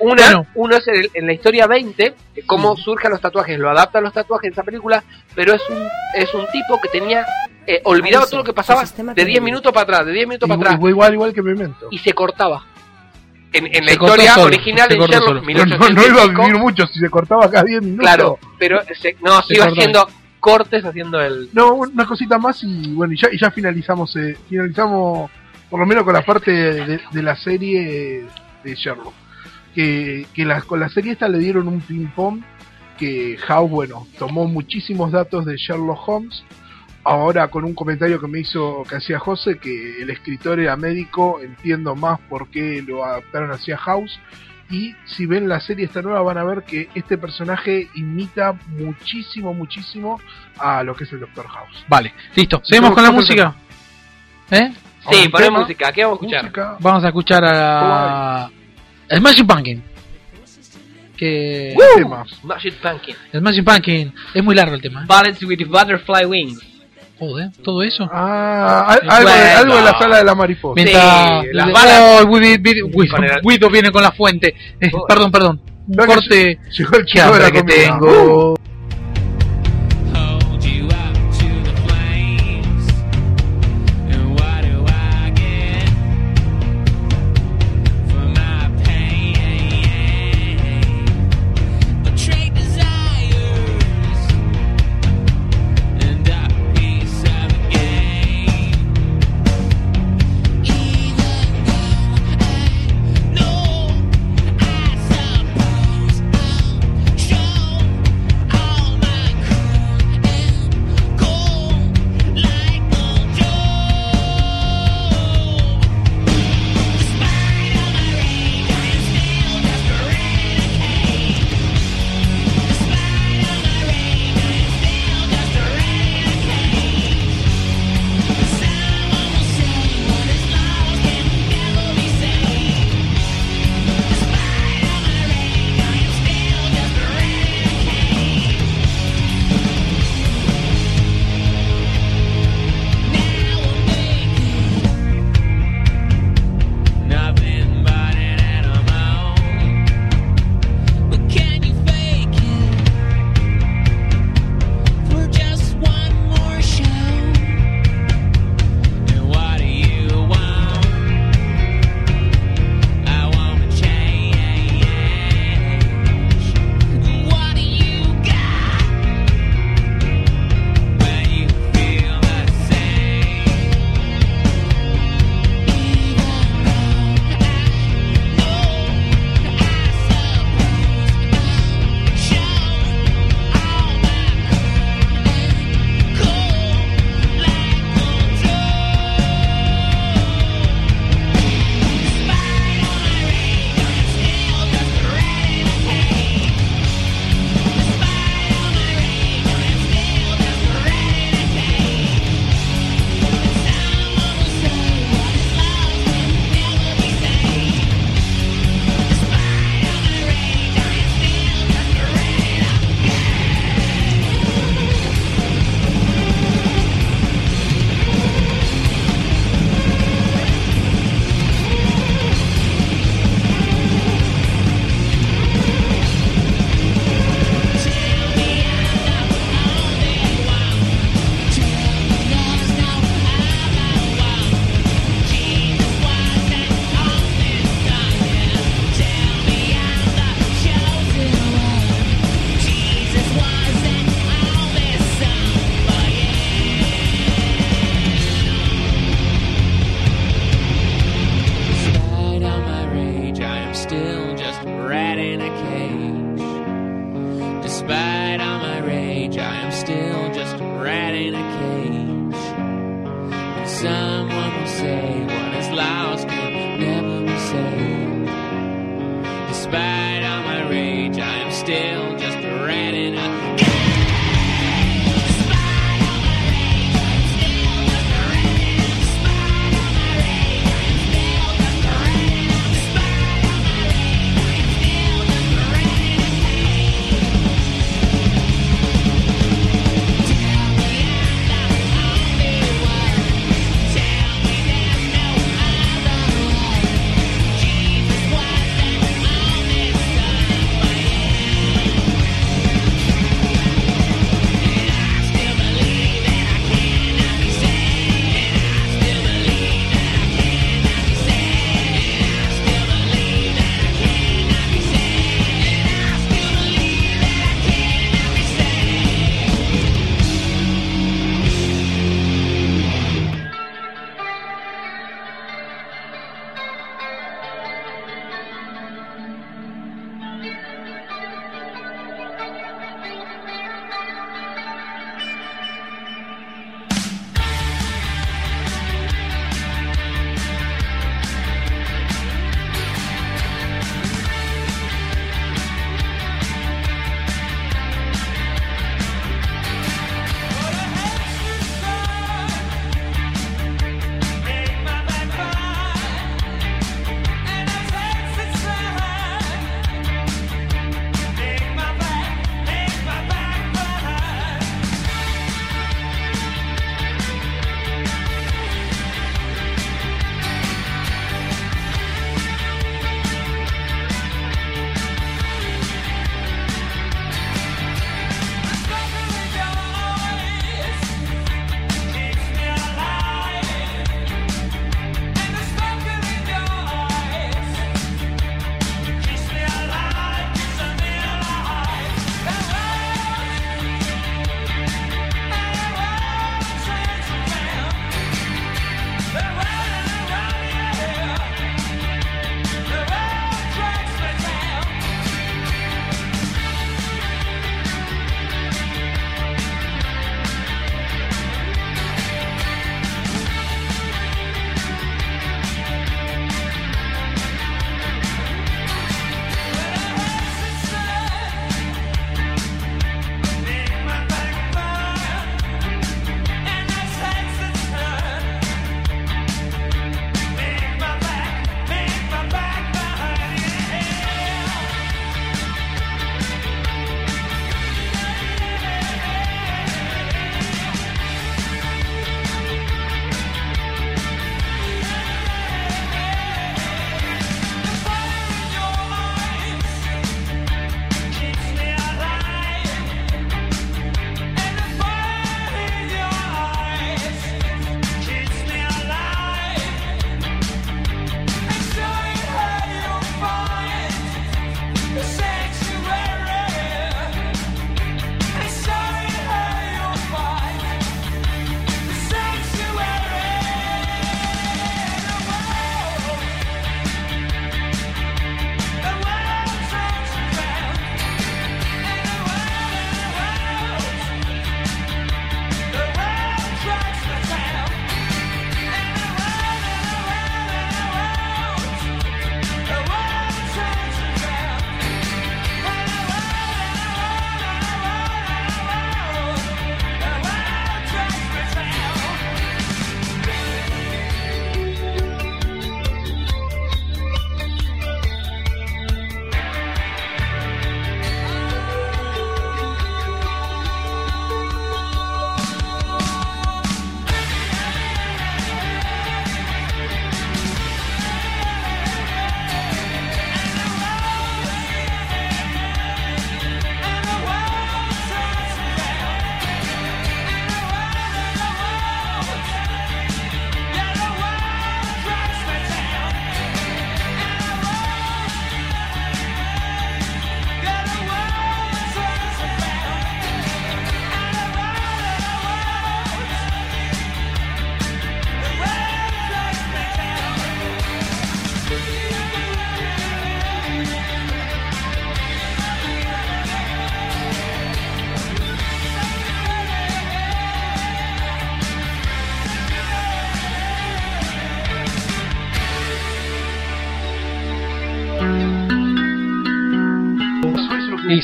Una, 0.00 0.22
Bueno. 0.24 0.46
uno 0.56 0.76
es 0.76 0.88
en, 0.88 1.06
en 1.14 1.26
la 1.26 1.32
historia 1.32 1.66
20, 1.68 2.04
eh, 2.06 2.14
cómo 2.44 2.76
surgen 2.76 3.12
los 3.12 3.20
tatuajes, 3.20 3.58
lo 3.58 3.70
adapta 3.70 4.00
a 4.00 4.02
los 4.02 4.12
tatuajes 4.12 4.48
en 4.48 4.52
esa 4.52 4.62
película, 4.64 5.02
pero 5.34 5.54
es 5.54 5.62
un, 5.70 5.86
es 6.14 6.34
un 6.34 6.46
tipo 6.50 6.78
que 6.80 6.88
tenía 6.88 7.24
eh, 7.66 7.80
olvidado 7.84 8.26
todo 8.26 8.38
lo 8.38 8.44
que 8.44 8.52
pasaba 8.52 8.82
el 8.82 8.88
de 8.88 9.14
10 9.14 9.14
tiene- 9.14 9.40
minutos 9.40 9.72
para 9.72 9.84
atrás, 9.84 10.06
de 10.06 10.12
10 10.12 10.26
minutos 10.26 10.48
para 10.48 10.60
atrás, 10.60 10.74
Igual, 10.74 10.90
igual, 10.90 11.12
igual 11.14 11.32
que 11.32 11.42
Memento. 11.42 11.86
y 11.90 11.98
se 11.98 12.12
cortaba. 12.12 12.66
En, 13.54 13.66
en 13.66 13.84
la 13.84 13.88
Se 13.88 13.92
historia 13.94 14.34
solo, 14.34 14.46
original 14.46 14.88
de 14.88 14.94
Sherlock. 14.98 15.34
No, 15.36 15.42
1800 15.42 15.78
no, 15.78 15.94
no 15.94 16.06
iba 16.06 16.22
a 16.22 16.26
vivir 16.46 16.58
mucho 16.60 16.86
si 16.86 16.98
se 16.98 17.08
cortaba 17.08 17.50
cada 17.50 17.64
10 17.64 17.82
minutos. 17.82 18.02
Claro, 18.04 18.38
pero 18.58 18.80
se, 19.00 19.16
no, 19.22 19.40
se 19.42 19.48
Se 19.48 19.54
iba 19.54 19.64
cortó. 19.66 19.80
haciendo 19.80 20.08
cortes 20.40 20.84
haciendo 20.84 21.20
el... 21.22 21.48
No, 21.54 21.72
una 21.74 22.04
cosita 22.04 22.36
más 22.38 22.62
y 22.64 22.92
bueno, 22.92 23.14
y 23.14 23.16
ya, 23.16 23.28
y 23.32 23.38
ya 23.38 23.50
finalizamos, 23.50 24.14
eh, 24.16 24.36
finalizamos 24.48 25.30
por 25.70 25.80
lo 25.80 25.86
menos 25.86 26.04
con 26.04 26.12
la 26.12 26.22
parte 26.22 26.50
de, 26.50 27.00
de 27.10 27.22
la 27.22 27.34
serie 27.36 28.26
de 28.62 28.74
Sherlock. 28.74 29.14
Que, 29.74 30.26
que 30.34 30.44
la- 30.44 30.60
con 30.62 30.78
la 30.80 30.88
serie 30.88 31.12
esta 31.12 31.28
le 31.28 31.38
dieron 31.38 31.66
un 31.66 31.80
ping 31.80 32.06
pong 32.14 32.42
que 32.98 33.36
House, 33.46 33.70
bueno, 33.70 34.06
tomó 34.18 34.46
muchísimos 34.46 35.10
datos 35.10 35.44
de 35.46 35.56
Sherlock 35.56 36.08
Holmes, 36.08 36.44
ahora 37.04 37.48
con 37.48 37.64
un 37.64 37.74
comentario 37.74 38.20
que 38.20 38.26
me 38.26 38.40
hizo, 38.40 38.82
que 38.88 38.96
hacía 38.96 39.18
José, 39.18 39.58
que 39.58 40.02
el 40.02 40.10
escritor 40.10 40.58
era 40.58 40.76
médico, 40.76 41.40
entiendo 41.42 41.94
más 41.94 42.18
por 42.20 42.48
qué 42.48 42.82
lo 42.86 43.04
adaptaron 43.04 43.50
hacia 43.52 43.76
House. 43.76 44.18
Y 44.70 44.94
si 45.04 45.26
ven 45.26 45.46
la 45.46 45.60
serie 45.60 45.84
esta 45.84 46.00
nueva 46.00 46.22
van 46.22 46.38
a 46.38 46.44
ver 46.44 46.62
que 46.62 46.88
este 46.94 47.18
personaje 47.18 47.88
imita 47.94 48.54
muchísimo, 48.68 49.52
muchísimo 49.52 50.20
a 50.58 50.82
lo 50.82 50.96
que 50.96 51.04
es 51.04 51.12
el 51.12 51.20
Doctor 51.20 51.46
House. 51.46 51.84
Vale, 51.86 52.14
listo. 52.34 52.60
¿Seguimos 52.64 52.92
con 52.92 53.02
la 53.02 53.10
música? 53.10 53.54
¿Eh? 54.50 54.72
Sí, 55.10 55.28
ponemos 55.28 55.60
música. 55.60 55.92
¿Qué 55.92 56.02
vamos 56.04 56.20
a 56.20 56.24
escuchar? 56.24 56.76
Vamos 56.80 57.04
a 57.04 57.08
escuchar 57.08 57.44
a... 57.44 58.50
Smashing 59.10 59.46
Pumpkin. 59.46 59.82
Que... 61.14 61.76
Smashing 62.40 62.74
Pumpkin. 62.82 63.16
Smashing 63.32 63.64
Pumpkin. 63.64 64.14
Es 64.32 64.42
muy 64.42 64.54
largo 64.54 64.74
el 64.74 64.80
tema. 64.80 65.02
¿eh? 65.02 65.06
Balance 65.06 65.44
with 65.44 65.66
Butterfly 65.68 66.24
Wings. 66.24 66.73
¿eh? 67.38 67.50
Todo 67.62 67.82
eso. 67.82 68.08
Ah, 68.12 68.98
algo, 69.08 69.76
de, 69.76 69.82
la 69.82 69.98
sala 69.98 70.18
de 70.18 70.24
la 70.24 70.34
mariposa. 70.34 70.82
Las 71.52 71.72
balas. 71.72 72.00
Oh, 72.22 72.26
viene 73.70 73.90
con 73.90 74.02
la 74.02 74.12
fuente. 74.12 74.54
Eh, 74.80 74.90
oh. 74.92 75.06
Perdón, 75.06 75.30
perdón. 75.30 75.60
Corte. 76.06 76.58
Que 77.52 77.62
tengo. 77.62 78.52
Uh. 78.52 78.63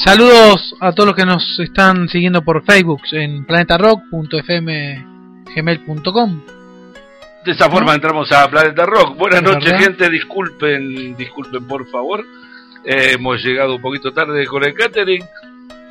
Saludos 0.05 0.75
a 0.81 0.93
todos 0.93 1.09
los 1.09 1.17
que 1.17 1.27
nos 1.27 1.59
están 1.61 2.09
siguiendo 2.09 2.43
por 2.43 2.65
Facebook 2.65 3.03
en 3.13 3.45
planetarock.fmgmail.com. 3.45 6.41
De 7.45 7.53
esa 7.53 7.71
forma 7.71 7.95
entramos 7.95 8.33
a 8.33 8.51
Planeta 8.51 8.87
Rock. 8.87 9.17
Buenas 9.17 9.43
Es 9.43 9.51
noches, 9.51 9.73
gente. 9.79 10.11
Disculpen, 10.11 11.17
disculpen 11.17 11.67
por 11.67 11.89
favor. 11.91 12.25
Eh, 12.85 13.13
hemos 13.15 13.43
llegado 13.43 13.77
un 13.77 13.83
poquito 13.83 14.13
tarde 14.13 14.47
con 14.47 14.63
el 14.65 14.75
catering. 14.75 15.25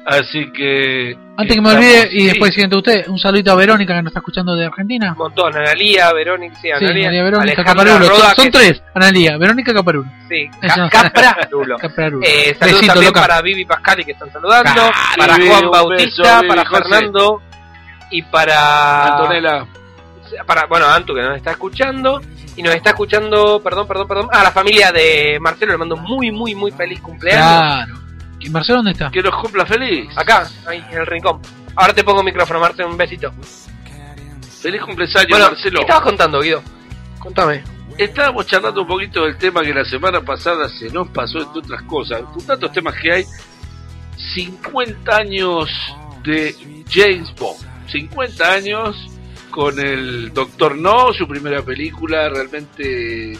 Así 0.10 0.52
que. 0.52 1.18
Antes 1.38 1.56
que 1.56 1.62
me 1.62 1.70
estamos- 1.70 1.76
olvide, 1.76 2.10
y 2.12 2.20
sí. 2.20 2.26
después 2.28 2.54
siguiente 2.54 2.76
usted, 2.76 3.08
un 3.08 3.18
saludito 3.18 3.52
a 3.52 3.56
Verónica 3.56 3.94
que 3.96 4.02
nos 4.02 4.10
está 4.12 4.20
escuchando 4.20 4.56
de 4.56 4.66
Argentina. 4.66 5.12
Un 5.14 5.18
montón, 5.18 5.56
Analía, 5.56 6.12
Verónica, 6.12 6.54
sí, 6.56 6.62
Sí, 6.64 6.72
Analía, 6.86 7.10
Verónica 7.24 7.42
Alejandra 7.62 7.86
Caparulo. 7.86 8.10
Roda, 8.10 8.36
Son, 8.36 8.52
tres, 8.52 8.84
Analía, 8.94 9.38
Verónica 9.38 9.74
Caparulo. 9.74 10.10
Sí. 10.28 10.50
Ca- 10.62 10.90
Caprarulo. 10.90 11.78
Caparulo. 11.82 12.26
Eh, 12.28 12.56
saludos 12.60 12.80
Besito, 12.82 12.94
también 12.94 13.10
loca. 13.12 13.22
para 13.22 13.42
Vivi 13.42 13.66
Pascali 13.66 14.04
que 14.04 14.12
están 14.12 14.32
saludando, 14.34 14.82
para 15.18 15.36
Juan 15.36 15.72
Bautista, 15.72 16.22
beso, 16.24 16.36
Vivi, 16.42 16.48
para 16.50 16.66
José. 16.66 16.82
Fernando 16.84 17.42
y 18.12 18.22
para 18.24 19.06
Antonella. 19.18 19.66
para 20.46 20.66
bueno 20.66 20.88
Antu 20.88 21.14
que 21.16 21.22
nos 21.22 21.38
está 21.38 21.52
escuchando 21.52 22.22
y 22.58 22.62
nos 22.64 22.76
está 22.76 22.90
escuchando, 22.90 23.62
perdón, 23.64 23.88
perdón, 23.88 24.08
perdón, 24.08 24.28
a 24.32 24.44
la 24.44 24.52
familia 24.52 24.92
de 24.92 25.38
Marcelo 25.40 25.72
le 25.72 25.78
mando 25.78 25.96
muy 25.96 26.32
muy 26.32 26.54
muy 26.54 26.72
feliz 26.72 27.00
cumpleaños. 27.00 27.46
Claro. 27.48 27.99
¿Y 28.40 28.50
Marcelo 28.50 28.78
dónde 28.78 28.92
está? 28.92 29.12
Que 29.12 29.22
nos 29.22 29.36
cumpla 29.36 29.66
feliz. 29.66 30.10
Acá, 30.18 30.50
ahí 30.68 30.84
en 30.92 30.98
el 31.00 31.06
rincón. 31.06 31.42
Ahora 31.76 31.94
te 31.94 32.04
pongo 32.04 32.20
el 32.20 32.26
micrófono, 32.26 32.60
Marcelo, 32.60 32.90
un 32.90 32.98
besito. 32.98 33.32
Feliz 34.62 34.82
cumpleaños, 34.82 35.26
Bueno, 35.30 35.46
Marcelo. 35.52 35.80
¿qué 35.80 35.82
estabas 35.82 36.04
contando, 36.04 36.42
Guido? 36.42 36.62
Contame. 37.20 37.64
Estábamos 37.98 38.46
charlando 38.48 38.82
un 38.82 38.88
poquito 38.88 39.24
del 39.26 39.38
tema 39.38 39.62
que 39.62 39.74
la 39.74 39.84
semana 39.86 40.22
pasada 40.22 40.70
se 40.70 40.90
nos 40.90 41.10
pasó, 41.10 41.40
entre 41.40 41.60
otras 41.60 41.82
cosas. 41.84 42.22
Por 42.34 42.44
tantos 42.44 42.72
temas 42.72 42.96
que 43.02 43.12
hay, 43.12 43.26
50 44.36 45.16
años 45.16 45.70
de 46.24 46.56
James 46.90 47.34
Bond. 47.36 47.60
50 47.90 48.52
años 48.54 48.96
con 49.50 49.80
el 49.80 50.32
Doctor 50.34 50.78
No, 50.78 51.12
su 51.14 51.28
primera 51.28 51.62
película, 51.62 52.30
realmente 52.30 53.38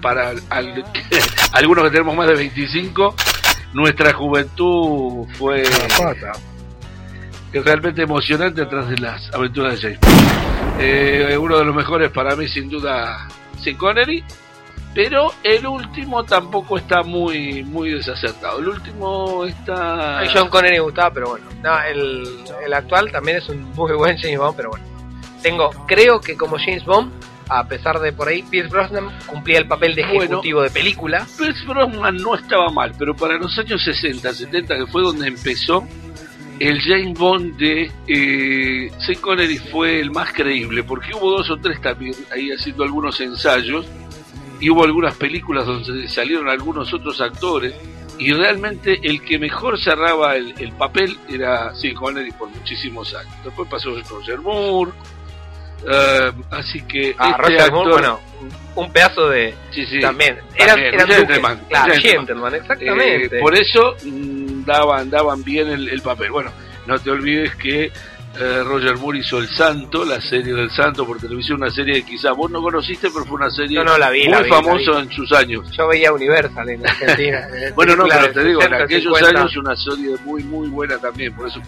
para 0.00 0.30
al- 0.50 0.84
algunos 1.52 1.84
que 1.84 1.90
tenemos 1.90 2.16
más 2.16 2.26
de 2.28 2.34
25, 2.34 3.14
nuestra 3.72 4.12
juventud 4.12 5.26
fue 5.38 5.64
realmente 7.52 8.02
emocionante 8.02 8.62
atrás 8.62 8.88
de 8.88 8.98
las 8.98 9.32
aventuras 9.34 9.80
de 9.80 9.96
James 9.96 10.00
Bond. 10.00 10.80
Eh, 10.80 11.36
uno 11.38 11.58
de 11.58 11.64
los 11.64 11.74
mejores 11.74 12.10
para 12.10 12.34
mí 12.34 12.48
sin 12.48 12.68
duda 12.68 13.28
Sean 13.60 13.76
Connery, 13.76 14.24
pero 14.94 15.32
el 15.42 15.66
último 15.66 16.24
tampoco 16.24 16.78
está 16.78 17.02
muy 17.02 17.62
muy 17.62 17.90
desacertado. 17.90 18.58
El 18.58 18.68
último 18.68 19.44
está 19.44 20.18
A 20.18 20.22
mí 20.22 20.28
John 20.32 20.48
Connery 20.48 20.76
me 20.76 20.80
gustaba, 20.80 21.10
pero 21.12 21.30
bueno. 21.30 21.46
No, 21.62 21.80
el, 21.82 22.44
el 22.64 22.72
actual 22.72 23.10
también 23.12 23.38
es 23.38 23.48
un 23.48 23.62
muy 23.74 23.92
buen 23.92 24.16
James 24.18 24.38
Bond, 24.38 24.56
pero 24.56 24.70
bueno. 24.70 24.84
Tengo, 25.42 25.70
creo 25.86 26.20
que 26.20 26.36
como 26.36 26.56
James 26.56 26.84
Bond, 26.84 27.12
a 27.58 27.66
pesar 27.66 28.00
de 28.00 28.12
por 28.12 28.28
ahí, 28.28 28.42
Pierce 28.42 28.70
Brosnan 28.70 29.10
cumplía 29.26 29.58
el 29.58 29.66
papel 29.66 29.94
de 29.94 30.02
Bueno. 30.02 30.22
ejecutivo 30.22 30.62
de 30.62 30.70
película. 30.70 31.26
Pierce 31.38 31.64
Brosnan 31.66 32.16
no 32.16 32.34
estaba 32.34 32.70
mal, 32.70 32.94
pero 32.98 33.14
para 33.14 33.36
los 33.36 33.58
años 33.58 33.82
60, 33.84 34.32
70, 34.32 34.76
que 34.76 34.86
fue 34.86 35.02
donde 35.02 35.28
empezó, 35.28 35.86
el 36.58 36.80
James 36.80 37.18
Bond 37.18 37.56
de 37.56 37.90
eh, 38.06 38.90
Sean 38.98 39.20
Connery 39.20 39.58
fue 39.58 40.00
el 40.00 40.10
más 40.10 40.32
creíble, 40.32 40.82
porque 40.84 41.14
hubo 41.14 41.32
dos 41.32 41.50
o 41.50 41.56
tres 41.56 41.80
también 41.80 42.14
ahí 42.30 42.50
haciendo 42.50 42.84
algunos 42.84 43.20
ensayos, 43.20 43.86
y 44.60 44.70
hubo 44.70 44.84
algunas 44.84 45.16
películas 45.16 45.66
donde 45.66 46.06
salieron 46.08 46.48
algunos 46.48 46.92
otros 46.94 47.20
actores, 47.20 47.74
y 48.18 48.32
realmente 48.32 49.00
el 49.02 49.22
que 49.22 49.38
mejor 49.38 49.80
cerraba 49.80 50.36
el, 50.36 50.54
el 50.58 50.72
papel 50.72 51.18
era 51.28 51.74
Sean 51.74 51.94
Connery 51.94 52.30
por 52.32 52.48
muchísimos 52.48 53.12
años. 53.14 53.34
Después 53.44 53.68
pasó 53.68 53.90
Roger 54.08 54.38
Moore, 54.40 54.92
eh, 55.88 56.32
así 56.50 56.82
que 56.82 57.14
Ah, 57.18 57.30
este 57.30 57.42
Roger 57.42 57.60
actor, 57.60 57.72
Moore, 57.74 57.92
bueno, 57.92 58.20
un, 58.74 58.92
pedazo 58.92 59.28
de. 59.28 59.54
Sí, 59.70 59.84
sí. 59.86 60.00
También. 60.00 60.36
También, 60.58 60.94
Eran, 60.94 61.06
duques. 61.08 61.16
gentleman, 61.18 61.60
Claro, 61.68 61.92
gentleman. 61.94 62.16
gentleman, 62.26 62.54
exactamente. 62.54 63.36
Eh, 63.38 63.40
por 63.40 63.54
eso 63.54 63.96
mm, 64.04 64.64
daban, 64.64 65.10
daban 65.10 65.42
bien 65.44 65.68
el, 65.68 65.88
el 65.88 66.00
papel. 66.02 66.30
Bueno, 66.30 66.50
no 66.86 66.98
te 66.98 67.10
olvides 67.10 67.54
que 67.56 67.92
eh, 68.40 68.62
Roger 68.64 68.96
Moore 68.96 69.18
hizo 69.18 69.38
El 69.38 69.48
Santo, 69.48 70.06
la 70.06 70.18
serie 70.18 70.54
del 70.54 70.70
Santo 70.70 71.06
por 71.06 71.18
televisión, 71.20 71.58
una 71.60 71.70
serie 71.70 71.96
que 72.02 72.12
quizá 72.12 72.32
vos 72.32 72.50
no 72.50 72.62
conociste, 72.62 73.08
pero 73.12 73.26
fue 73.26 73.34
una 73.36 73.50
serie 73.50 73.76
No, 73.76 73.84
no, 73.84 73.98
la 73.98 74.08
vi, 74.08 74.20
muy 74.24 74.30
la 74.32 74.40
vi, 74.40 74.48
la 74.48 74.56
famosa 74.56 74.90
vi. 74.92 74.98
en 75.02 75.10
sus 75.12 75.32
años. 75.32 75.70
Yo 75.76 75.86
veía 75.88 76.10
Universal 76.12 76.66
en 76.70 76.86
Argentina. 76.86 77.46
en 77.54 77.74
Bueno, 77.74 77.94
no, 77.94 78.04
pero 78.08 78.32
te 78.32 78.42
digo, 78.44 78.62
en 78.62 78.68
60, 78.70 78.84
aquellos 78.84 79.18
50. 79.18 79.40
años 79.40 79.56
una 79.58 79.76
serie 79.76 80.16
muy, 80.24 80.42
muy 80.44 80.68
buena 80.68 80.96
también. 80.96 81.34
Por 81.34 81.48
eso, 81.48 81.60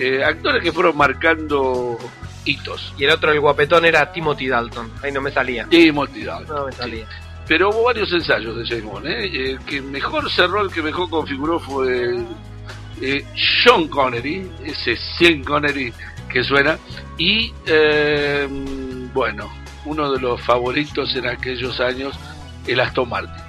eh, 0.00 0.24
actores 0.24 0.60
que 0.60 0.72
fueron 0.72 0.96
marcando 0.96 1.96
hitos. 2.44 2.94
Y 2.98 3.04
el 3.04 3.10
otro, 3.10 3.32
el 3.32 3.40
guapetón, 3.40 3.84
era 3.84 4.10
Timothy 4.12 4.48
Dalton. 4.48 4.92
Ahí 5.02 5.12
no 5.12 5.20
me 5.20 5.30
salía. 5.30 5.66
Timothy 5.68 6.24
Dalton. 6.24 6.56
No 6.56 6.66
me 6.66 6.72
salía. 6.72 7.06
Pero 7.46 7.70
hubo 7.70 7.84
varios 7.84 8.12
ensayos 8.12 8.56
de 8.56 8.66
James 8.66 8.84
Bond. 8.84 9.06
¿eh? 9.06 9.50
El 9.52 9.58
que 9.60 9.80
mejor 9.80 10.30
cerró, 10.30 10.60
el 10.60 10.70
que 10.70 10.82
mejor 10.82 11.08
configuró 11.08 11.58
fue 11.58 12.18
eh, 13.00 13.24
Sean 13.64 13.88
Connery, 13.88 14.50
ese 14.64 14.96
Sean 15.18 15.42
Connery 15.42 15.92
que 16.28 16.44
suena. 16.44 16.78
Y 17.16 17.52
eh, 17.66 18.46
bueno, 19.14 19.50
uno 19.86 20.12
de 20.12 20.20
los 20.20 20.40
favoritos 20.42 21.16
en 21.16 21.26
aquellos 21.26 21.80
años, 21.80 22.18
el 22.66 22.80
Aston 22.80 23.08
Martin. 23.08 23.47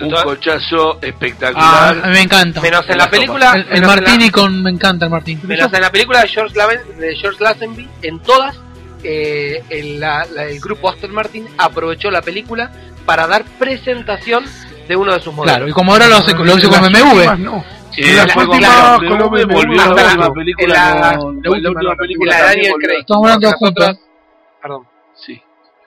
Un 0.00 0.10
cochazo 0.10 0.94
Ah, 0.94 1.06
espectacular. 1.06 2.08
me 2.08 2.20
encanta. 2.22 2.60
Menos 2.60 2.88
en 2.88 2.98
la 2.98 3.10
película. 3.10 3.52
El, 3.54 3.60
el 3.62 3.72
en 3.76 3.80
la- 3.82 3.86
Martini 3.86 4.30
con. 4.30 4.62
Me 4.62 4.70
encanta 4.70 5.04
el 5.06 5.10
Martín. 5.10 5.40
Menos 5.44 5.72
en 5.72 5.80
la 5.80 5.90
película 5.90 6.20
de 6.22 6.28
George, 6.28 6.54
Laven- 6.56 6.96
de 6.98 7.16
George 7.16 7.42
Lazenby, 7.42 7.88
en 8.02 8.20
todas, 8.20 8.58
eh, 9.04 9.62
el, 9.70 9.98
la- 10.00 10.26
la- 10.32 10.44
el 10.44 10.60
grupo 10.60 10.88
Aston 10.90 11.12
Martin 11.12 11.46
aprovechó 11.58 12.10
la 12.10 12.22
película 12.22 12.70
para 13.04 13.26
dar 13.26 13.44
presentación 13.58 14.44
de 14.88 14.96
uno 14.96 15.12
de 15.12 15.20
sus 15.20 15.32
modelos. 15.34 15.56
Claro, 15.56 15.68
y 15.68 15.72
como 15.72 15.92
ahora 15.92 16.08
lo 16.08 16.16
hace, 16.16 16.32
lo 16.34 16.56
hizo 16.56 16.68
con 16.70 16.80
BMW. 16.80 17.36
no. 17.38 17.64
Sí, 17.94 18.02
la 18.12 18.26
con 18.32 18.48
última- 18.48 18.96
con 18.96 19.18
BMW, 19.18 19.44
volvió 19.52 19.76
la 19.76 19.86
la- 19.86 19.92
última 19.92 20.32
película. 20.32 20.74
la- 20.74 20.94
la 20.94 21.12
la 21.12 21.20
última, 21.50 21.82
la 21.82 21.96
película 21.96 22.38
la 22.38 22.44
Daniel. 22.46 22.72
Craig. 22.80 22.98
Estamos 23.00 23.24
hablando 23.24 23.48
otras- 23.48 23.58
juntos. 23.58 23.96
Perdón. 24.62 24.82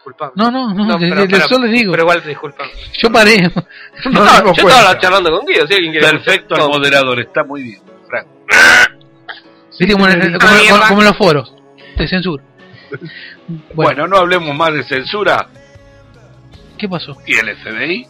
Sí. 0.05 0.31
No, 0.35 0.51
no, 0.51 0.73
no, 0.73 0.97
de- 0.97 1.09
pero- 1.09 1.21
de- 1.21 1.27
de 1.27 1.35
pero- 1.37 1.47
solo 1.47 1.67
digo. 1.67 1.91
Pero 1.91 2.03
igual 2.03 2.21
te 2.21 2.29
disculpa. 2.29 2.63
Yo 3.01 3.11
paré. 3.11 3.37
Yo 4.03 4.09
estaba, 4.11 4.53
yo 4.53 4.67
estaba 4.67 4.99
charlando 4.99 5.31
con 5.31 5.45
Guido, 5.47 5.65
si 5.67 5.73
alguien 5.73 5.91
quiere 5.93 6.07
Perfecto 6.09 6.55
al 6.55 6.67
moderador, 6.69 7.19
está 7.19 7.43
muy 7.43 7.63
bien. 7.63 7.81
Frank. 8.07 8.27
Viste 9.79 9.93
como 9.93 10.07
en, 10.07 10.21
el- 10.21 10.39
como- 10.39 10.51
mierda. 10.53 10.71
como- 10.77 10.87
como 10.89 11.01
en 11.01 11.07
los 11.07 11.17
foros. 11.17 11.53
Te 11.97 12.07
censura. 12.07 12.43
Bueno, 13.75 14.07
no 14.07 14.17
hablemos 14.17 14.55
más 14.55 14.73
de 14.73 14.83
censura. 14.83 15.47
¿Qué 16.79 16.89
pasó? 16.89 17.15
¿Y 17.27 17.35
el 17.37 17.55
FBI? 17.55 18.07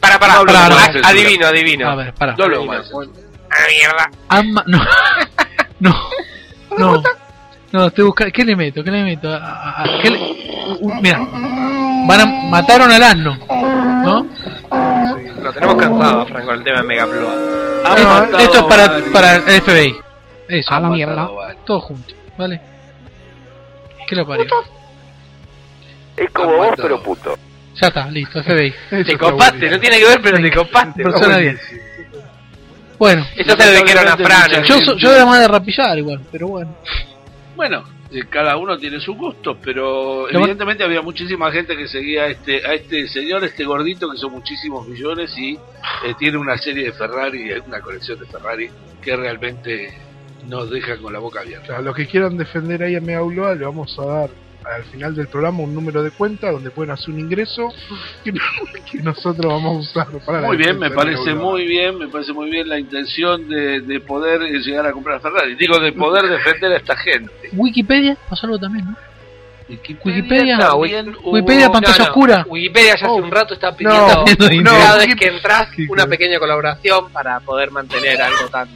Para, 0.00 0.18
para, 0.18 0.34
No 0.40 0.44
para, 0.44 0.68
censura. 0.84 1.08
adivino, 1.08 1.46
adivino. 1.46 1.88
A 1.90 1.94
ver, 1.94 2.12
para. 2.14 2.36
No 2.36 2.44
Adivino. 2.44 2.66
más. 2.66 2.90
Ah, 3.50 3.66
mierda. 3.70 4.10
Ama- 4.28 4.64
no. 4.66 4.84
no. 5.80 5.94
No. 6.78 7.02
No, 7.76 7.86
estoy 7.88 8.04
buscando. 8.06 8.32
¿Qué 8.32 8.42
le 8.42 8.56
meto? 8.56 8.82
¿Qué 8.82 8.90
le 8.90 9.02
meto? 9.02 9.28
A- 9.30 9.36
a- 9.36 9.82
a- 9.82 9.98
¿qué 10.00 10.08
le- 10.08 10.18
Mira. 11.02 11.18
Van 12.08 12.20
a... 12.20 12.24
Mataron 12.48 12.90
al 12.90 13.02
asno. 13.02 13.36
¿No? 14.02 14.26
Lo 15.42 15.52
tenemos 15.52 15.74
cansado, 15.76 16.20
a 16.22 16.26
Franco, 16.26 16.52
el 16.52 16.64
tema 16.64 16.78
de 16.80 16.86
Megaploa. 16.86 17.34
Ha 17.84 17.94
Esto, 18.24 18.38
esto 18.38 18.56
es 18.60 18.62
para, 18.64 18.88
varios. 18.88 19.08
para 19.10 19.36
el 19.36 19.42
FBI. 19.60 19.94
Eso. 20.48 20.72
Ha 20.74 20.80
matado 20.80 21.34
varios. 21.36 21.64
Todo 21.66 21.80
junto. 21.82 22.14
¿Vale? 22.38 22.60
¿Qué 24.08 24.16
lo 24.16 24.26
parió? 24.26 24.46
Es 26.16 26.30
como 26.30 26.56
vos, 26.56 26.68
pero 26.76 27.02
puto. 27.02 27.36
Ya 27.78 27.88
está, 27.88 28.06
listo, 28.10 28.42
FBI. 28.42 28.72
Te 29.04 29.18
copaste, 29.18 29.68
no 29.70 29.78
tiene 29.78 29.98
que 29.98 30.06
ver, 30.06 30.20
pero 30.22 30.38
te 30.40 30.50
copaste. 30.50 31.02
Persona. 31.02 31.38
Bueno. 32.98 33.26
Eso 33.36 33.54
se 33.54 33.66
lo 33.66 33.72
dijeron 33.84 34.08
a 34.08 34.16
Fran. 34.16 34.64
Yo, 34.64 34.96
yo 34.96 35.12
era 35.14 35.26
más 35.26 35.40
de 35.40 35.48
rapillar 35.48 35.98
igual, 35.98 36.20
pero 36.32 36.48
bueno. 36.48 36.74
Bueno, 37.56 37.84
eh, 38.10 38.24
cada 38.28 38.56
uno 38.58 38.76
tiene 38.76 39.00
su 39.00 39.14
gusto, 39.14 39.58
pero 39.62 40.28
evidentemente 40.28 40.84
había 40.84 41.00
muchísima 41.00 41.50
gente 41.50 41.74
que 41.74 41.88
seguía 41.88 42.24
a 42.24 42.26
este, 42.28 42.66
a 42.66 42.74
este 42.74 43.08
señor, 43.08 43.42
este 43.44 43.64
gordito 43.64 44.10
que 44.10 44.18
son 44.18 44.32
muchísimos 44.32 44.86
millones 44.86 45.36
y 45.38 45.54
eh, 45.54 46.14
tiene 46.18 46.36
una 46.36 46.58
serie 46.58 46.84
de 46.84 46.92
Ferrari, 46.92 47.50
una 47.66 47.80
colección 47.80 48.18
de 48.18 48.26
Ferrari 48.26 48.68
que 49.00 49.16
realmente 49.16 49.98
nos 50.46 50.70
deja 50.70 50.98
con 50.98 51.14
la 51.14 51.18
boca 51.18 51.40
abierta. 51.40 51.78
A 51.78 51.80
los 51.80 51.96
que 51.96 52.06
quieran 52.06 52.36
defender 52.36 52.82
ahí 52.82 52.94
a 52.94 53.00
Mega 53.00 53.22
Ulloa, 53.22 53.54
le 53.54 53.64
vamos 53.64 53.98
a 53.98 54.04
dar 54.04 54.30
al 54.74 54.84
final 54.84 55.14
del 55.14 55.28
programa 55.28 55.60
un 55.60 55.74
número 55.74 56.02
de 56.02 56.10
cuenta 56.10 56.50
donde 56.50 56.70
pueden 56.70 56.90
hacer 56.90 57.10
un 57.14 57.20
ingreso 57.20 57.68
que, 58.24 58.32
que 58.32 59.02
nosotros 59.02 59.46
vamos 59.46 59.76
a 59.76 59.78
usar 60.02 60.18
para 60.24 60.40
la 60.40 60.46
Muy 60.48 60.56
bien, 60.56 60.78
defensa 60.78 60.80
me 60.80 60.90
de 60.90 60.94
parece 60.96 61.34
muy 61.34 61.66
bien, 61.66 61.98
me 61.98 62.08
parece 62.08 62.32
muy 62.32 62.50
bien 62.50 62.68
la 62.68 62.78
intención 62.78 63.48
de, 63.48 63.80
de 63.80 64.00
poder 64.00 64.42
eh, 64.42 64.58
llegar 64.60 64.86
a 64.86 64.92
comprar 64.92 65.20
Ferrari. 65.20 65.54
Digo, 65.54 65.78
de 65.78 65.92
poder 65.92 66.28
defender 66.28 66.72
a 66.72 66.76
esta 66.76 66.96
gente. 66.96 67.30
Wikipedia 67.52 68.16
pasó 68.28 68.46
algo 68.46 68.58
también, 68.58 68.86
¿no? 68.86 68.96
Wikipedia, 69.68 70.58
No, 70.58 70.74
hubo- 70.76 71.32
Wikipedia 71.32 71.70
pantalla 71.72 71.98
No, 71.98 72.04
no, 72.04 72.10
oscura. 72.10 72.46
Wikipedia 72.48 72.88
ya 73.00 73.06
hace 73.06 73.20
un 73.20 73.30
rato 73.30 73.54
está 73.54 73.74
pidiendo 73.76 74.06
no, 74.06 74.70
cada 74.70 74.92
no, 74.92 74.98
vez 74.98 75.16
que 75.16 75.26
entras 75.26 75.68
una 75.88 76.06
pequeña 76.06 76.38
colaboración 76.38 77.10
para 77.12 77.40
poder 77.40 77.72
mantener 77.72 78.20
algo 78.22 78.48
tan 78.48 78.68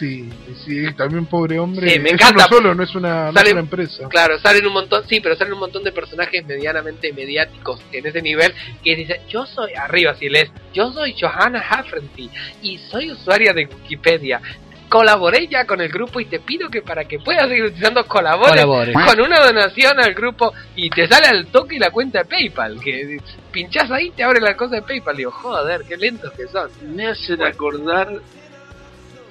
Sí, 0.00 0.28
sí, 0.64 0.92
también 0.94 1.26
pobre 1.26 1.58
hombre. 1.58 1.90
Sí, 1.90 1.98
me 2.00 2.08
es 2.08 2.14
encanta. 2.14 2.46
uno 2.48 2.56
solo, 2.56 2.74
no 2.74 2.82
es 2.82 2.94
una, 2.94 3.24
no 3.24 3.28
es 3.28 3.34
Sale- 3.34 3.52
una 3.52 3.60
empresa. 3.60 4.08
Claro, 4.08 4.38
salen 4.38 4.66
un 4.66 4.72
montón, 4.72 5.06
sí, 5.06 5.20
pero 5.20 5.36
salen 5.36 5.52
un 5.52 5.60
montón 5.60 5.84
de 5.84 5.92
personajes 5.92 6.44
medianamente 6.46 7.12
mediáticos 7.12 7.80
en 7.92 8.06
ese 8.06 8.22
nivel 8.22 8.52
que 8.82 8.96
dicen, 8.96 9.20
yo 9.28 9.44
soy, 9.44 9.74
arriba 9.74 10.14
si 10.14 10.30
lees, 10.30 10.50
yo 10.72 10.90
soy 10.92 11.14
Johanna 11.20 11.60
Hafrenty 11.68 12.30
y 12.62 12.78
soy 12.78 13.10
usuaria 13.12 13.52
de 13.52 13.66
Wikipedia. 13.66 14.40
Colaboré 14.88 15.46
ya 15.46 15.66
con 15.66 15.80
el 15.80 15.88
grupo 15.88 16.18
y 16.18 16.24
te 16.24 16.40
pido 16.40 16.68
que 16.68 16.82
para 16.82 17.04
que 17.04 17.20
puedas 17.20 17.46
seguir 17.48 17.64
utilizando 17.66 18.04
colabores 18.06 18.52
Colabore. 18.64 18.92
con 18.94 19.20
una 19.20 19.38
donación 19.38 20.00
al 20.00 20.14
grupo 20.14 20.52
y 20.74 20.90
te 20.90 21.06
sale 21.06 21.28
al 21.28 21.46
toque 21.46 21.78
la 21.78 21.90
cuenta 21.90 22.20
de 22.20 22.24
PayPal, 22.24 22.80
que 22.80 23.18
pinchás 23.52 23.88
ahí 23.92 24.10
te 24.10 24.24
abre 24.24 24.40
la 24.40 24.56
cosa 24.56 24.76
de 24.76 24.82
PayPal. 24.82 25.16
Digo, 25.16 25.30
joder, 25.30 25.82
qué 25.86 25.96
lentos 25.96 26.32
que 26.32 26.48
son. 26.48 26.70
Me 26.96 27.06
hacen 27.06 27.40
acordar 27.42 28.08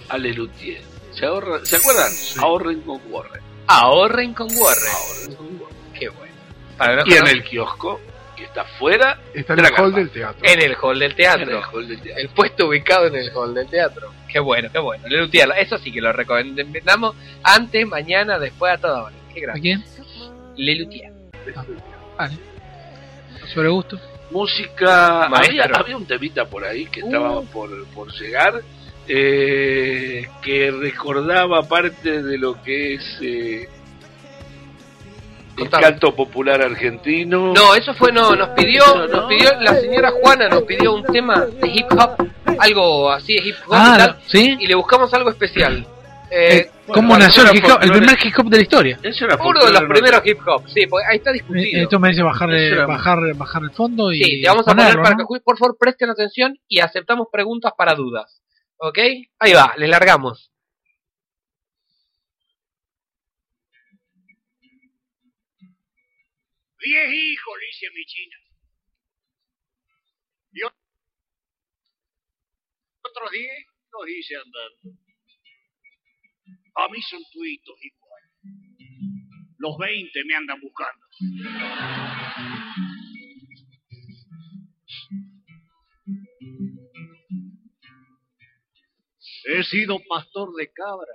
a 0.10 0.18
Lelutier. 0.18 0.81
¿Se, 1.11 1.26
ahorra- 1.26 1.65
¿Se 1.65 1.76
acuerdan? 1.77 2.11
Ahorren 2.40 2.81
con 2.81 3.02
Warren. 3.10 3.41
Ahorren 3.68 4.34
con 4.34 4.48
Warren. 4.56 4.91
Ahorren 4.94 5.36
con 5.36 5.45
Warren. 5.61 5.77
Qué 5.98 6.10
bueno. 6.10 6.34
Para 6.77 7.03
Y 7.06 7.14
en 7.14 7.27
el 7.27 7.44
kiosco, 7.44 7.99
que 8.36 8.44
está 8.45 8.64
fuera, 8.64 9.19
Está 9.34 9.53
en 9.53 9.60
el 9.65 9.73
hall 9.77 9.94
del 9.94 10.10
teatro. 10.10 10.40
en 10.44 10.61
el 10.61 10.76
hall 10.81 10.99
del 10.99 11.15
teatro. 11.15 11.44
En 11.44 11.49
el 11.57 11.64
hall 11.64 11.88
del 11.88 12.02
teatro. 12.02 12.22
El 12.22 12.30
puesto 12.30 12.68
ubicado 12.68 13.07
en 13.07 13.15
el 13.15 13.30
hall 13.36 13.53
del 13.53 13.68
teatro. 13.68 14.14
Qué 14.31 14.40
bueno, 14.40 14.69
qué 14.72 14.80
bueno. 14.80 15.07
Lelutier, 15.07 15.49
eso 15.57 15.77
sí 15.77 15.91
que 15.91 15.99
lo 16.02 16.14
recomendamos 16.14 17.15
antes, 17.44 17.86
mañana, 17.88 18.38
después, 18.40 18.73
a 18.73 18.77
toda 18.77 19.03
hora. 19.03 19.15
Qué 19.34 19.40
¿A 19.41 19.44
gracias. 19.48 19.61
quién? 19.61 19.84
Lelutier. 20.56 21.11
Vale. 22.18 22.38
Sobre 23.53 23.69
gusto. 23.69 23.99
Música. 24.31 25.23
Había, 25.26 25.64
había 25.73 25.98
un 25.98 26.06
temita 26.06 26.45
por 26.45 26.64
ahí 26.64 26.86
que 26.86 26.99
estaba 26.99 27.41
por, 27.41 27.86
por 27.88 28.11
llegar. 28.14 28.61
Eh, 29.10 30.27
que 30.41 30.72
recordaba 30.72 31.64
parte 31.64 32.22
de 32.22 32.38
lo 32.38 32.61
que 32.61 32.94
es 32.94 33.18
eh, 33.22 33.68
el 35.57 35.69
canto 35.69 36.15
popular 36.15 36.61
argentino. 36.61 37.53
No, 37.53 37.76
eso 37.76 37.94
fue, 37.95 38.11
no, 38.11 38.36
nos 38.36 38.49
pidió, 38.49 38.84
nos 39.07 39.26
pidió, 39.27 39.49
la 39.60 39.73
señora 39.76 40.11
Juana 40.22 40.48
nos 40.48 40.64
pidió 40.64 40.94
un 40.94 41.03
tema 41.03 41.45
de 41.45 41.68
hip 41.68 41.88
hop, 41.91 42.27
algo 42.60 43.11
así 43.11 43.34
de 43.34 43.49
hip 43.49 43.56
hop 43.68 43.73
Ah, 43.73 43.94
y 43.95 43.98
tal, 43.98 44.18
¿sí? 44.27 44.57
y 44.60 44.68
le 44.68 44.76
buscamos 44.76 45.14
algo 45.14 45.30
especial. 45.31 45.86
Eh, 46.31 46.57
Eh, 46.57 46.72
¿Cómo 46.94 47.10
bueno, 47.10 47.26
nació 47.26 47.44
el, 47.49 47.57
hip 47.57 47.65
hop? 47.65 47.80
el 47.81 47.91
primer 47.91 48.18
hip 48.23 48.34
hop 48.40 48.49
de 48.49 48.57
la 48.57 48.61
historia? 48.64 48.99
Eso 49.03 49.26
era 49.26 49.36
uno 49.36 49.60
de 49.65 49.72
los 49.73 49.81
¿no? 49.81 49.88
primeros 49.90 50.22
hip 50.26 50.40
hop, 50.48 50.64
sí, 50.69 50.86
porque 50.88 51.06
ahí 51.10 51.18
está 51.18 51.31
Eh, 51.31 51.34
discutido. 51.34 51.81
Esto 51.84 51.99
me 51.99 52.10
dice 52.10 52.22
bajar, 52.22 52.52
era- 52.53 52.86
bajar, 52.86 53.18
bajar 53.36 53.64
el 53.64 53.72
fondo 53.72 54.11
y. 54.14 54.23
Sí, 54.23 54.41
te 54.44 54.48
vamos 54.48 54.68
a 54.68 54.76
poner 54.76 54.95
para 55.02 55.15
¿no? 55.15 55.26
que 55.27 55.40
por 55.41 55.57
favor 55.57 55.76
presten 55.80 56.10
atención 56.11 56.57
y 56.68 56.80
aceptamos 56.80 57.27
preguntas 57.31 57.73
para 57.77 57.95
dudas. 57.95 58.41
¿Ok? 58.81 58.97
Ahí 59.39 59.53
va, 59.53 59.73
les 59.77 59.89
largamos. 59.89 60.53
Diez 66.80 67.11
hijos, 67.11 67.60
le 67.60 67.69
hice 67.69 67.88
mi 67.93 68.06
china. 68.06 68.38
Y 70.53 70.61
otros 73.03 73.31
diez 73.31 73.65
los 73.91 74.07
hice 74.07 74.35
andando. 74.38 74.97
A 76.76 76.88
mí 76.88 77.01
son 77.01 77.22
tuitos 77.34 77.76
igual. 77.84 78.23
Los 79.57 79.77
veinte 79.77 80.23
me 80.26 80.35
andan 80.35 80.61
buscando. 80.61 81.06
He 89.45 89.64
sido 89.64 89.99
pastor 90.07 90.53
de 90.56 90.70
cabra. 90.72 91.14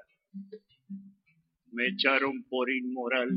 Me 1.72 1.88
echaron 1.88 2.44
por 2.48 2.70
inmoral. 2.70 3.28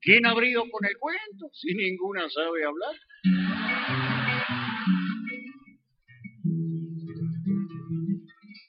¿Quién 0.00 0.26
abrió 0.26 0.60
con 0.70 0.84
el 0.84 0.96
cuento 0.98 1.50
si 1.52 1.74
ninguna 1.74 2.28
sabe 2.28 2.64
hablar? 2.64 2.94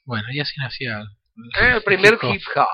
Bueno, 0.05 0.27
y 0.31 0.39
así 0.39 0.53
nacía 0.59 1.01
Eh, 1.61 1.73
el 1.75 1.83
primer 1.83 2.13
Hip 2.13 2.23
hop. 2.23 2.33
hip 2.33 2.41
hop. 2.55 2.65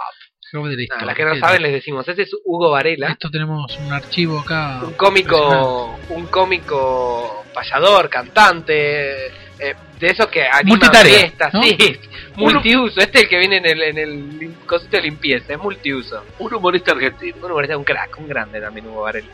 el 0.54 0.60
hip 0.60 0.64
hop 0.64 0.68
de 0.70 0.76
la 0.76 0.80
Ah, 0.80 0.84
historia. 0.84 1.06
las 1.08 1.16
que 1.16 1.26
no 1.26 1.34
¿Qué 1.34 1.40
saben 1.40 1.62
les 1.64 1.72
decimos, 1.74 2.08
ese 2.08 2.22
es 2.22 2.32
Hugo 2.46 2.72
Varela, 2.72 3.10
Esto 3.10 3.30
tenemos 3.30 3.78
un 3.80 3.92
archivo 3.92 4.40
acá. 4.40 4.82
un 4.86 4.94
cómico, 4.94 6.00
un 6.10 6.28
cómico 6.28 7.44
payador, 7.54 8.10
cantante, 8.10 9.32
eh, 9.60 9.76
de 10.00 10.08
esos 10.08 10.28
que 10.28 10.46
Multitarea, 10.66 11.20
fiestas, 11.20 11.54
¿no? 11.54 11.64
sí, 11.64 12.00
multiuso, 12.36 13.00
este 13.00 13.20
es 13.20 13.24
el 13.24 13.30
que 13.30 13.38
viene 13.38 13.58
en 13.58 13.66
el, 13.66 13.82
en 13.84 13.98
el 13.98 14.54
cosito 14.66 14.98
de 14.98 15.04
limpieza, 15.04 15.54
es 15.54 15.60
multiuso. 15.60 16.24
Un 16.40 16.54
humorista 16.54 16.92
argentino. 16.92 17.38
Bueno, 17.40 17.56
parece 17.56 17.76
un 17.76 17.84
crack, 17.84 18.18
un 18.20 18.28
grande 18.28 18.60
también 18.60 18.88
Hugo 18.88 19.02
Varela. 19.04 19.28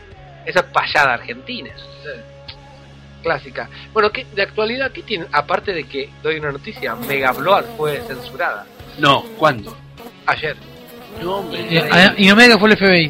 Esa 0.46 0.60
es 0.60 0.66
payada 0.66 1.14
argentina. 1.14 1.70
eh, 1.70 2.20
Clásica. 3.22 3.68
Bueno, 3.92 4.10
¿qué, 4.10 4.24
de 4.34 4.42
actualidad, 4.42 4.90
¿qué 4.92 5.02
tienen? 5.02 5.28
Aparte 5.32 5.72
de 5.74 5.84
que 5.84 6.08
doy 6.22 6.38
una 6.38 6.52
noticia, 6.52 6.94
Mega 6.94 7.32
Blood 7.32 7.64
fue 7.76 8.00
censurada 8.06 8.64
No, 8.98 9.22
¿cuándo? 9.38 9.76
ayer. 10.26 10.56
No, 11.22 11.42
me 11.42 11.58
Eh, 11.76 11.88
ah, 11.90 12.14
y 12.16 12.30
Omega 12.30 12.58
fue 12.58 12.70
el 12.70 12.76
FBI. 12.78 13.08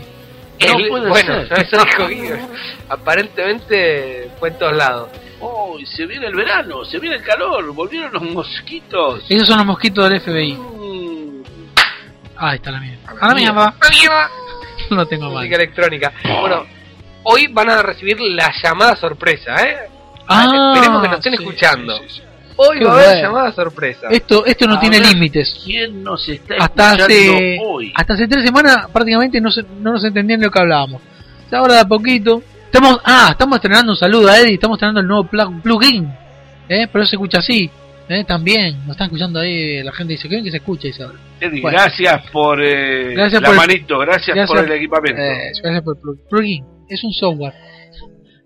No 0.66 0.78
El- 0.78 0.88
puede 0.88 1.08
bueno, 1.08 1.46
ser. 1.46 1.60
eso 1.60 1.84
dijo 1.84 2.08
Guido. 2.08 2.36
Aparentemente 2.88 4.30
fue 4.38 4.48
en 4.50 4.58
todos 4.58 4.76
lados. 4.76 5.08
Oh, 5.40 5.78
se 5.84 6.06
viene 6.06 6.26
el 6.26 6.34
verano, 6.34 6.84
se 6.84 6.98
viene 6.98 7.16
el 7.16 7.22
calor, 7.22 7.72
volvieron 7.72 8.12
los 8.12 8.22
mosquitos. 8.22 9.24
Esos 9.28 9.48
son 9.48 9.58
los 9.58 9.66
mosquitos 9.66 10.08
del 10.08 10.20
FBI. 10.20 10.52
Mm, 10.54 11.42
Ah, 12.36 12.50
ahí 12.50 12.56
está 12.56 12.70
la 12.70 12.80
mía. 12.80 12.98
A 13.20 13.28
la 13.28 13.34
mía 13.34 13.52
va. 13.52 13.74
No 14.90 15.06
tengo 15.06 15.26
mal. 15.26 15.34
Música 15.44 15.56
electrónica. 15.56 16.12
Bueno, 16.40 16.64
hoy 17.22 17.46
van 17.48 17.70
a 17.70 17.82
recibir 17.82 18.18
la 18.20 18.50
llamada 18.62 18.96
sorpresa, 18.96 19.54
¿eh? 19.62 19.76
Ah, 20.26 20.72
Esperemos 20.74 21.02
que 21.02 21.08
nos 21.08 21.16
estén 21.18 21.36
sí, 21.36 21.42
escuchando. 21.44 21.96
sí, 21.98 22.04
sí, 22.08 22.14
sí. 22.16 22.22
Hoy 22.56 22.78
Qué 22.78 22.84
va 22.84 22.90
a 22.92 22.94
haber 23.04 23.22
llamada 23.22 23.52
sorpresa. 23.52 24.08
Esto, 24.10 24.44
esto 24.46 24.66
no 24.66 24.74
A 24.74 24.80
tiene 24.80 24.98
ver. 25.00 25.08
límites. 25.08 25.60
¿Quién 25.64 26.02
nos 26.02 26.28
está 26.28 26.54
Hasta 26.58 26.92
escuchando 26.94 27.04
hace, 27.04 27.58
hoy? 27.64 27.92
hasta 27.94 28.14
hace 28.14 28.26
tres 28.28 28.44
semanas 28.44 28.86
prácticamente 28.92 29.40
no, 29.40 29.50
se, 29.50 29.62
no 29.62 29.92
nos 29.92 30.04
entendían 30.04 30.40
lo 30.40 30.50
que 30.50 30.58
hablábamos. 30.58 31.00
Ya 31.50 31.58
Ahora 31.58 31.74
de 31.74 31.80
a 31.80 31.84
poquito. 31.88 32.42
Estamos, 32.72 33.00
ah, 33.04 33.28
estamos 33.32 33.56
estrenando 33.56 33.92
un 33.92 33.96
saludo 33.98 34.28
a 34.28 34.38
Eddie, 34.38 34.54
estamos 34.54 34.76
estrenando 34.76 35.00
el 35.00 35.06
nuevo 35.08 35.24
plug- 35.24 35.60
plugin. 35.62 36.08
¿eh? 36.68 36.86
Pero 36.92 37.04
se 37.04 37.16
escucha 37.16 37.38
así. 37.38 37.68
¿eh? 38.08 38.24
También, 38.24 38.78
nos 38.86 38.90
están 38.92 39.06
escuchando 39.06 39.40
ahí, 39.40 39.82
la 39.82 39.92
gente 39.92 40.12
dice, 40.12 40.28
¿qué 40.28 40.36
bien 40.36 40.44
que 40.44 40.50
se 40.52 40.58
escucha? 40.58 40.86
Dice 40.86 41.02
ahora. 41.02 41.18
Eddie, 41.40 41.60
Bueno. 41.62 41.78
gracias 41.78 42.30
por 42.30 42.62
eh, 42.62 43.12
Gracias 43.14 43.42
la 43.42 43.48
por 43.48 43.54
el- 43.56 43.60
manito, 43.68 43.98
gracias, 43.98 44.36
gracias- 44.36 44.48
por 44.60 44.64
el 44.70 44.72
equipamiento. 44.78 45.20
Eh, 45.20 45.52
gracias 45.62 45.82
por 45.82 45.96
el 45.96 46.02
plug- 46.02 46.28
plugin. 46.28 46.64
Es 46.88 47.02
un 47.04 47.12
software. 47.12 47.54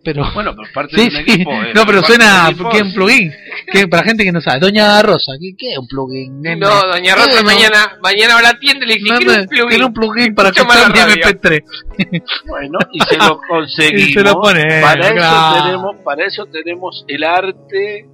Pero, 0.05 0.23
Bueno, 0.35 0.55
pero 0.55 0.69
parte 0.75 0.97
sí, 0.97 1.03
de 1.11 1.17
un 1.19 1.25
sí. 1.25 1.33
equipo. 1.33 1.51
eh, 1.53 1.73
no, 1.75 1.87
pero 1.87 2.03
suena 2.03 2.45
del 2.45 2.53
equipo, 2.55 2.71
que 2.71 2.77
es 2.77 2.83
un 2.83 2.93
plugin. 2.95 3.33
Que 3.73 3.89
para 3.89 4.03
gente 4.05 4.23
que 4.25 4.33
no 4.33 4.41
sabe. 4.41 4.61
Doña 4.61 5.01
Rosa, 5.03 5.33
¿qué, 5.41 5.55
qué 5.57 5.73
es 5.73 5.79
un 5.79 5.89
plugin? 5.89 6.41
nene? 6.43 6.57
No, 6.57 6.69
doña 6.87 7.15
Rosa 7.15 7.41
no. 7.41 7.47
mañana, 7.47 7.99
mañana 8.03 8.35
va 8.35 8.41
a 8.41 8.43
la 8.43 8.59
tienda 8.59 8.85
y 8.85 8.89
le 8.89 8.95
dice, 8.97 9.11
No, 9.11 9.19
quiero 9.19 9.33
no, 9.33 9.41
un 9.41 9.47
plugin. 9.49 9.69
quiero 9.69 9.87
un 9.87 9.95
plugin 9.95 10.35
para 10.35 10.49
Escucha 10.51 10.63
escuchar 10.75 10.93
mi 10.93 10.99
la 10.99 11.07
radio. 11.07 11.41
MP3. 11.41 11.63
Bueno, 12.47 12.79
y 12.93 13.01
se 13.01 13.17
lo 13.17 13.41
conseguimos. 13.49 14.09
Y 14.09 14.13
se 14.13 14.23
lo 14.23 14.41
ponemos, 14.41 14.83
para, 14.83 15.07
eso 15.07 15.15
claro. 15.15 15.65
tenemos, 15.65 15.97
para 16.05 16.27
eso 16.27 16.47
tenemos 16.47 17.05
el 17.09 17.25
arte 17.25 18.07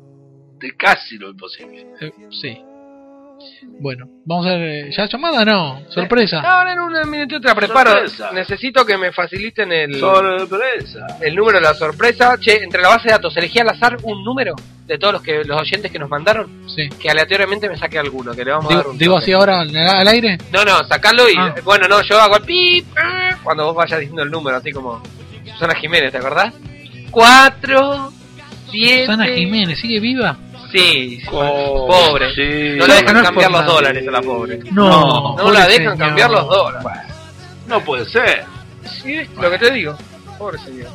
de 0.61 0.77
casi 0.77 1.17
lo 1.19 1.31
imposible. 1.31 1.87
Eh, 2.01 2.13
sí. 2.31 2.59
Bueno, 3.81 4.07
vamos 4.25 4.47
a 4.47 4.51
ver. 4.51 4.87
eh, 4.87 4.91
¿Ya 4.97 5.07
llamada? 5.07 5.45
No, 5.45 5.81
sorpresa. 5.89 6.41
Ahora 6.41 6.73
en 6.73 6.81
un 6.81 7.11
minuto 7.11 7.41
te 7.41 7.49
la 7.49 7.55
preparo. 7.55 7.91
Sorpresa. 7.91 8.31
Necesito 8.33 8.85
que 8.85 8.97
me 8.99 9.13
faciliten 9.13 9.73
el, 9.73 9.99
Sorpresa. 9.99 11.07
el 11.21 11.35
número 11.35 11.59
de 11.59 11.65
la 11.65 11.75
sorpresa. 11.75 12.37
Che, 12.39 12.63
entre 12.63 12.83
la 12.83 12.89
base 12.89 13.09
de 13.09 13.13
datos, 13.13 13.37
elegí 13.37 13.59
al 13.59 13.69
azar 13.71 13.97
un 14.03 14.23
número 14.25 14.55
de 14.87 14.99
todos 14.99 15.15
los 15.15 15.23
que 15.23 15.45
los 15.45 15.61
oyentes 15.61 15.91
que 15.91 15.99
nos 15.99 16.11
mandaron. 16.11 16.69
Sí. 16.75 16.89
Que 17.01 17.11
aleatoriamente 17.11 17.69
me 17.69 17.77
saque 17.79 17.99
alguno, 17.99 18.33
que 18.33 18.45
le 18.45 18.51
vamos 18.51 18.67
a 18.67 18.69
Digo, 18.69 18.81
dar 18.83 18.91
un 18.91 18.99
digo 18.99 19.15
toque. 19.15 19.25
así 19.25 19.33
ahora 19.33 19.61
al, 19.61 19.75
al 19.77 20.09
aire. 20.09 20.39
No, 20.53 20.65
no, 20.65 20.83
sacalo 20.85 21.29
y. 21.29 21.35
Ah. 21.39 21.55
Bueno, 21.65 21.87
no, 21.89 22.03
yo 22.03 22.21
hago 22.21 22.37
el 22.37 22.43
pip 22.43 22.87
ah, 22.97 23.37
cuando 23.43 23.65
vos 23.67 23.75
vayas 23.77 24.01
diciendo 24.01 24.23
el 24.23 24.31
número, 24.31 24.57
así 24.57 24.73
como. 24.73 25.03
Susana 25.53 25.75
Jiménez, 25.75 26.13
¿te 26.13 26.19
acordás? 26.19 26.53
Cuatro, 27.11 28.13
siete. 28.71 29.07
Susana 29.07 29.27
Jiménez, 29.27 29.79
¿sigue 29.79 30.01
viva? 30.01 30.37
Sí, 30.73 31.23
Oh, 31.33 31.87
pobre. 31.89 32.35
sí. 32.35 32.77
No 32.79 32.87
le 32.87 32.95
dejan 32.95 33.15
No 33.15 33.21
es 33.21 33.27
cambiar 33.27 33.51
los 33.51 33.67
dólares 33.67 34.09
a 34.09 34.11
la 34.11 34.23
pobre. 34.23 34.59
No, 34.73 35.37
No 35.37 35.51
la 35.51 35.61
dejan 35.67 35.77
señor. 35.95 35.99
cambiar 35.99 36.31
los 36.31 36.47
dólares. 36.49 36.89
No 37.67 37.81
puede 37.81 38.05
ser. 38.07 38.45
Sí, 39.03 39.21
lo 39.41 39.51
que 39.51 39.59
te 39.59 39.71
digo. 39.73 39.97
Pobre 40.39 40.59
señor. 40.59 40.89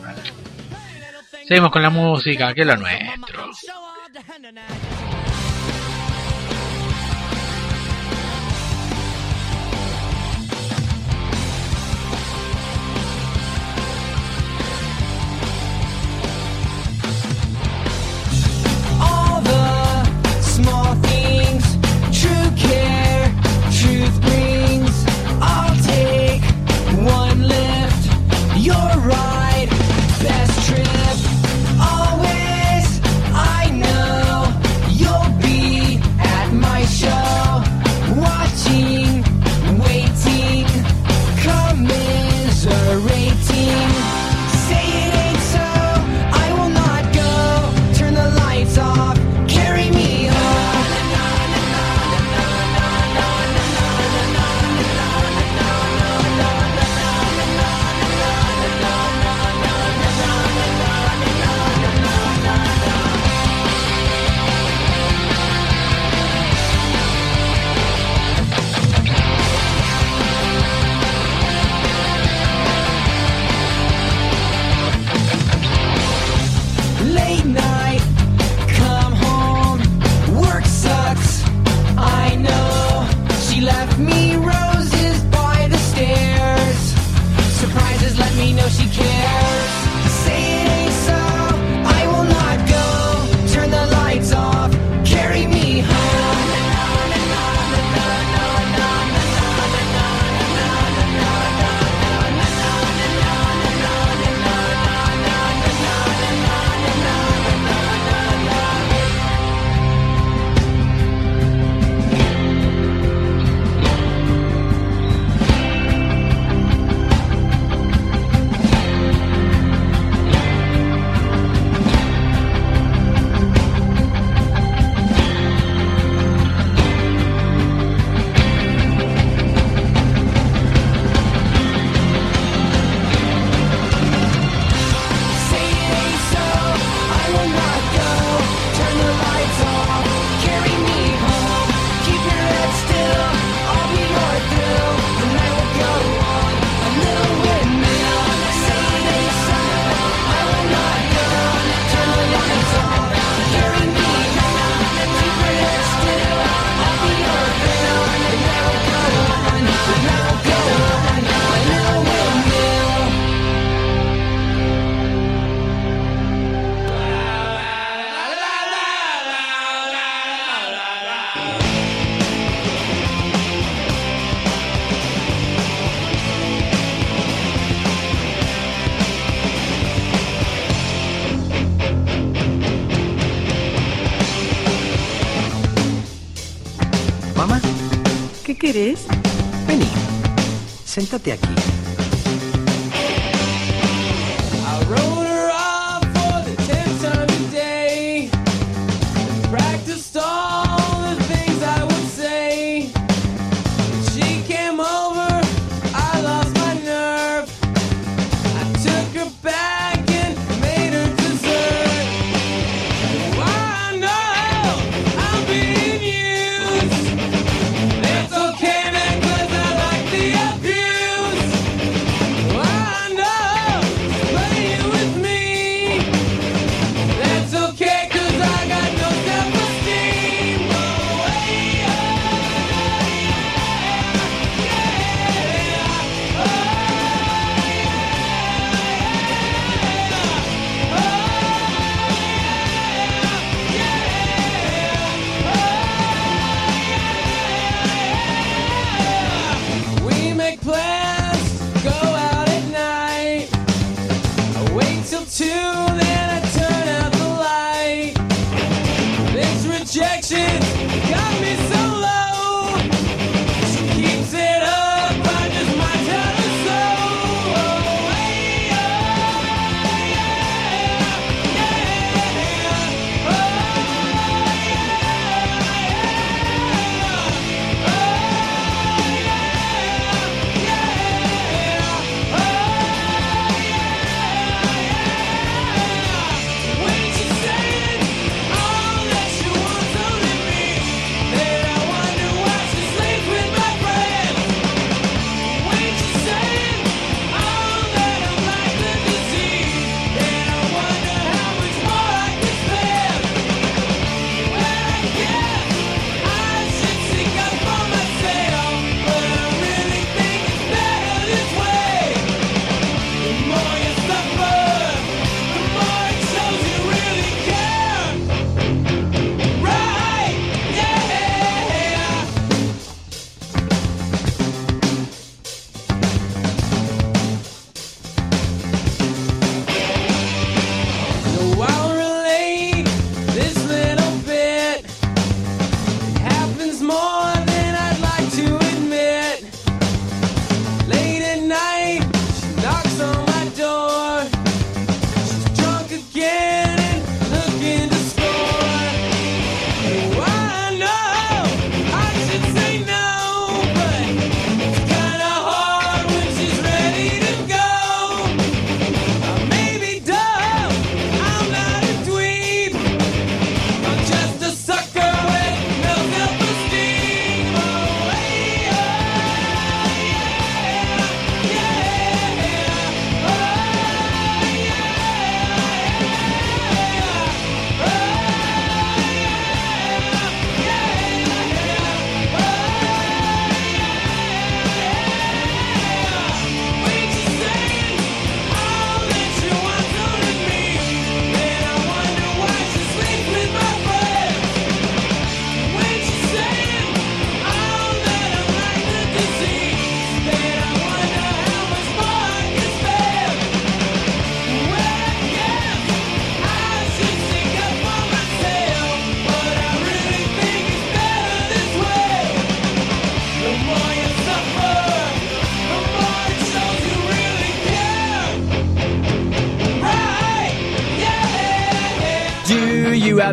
Seguimos 1.47 1.72
con 1.72 1.81
la 1.84 1.89
música, 1.89 2.53
que 2.53 2.61
es 2.61 2.68
lo 2.68 2.76
nuestro. 2.77 3.45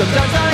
Sometimes 0.00 0.32
I 0.32 0.49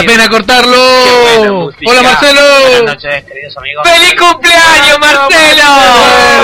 Da 0.00 0.06
pena 0.06 0.28
cortarlo. 0.30 1.70
Hola 1.86 2.02
Marcelo. 2.02 2.40
Buenas 2.62 2.94
noches, 2.94 3.24
queridos 3.24 3.56
amigos. 3.58 3.86
¡Feliz 3.86 4.14
cumpleaños, 4.18 4.98
Marcelo! 4.98 5.72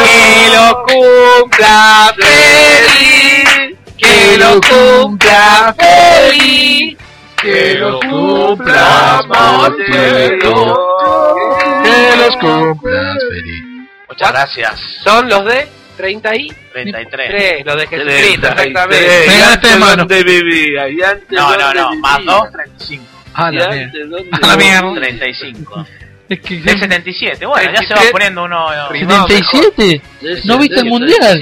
¡Que 0.05 0.49
lo 0.57 0.85
cumpla 0.85 2.15
feliz! 2.17 3.79
¡Que 3.97 4.37
lo 4.37 4.61
cumpla 4.61 5.75
feliz! 5.79 6.99
¡Que 7.41 7.75
lo 7.75 7.99
cumpla 8.01 9.23
Marcelo! 9.27 10.79
Que 11.83 12.17
los 12.19 12.37
cumplas 12.37 13.17
feliz. 13.31 13.63
Muchas 14.09 14.33
gracias. 14.33 14.81
Son 15.03 15.29
los 15.31 15.45
de 15.47 15.67
30 15.97 16.37
y 16.37 16.49
33. 16.75 17.31
3, 17.31 17.65
los 17.67 17.77
de 17.77 17.87
Jesucristo, 17.87 18.17
Treinta 18.21 18.49
y 18.49 18.69
exactamente. 18.69 18.97
tres. 18.99 19.27
Me 19.27 19.35
¿Y 19.35 19.39
ganaste, 19.39 19.53
antes 19.55 19.71
hermano. 19.73 19.97
dónde 19.97 20.23
vivía? 20.25 20.89
¿Y 20.91 21.03
antes 21.03 21.31
No, 21.31 21.57
no, 21.57 21.73
no, 21.75 21.95
más 21.97 22.19
vivía? 22.19 22.33
2, 22.35 22.53
35. 22.53 23.16
Ah, 23.39 23.51
¿Y 23.53 23.57
la 23.57 23.69
mierda. 23.69 24.19
A 24.43 24.47
la 24.47 24.57
mierda. 24.57 24.95
35. 24.95 25.87
Es 26.29 26.41
que 26.41 26.57
Del 26.61 26.79
77, 26.81 27.47
bueno, 27.47 27.71
ya 27.73 27.79
se 27.87 27.95
va 27.95 28.01
33. 28.01 28.13
poniendo 28.13 28.45
uno. 28.45 28.89
Rimado 28.91 29.29
mejor. 29.29 29.47
77. 29.75 30.03
¿No 30.45 30.59
viste 30.59 30.81
el 30.81 30.87
mundial? 30.87 31.41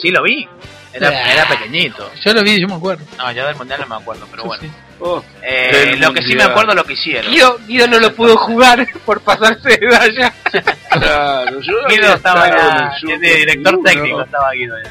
Sí, 0.00 0.10
lo 0.10 0.22
vi. 0.22 0.46
Era, 0.92 1.32
era 1.32 1.48
pequeñito. 1.48 2.08
Yo 2.24 2.32
lo 2.32 2.42
vi, 2.44 2.60
yo 2.60 2.68
me 2.68 2.74
acuerdo. 2.74 3.04
No, 3.18 3.32
yo 3.32 3.44
del 3.46 3.56
mundial 3.56 3.80
no 3.80 3.86
me 3.88 3.96
acuerdo, 4.02 4.28
pero 4.30 4.44
bueno. 4.44 4.62
Oh, 5.00 5.24
Eh, 5.42 5.96
lo 5.98 6.12
que 6.14 6.20
sí 6.20 6.28
me 6.28 6.34
mundial. 6.34 6.50
acuerdo 6.52 6.74
lo 6.74 6.84
que 6.84 6.92
hicieron. 6.92 7.32
Guido, 7.32 7.58
Guido 7.66 7.86
no 7.88 7.98
lo 7.98 8.14
pudo 8.14 8.36
jugar 8.36 8.86
por 9.04 9.20
pasarse 9.22 9.70
de 9.70 9.86
edad 9.86 10.06
ya. 10.16 10.32
Claro, 10.90 11.60
yo 11.60 11.72
Guido 11.88 12.14
estaba 12.14 12.46
estado 12.46 12.80
en 13.02 13.08
ya, 13.08 13.18
de 13.18 13.34
director 13.38 13.72
21. 13.82 13.82
técnico 13.82 14.22
estaba 14.22 14.52
Guido 14.52 14.76
ya. 14.84 14.90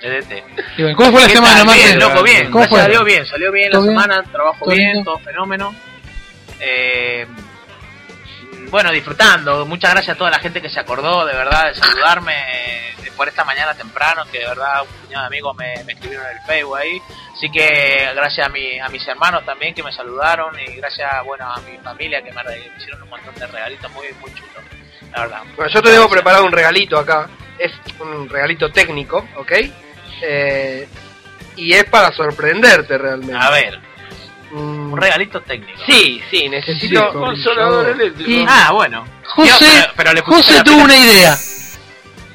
DDT. 0.00 0.32
Y 0.78 0.82
bueno, 0.82 0.96
¿Cómo 0.96 1.12
fue 1.12 1.20
la 1.20 1.26
¿Qué 1.26 1.34
semana, 1.34 1.64
Marcelo? 1.64 2.08
loco, 2.08 2.22
bien. 2.22 2.50
¿Cómo 2.50 2.66
fue? 2.68 2.88
Dios, 2.88 3.04
bien. 3.04 3.26
Salió 3.26 3.52
bien 3.52 3.70
la 3.72 3.80
semana, 3.80 4.22
trabajo 4.24 4.64
¿Todo 4.64 4.74
bien, 4.74 5.04
todo 5.04 5.18
fenómeno. 5.18 5.74
Eh, 6.60 7.26
bueno, 8.70 8.92
disfrutando. 8.92 9.66
Muchas 9.66 9.92
gracias 9.92 10.14
a 10.14 10.18
toda 10.18 10.30
la 10.30 10.38
gente 10.38 10.62
que 10.62 10.68
se 10.68 10.78
acordó, 10.80 11.26
de 11.26 11.34
verdad, 11.34 11.68
de 11.68 11.74
saludarme 11.74 12.34
eh, 12.34 13.10
por 13.16 13.28
esta 13.28 13.44
mañana 13.44 13.74
temprano, 13.74 14.24
que 14.30 14.38
de 14.38 14.46
verdad 14.46 14.82
un 14.82 15.06
puñado 15.06 15.22
de 15.22 15.26
amigos 15.26 15.56
me, 15.56 15.84
me 15.84 15.92
escribieron 15.92 16.26
en 16.26 16.36
el 16.36 16.42
Facebook 16.46 16.76
ahí. 16.76 17.02
Así 17.34 17.50
que 17.50 18.10
gracias 18.14 18.46
a, 18.46 18.50
mi, 18.50 18.78
a 18.78 18.88
mis 18.88 19.06
hermanos 19.08 19.44
también 19.44 19.74
que 19.74 19.82
me 19.82 19.92
saludaron 19.92 20.54
y 20.60 20.76
gracias, 20.76 21.08
bueno, 21.24 21.50
a 21.50 21.58
mi 21.60 21.76
familia 21.78 22.22
que 22.22 22.32
me, 22.32 22.42
hicieron 22.76 23.02
un 23.02 23.08
montón 23.08 23.34
de 23.34 23.46
regalitos 23.46 23.90
muy, 23.92 24.06
muy 24.20 24.30
chulos. 24.34 24.62
La 25.12 25.22
verdad. 25.22 25.42
Bueno, 25.56 25.70
yo 25.72 25.82
te 25.82 25.90
debo 25.90 26.08
preparar 26.08 26.42
un 26.42 26.52
regalito 26.52 26.98
acá. 26.98 27.28
Es 27.58 27.72
un 27.98 28.28
regalito 28.28 28.70
técnico, 28.70 29.26
¿ok? 29.36 29.52
Eh, 30.22 30.88
y 31.56 31.72
es 31.72 31.84
para 31.84 32.12
sorprendenderte 32.12 32.96
realmente. 32.98 33.34
A 33.36 33.50
ver, 33.50 33.78
Mm, 34.52 34.92
un 34.92 35.00
regalito 35.00 35.40
técnico. 35.42 35.78
Sí, 35.86 36.20
sí, 36.28 36.48
necesito. 36.48 37.12
Sí, 37.12 37.18
consolador 37.18 37.88
eléctrico. 37.90 38.28
Y- 38.30 38.44
Ah, 38.48 38.72
bueno. 38.72 39.04
José, 39.26 39.54
pero- 39.60 39.92
pero 39.96 40.12
le 40.12 40.22
pusiste 40.24 40.52
José 40.54 40.64
tuvo 40.64 40.82
una 40.82 40.96
idea. 40.96 41.38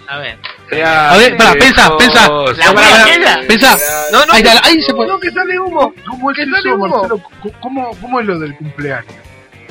A 0.07 0.18
ver. 0.20 0.38
A 0.86 1.18
ver, 1.18 1.36
pará, 1.36 1.53
pensá, 1.53 1.98
pensá. 1.98 2.30
La. 2.30 3.41
Pensá. 3.48 3.78
No, 4.14 4.26
no, 4.26 4.32
Ahí, 4.34 4.41
está, 4.44 4.66
ahí 4.66 4.82
se 4.82 4.94
puede. 4.94 5.10
no, 5.10 5.20
que 5.20 5.30
sale 5.30 5.60
humo. 5.60 5.94
¿Cómo 6.07 6.32
es 6.32 6.38
¿Qué 6.38 6.44
eso, 6.44 6.52
sale 6.56 6.72
humo? 6.74 6.88
Marcelo? 6.88 7.22
C- 7.44 7.52
¿Cómo, 7.60 7.91
¿Cómo 7.99 8.20
es 8.22 8.26
lo 8.26 8.40
del 8.40 8.56
cumpleaños? 8.56 9.14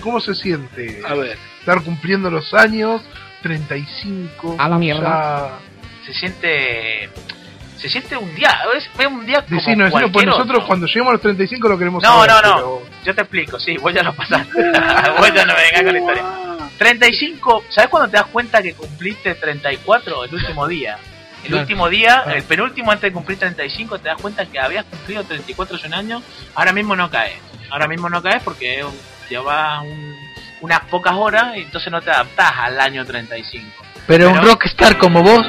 ¿Cómo 0.02 0.20
se 0.20 0.34
siente 0.34 1.00
A 1.08 1.14
ver. 1.14 1.38
estar 1.60 1.82
cumpliendo 1.82 2.30
los 2.30 2.52
años? 2.52 3.00
35. 3.42 4.56
A 4.58 4.68
la 4.68 4.76
mierda. 4.76 5.50
Se 6.04 6.12
siente. 6.12 7.08
Se 7.84 7.90
siente 7.90 8.16
un 8.16 8.34
día. 8.34 8.48
Es, 8.74 8.88
es 8.98 9.06
un 9.06 9.26
día 9.26 9.42
como. 9.42 9.56
Decinos, 9.60 9.90
decinos, 9.92 10.10
pues 10.10 10.24
nosotros 10.24 10.56
otro. 10.56 10.66
cuando 10.66 10.86
lleguemos 10.86 11.10
a 11.10 11.12
los 11.12 11.20
35 11.20 11.68
lo 11.68 11.76
queremos 11.78 12.02
No, 12.02 12.24
saber. 12.24 12.30
no, 12.30 12.40
no. 12.40 12.54
pero- 12.56 12.82
Yo 13.04 13.14
te 13.14 13.20
explico, 13.20 13.60
sí, 13.60 13.76
vos 13.76 13.92
ya 13.92 14.02
lo 14.02 14.14
pasaste. 14.14 14.50
vos 15.18 15.34
ya 15.34 15.44
no 15.44 15.52
me 15.54 15.60
vengas 15.64 15.82
con 15.82 15.92
la 15.92 15.98
historia. 15.98 16.24
35, 16.78 17.64
¿sabes 17.68 17.90
cuando 17.90 18.08
te 18.10 18.16
das 18.16 18.26
cuenta 18.26 18.62
que 18.62 18.72
cumpliste 18.72 19.34
34 19.34 20.24
el 20.24 20.34
último 20.34 20.66
día? 20.66 20.96
El 21.42 21.48
Claro. 21.50 21.60
último 21.60 21.88
día, 21.90 22.22
Claro. 22.24 22.38
el 22.38 22.42
penúltimo 22.44 22.90
antes 22.90 23.10
de 23.10 23.12
cumplir 23.12 23.38
35, 23.38 23.98
te 23.98 24.08
das 24.08 24.16
cuenta 24.20 24.46
que 24.46 24.58
habías 24.58 24.86
cumplido 24.86 25.22
34 25.24 25.76
hace 25.76 25.86
un 25.88 25.94
año, 25.94 26.22
ahora 26.54 26.72
mismo 26.72 26.96
no 26.96 27.10
caes. 27.10 27.36
Ahora 27.70 27.86
mismo 27.86 28.08
no 28.08 28.22
caes 28.22 28.42
porque 28.42 28.82
un- 28.82 28.98
llevas 29.28 29.82
un- 29.82 30.16
unas 30.62 30.80
pocas 30.86 31.12
horas 31.14 31.54
y 31.56 31.60
entonces 31.60 31.92
no 31.92 32.00
te 32.00 32.10
adaptás 32.10 32.50
al 32.56 32.80
año 32.80 33.04
35. 33.04 33.66
Pero 34.06 34.28
un 34.30 34.34
Pero- 34.36 34.46
rockstar 34.52 34.96
como 34.96 35.22
vos 35.22 35.46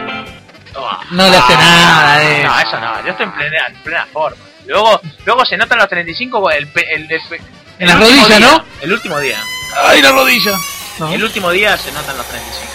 Oh, 0.77 0.99
no 1.11 1.29
le 1.29 1.37
hace 1.37 1.53
ah, 1.53 1.57
nada 1.57 2.19
de 2.19 2.43
No, 2.43 2.59
eso. 2.59 2.79
no, 2.79 3.05
yo 3.05 3.11
estoy 3.11 3.25
en 3.25 3.31
plena, 3.33 3.67
en 3.67 3.75
plena 3.83 4.05
forma. 4.11 4.43
Luego, 4.65 4.99
luego 5.25 5.45
se 5.45 5.57
notan 5.57 5.77
los 5.77 5.87
35, 5.87 6.51
el, 6.51 6.69
el, 6.75 7.11
el 7.11 7.21
En 7.79 7.99
rodillas, 7.99 8.27
día, 8.27 8.39
¿no? 8.39 8.65
El 8.81 8.93
último 8.93 9.19
día. 9.19 9.37
¡Ay, 9.85 10.01
la 10.01 10.11
rodilla! 10.11 10.57
No. 10.99 11.13
El 11.13 11.23
último 11.23 11.51
día 11.51 11.77
se 11.77 11.91
notan 11.91 12.17
los 12.17 12.25
35. 12.27 12.71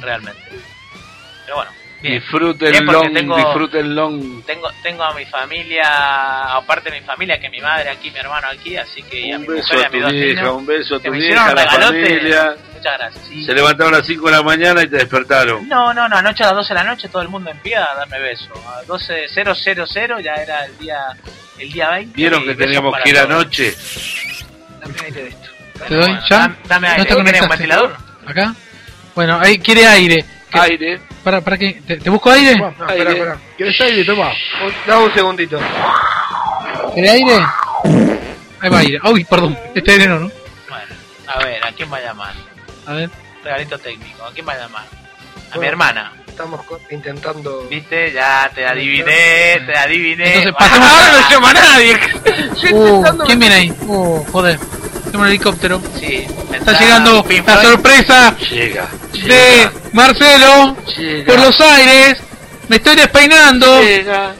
Realmente. 0.00 0.42
Pero 1.44 1.56
bueno, 1.56 1.70
bien. 2.02 2.14
Disfruten 2.20 2.70
Bien, 2.72 3.12
tengo- 3.14 3.36
disfruten 3.36 3.94
long. 3.94 4.44
Tengo, 4.44 4.68
tengo 4.82 5.02
a 5.04 5.14
mi 5.14 5.24
familia, 5.26 6.54
aparte 6.56 6.90
de 6.90 7.00
mi 7.00 7.06
familia, 7.06 7.38
que 7.40 7.48
mi 7.48 7.60
madre 7.60 7.90
aquí, 7.90 8.10
mi 8.10 8.18
hermano 8.18 8.48
aquí, 8.48 8.76
así 8.76 9.02
que 9.04 9.20
y 9.20 9.32
a 9.32 9.36
Un 9.36 9.42
mi 9.42 9.48
beso 9.48 9.72
mujer 9.74 9.84
a 9.84 9.86
a 9.86 9.90
mis 9.90 10.02
tu 10.02 10.08
vieja, 10.10 10.40
niños, 10.42 10.56
un 10.56 10.66
beso 10.66 10.96
a 10.96 11.00
tu 11.00 11.14
hicieron 11.14 11.38
a 11.44 11.54
la 11.54 11.64
regalote. 11.64 12.02
familia. 12.06 12.56
Muchas 12.74 12.98
gracias. 12.98 13.24
sí. 13.28 13.44
Se 13.44 13.52
levantaron 13.54 13.94
a 13.94 13.98
las 13.98 14.06
5 14.06 14.26
de 14.26 14.32
la 14.32 14.42
mañana 14.42 14.82
y 14.82 14.88
te 14.88 14.96
despertaron. 14.96 15.68
No, 15.68 15.94
no, 15.94 16.08
no, 16.08 16.16
anoche 16.16 16.42
a 16.42 16.46
las 16.48 16.56
12 16.56 16.68
de 16.74 16.74
la 16.74 16.84
noche 16.84 17.08
todo 17.08 17.22
el 17.22 17.28
mundo 17.28 17.50
en 17.50 17.58
pie 17.58 17.76
a 17.76 17.94
darme 17.94 18.18
beso. 18.18 18.52
A 18.66 18.82
12.000 18.84 20.20
ya 20.20 20.34
era 20.34 20.64
el 20.64 20.76
día 20.78 20.98
el 21.58 21.72
día 21.72 21.90
20. 21.90 22.16
Vieron 22.16 22.44
que 22.44 22.54
teníamos 22.56 22.96
que 23.02 23.10
ir 23.10 23.16
todos. 23.16 23.30
anoche. 23.30 23.74
Dame 24.80 24.94
aire 25.04 25.22
de 25.22 25.28
esto. 25.28 25.48
¿Te 25.88 25.94
doy 25.94 26.04
Bueno, 26.06 26.20
ya? 26.28 26.38
dam- 26.48 26.56
Dame 26.66 26.88
¿No 26.88 26.92
aire. 26.94 27.04
te 27.06 27.14
¿Vos 27.14 27.24
tenés 27.24 27.40
un 27.42 27.48
conectaste? 27.48 27.48
ventilador? 27.48 27.96
¿Acá? 28.26 28.54
Bueno, 29.14 29.38
ahí 29.40 29.58
quiere 29.58 29.86
aire. 29.86 30.24
¿Qué- 30.52 30.58
Aire. 30.60 31.00
Para, 31.24 31.40
para 31.40 31.56
que 31.58 31.72
¿Te, 31.86 31.96
te 31.98 32.10
busco 32.10 32.30
aire? 32.30 32.56
No, 32.56 32.68
espera, 32.68 33.10
espera. 33.12 33.38
¿Querés 33.56 33.80
aire? 33.80 34.04
Toma. 34.04 34.32
Dame 34.86 35.04
un 35.06 35.14
segundito. 35.14 35.58
¿Quiere 36.94 37.10
aire? 37.10 37.34
Ahí 38.60 38.70
va 38.70 38.78
aire. 38.78 38.98
Uy, 39.04 39.24
perdón. 39.24 39.58
Este 39.74 39.92
aire 39.92 40.06
no, 40.08 40.20
¿no? 40.20 40.30
A 41.26 41.38
ver, 41.38 41.64
¿a 41.64 41.72
quién 41.72 41.90
va 41.90 41.96
a 41.96 42.00
llamar? 42.02 42.34
A 42.86 42.92
ver. 42.92 43.10
Regalito 43.42 43.78
técnico, 43.78 44.24
¿a 44.24 44.32
quién 44.32 44.46
va 44.46 44.52
a 44.52 44.58
llamar? 44.58 44.84
A 44.84 45.54
mi 45.54 45.56
Bueno. 45.56 45.68
hermana. 45.70 46.12
Estamos 46.28 46.60
intentando. 46.90 47.66
¿Viste? 47.68 48.12
Ya 48.12 48.50
te 48.54 48.66
adiviné, 48.66 49.60
te 49.66 49.76
adiviné. 49.78 50.26
Entonces, 50.28 50.52
pasemos- 50.52 50.88
ahora 50.88 51.12
no 51.20 51.30
llama 51.30 51.50
a 51.50 51.54
nadie. 51.54 51.96
Uh, 52.72 53.02
¿Quién 53.26 53.38
viene 53.40 53.54
ahí? 53.56 53.74
Uh, 53.80 54.24
joder. 54.30 54.58
Tengo 55.04 55.20
un 55.20 55.26
helicóptero. 55.28 55.80
Sí, 55.98 56.26
Está 56.52 56.78
llegando 56.78 57.24
la 57.46 57.62
sorpresa 57.62 58.36
Llega. 58.38 58.88
de 59.12 59.70
Marcelo 59.92 60.76
Llega. 60.96 61.26
por 61.32 61.40
los 61.44 61.60
aires. 61.60 62.18
Me 62.68 62.76
estoy 62.76 62.96
despeinando. 62.96 63.80
Llega. 63.82 64.34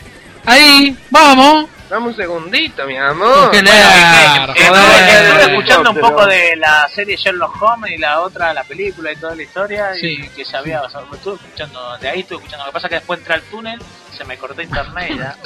Ahí, 0.46 0.96
vamos. 1.10 1.66
Dame 1.90 2.06
un 2.06 2.16
segundito, 2.16 2.86
mi 2.86 2.96
amor. 2.96 3.48
Bueno, 3.50 3.70
eh, 3.70 4.54
eh, 4.56 4.62
estuve 4.64 5.42
escuchando 5.52 5.90
un 5.90 6.00
poco 6.00 6.24
de 6.24 6.56
la 6.56 6.88
serie 6.88 7.16
Sherlock 7.16 7.60
Holmes 7.60 7.90
y 7.92 7.98
la 7.98 8.20
otra, 8.20 8.54
la 8.54 8.64
película 8.64 9.12
y 9.12 9.16
toda 9.16 9.34
la 9.34 9.42
historia, 9.42 9.92
Sí. 9.94 10.06
y 10.22 10.28
que 10.30 10.42
ya 10.42 10.58
había, 10.58 10.80
o 10.80 10.88
sea, 10.88 11.02
estuve 11.12 11.34
escuchando, 11.34 11.98
de 12.00 12.08
ahí 12.08 12.20
estuve 12.20 12.38
escuchando. 12.38 12.64
Lo 12.64 12.70
que 12.70 12.74
pasa 12.74 12.86
es 12.86 12.88
que 12.88 12.94
después 12.96 13.18
entré 13.18 13.34
al 13.34 13.42
túnel, 13.42 13.78
se 14.22 14.28
me 14.28 14.36
cortó 14.38 14.62
internet 14.62 15.12
ya. 15.16 15.36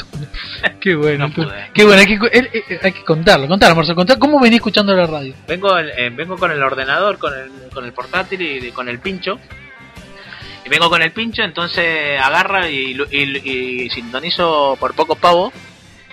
Qué 0.81 0.95
bueno. 0.95 1.29
No 1.29 1.35
pude. 1.35 1.71
Qué 1.75 1.85
bueno, 1.85 2.01
hay 2.01 2.07
que, 2.07 2.15
eh, 2.39 2.51
eh, 2.69 2.81
hay 2.83 2.93
que 2.93 3.05
contarlo. 3.05 3.49
Contarlo, 3.49 3.77
Marcelo. 3.77 3.97
Contar 3.97 4.19
cómo 4.19 4.39
venís 4.41 4.57
escuchando 4.59 4.95
la 4.95 5.07
radio. 5.07 5.35
Vengo, 5.49 5.79
eh, 5.79 6.11
vengo 6.11 6.37
con 6.37 6.51
el 6.51 6.63
ordenador, 6.63 7.19
con 7.19 7.33
el, 7.35 7.51
con 7.73 7.85
el 7.85 7.93
portátil 7.93 8.41
y 8.43 8.71
con 8.73 8.89
el 8.89 8.99
pincho. 8.99 9.39
Y 10.65 10.69
vengo 10.69 10.91
con 10.91 11.01
el 11.01 11.13
pincho, 11.13 11.43
entonces 11.43 12.21
agarra 12.21 12.69
y, 12.69 12.97
y- 13.13 13.85
y 13.85 13.91
sintonizo 13.91 14.77
por 14.81 14.95
pocos 14.95 15.17
pavos 15.19 15.53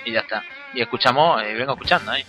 y 0.06 0.12
ya 0.12 0.20
está. 0.20 0.44
Y 0.76 0.82
escuchamos, 0.82 1.42
y 1.44 1.54
vengo 1.54 1.74
escuchando 1.74 2.12
ahí. 2.12 2.24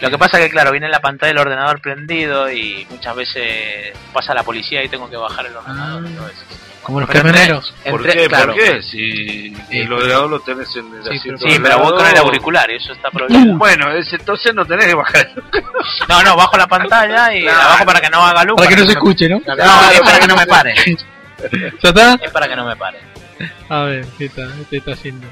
Lo 0.00 0.10
que 0.10 0.18
pasa 0.18 0.38
que, 0.38 0.50
claro, 0.50 0.70
viene 0.72 0.88
la 0.88 1.00
pantalla 1.00 1.28
del 1.28 1.38
ordenador 1.38 1.80
prendido 1.80 2.50
y 2.52 2.86
muchas 2.90 3.16
veces 3.16 3.92
pasa 4.12 4.34
la 4.34 4.42
policía 4.42 4.84
y 4.84 4.88
tengo 4.88 5.08
que 5.08 5.16
bajar 5.16 5.46
el 5.46 5.56
ordenador. 5.56 6.04
eso. 6.04 6.44
Como 6.82 7.00
los 7.00 7.08
Pero 7.10 7.22
camioneros. 7.22 7.74
¿Por 7.90 8.02
qué? 8.06 8.26
claro. 8.28 8.54
¿Por 8.54 8.62
qué? 8.62 8.82
Si 8.82 9.54
el 9.70 9.92
ordenador 9.92 10.30
lo 10.30 10.40
tenés 10.40 10.74
en 10.76 10.94
el 10.94 11.02
Sí, 11.02 11.16
asiento 11.18 11.46
Sí, 11.48 11.58
pero 11.62 11.78
voy 11.80 11.92
con 11.94 12.06
el 12.06 12.16
auricular 12.16 12.70
y 12.70 12.76
eso 12.76 12.92
está 12.92 13.10
prohibido. 13.10 13.56
Bueno, 13.58 13.90
es- 13.92 14.10
entonces 14.12 14.54
no 14.54 14.64
tenés 14.64 14.86
que 14.86 14.94
bajar. 14.94 15.30
No, 16.08 16.22
no, 16.22 16.36
bajo 16.36 16.56
la 16.56 16.66
pantalla 16.66 17.34
y 17.34 17.42
Claro. 17.42 17.58
la 17.58 17.64
bajo 17.68 17.84
para 17.84 18.00
que 18.00 18.08
no 18.10 18.24
haga 18.24 18.44
luz. 18.44 18.56
Para 18.56 18.68
que 18.68 18.76
no 18.76 18.84
se 18.86 18.92
escuche, 18.92 19.28
¿no? 19.28 19.40
No, 19.46 19.90
es 19.92 20.00
para 20.00 20.18
que 20.20 20.26
no 20.26 20.36
me 20.36 20.46
pare. 20.46 20.74
¿Ya 21.82 21.88
está? 21.88 22.14
Es 22.22 22.30
para 22.30 22.48
que 22.48 22.56
no 22.56 22.64
me 22.66 22.76
pare. 22.76 22.98
A 23.68 23.82
ver, 23.82 24.06
¿qué 24.16 24.24
está, 24.26 24.46
qué 24.70 24.78
está 24.78 24.92
haciendo? 24.92 25.26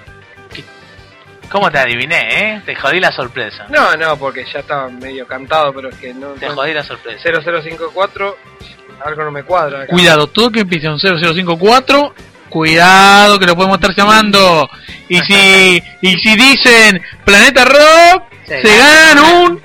¿Cómo 1.50 1.70
te 1.70 1.78
adiviné, 1.78 2.28
eh? 2.56 2.62
Te 2.66 2.74
jodí 2.74 3.00
la 3.00 3.12
sorpresa. 3.12 3.66
No, 3.68 3.96
no, 3.96 4.16
porque 4.18 4.44
ya 4.52 4.60
estaba 4.60 4.88
medio 4.88 5.26
cantado, 5.26 5.72
pero 5.72 5.88
es 5.88 5.96
que 5.96 6.12
no. 6.12 6.28
Te 6.32 6.48
jodí 6.48 6.72
la 6.74 6.82
sorpresa. 6.82 7.18
0054, 7.22 8.36
algo 9.04 9.24
no 9.24 9.30
me 9.30 9.42
cuadra. 9.44 9.82
acá. 9.82 9.92
Cuidado, 9.92 10.26
todo 10.26 10.50
que 10.50 10.60
empiece 10.60 10.88
un 10.88 10.98
0054, 10.98 12.14
cuidado 12.48 13.38
que 13.38 13.46
lo 13.46 13.54
podemos 13.54 13.76
estar 13.78 13.94
llamando. 13.94 14.68
Y 15.08 15.18
si 15.20 15.82
y 16.02 16.18
si 16.18 16.36
dicen 16.36 17.00
Planeta 17.24 17.64
Rock, 17.64 18.24
Sí. 18.46 18.54
se 18.62 18.76
ganan 18.76 19.18
un 19.42 19.62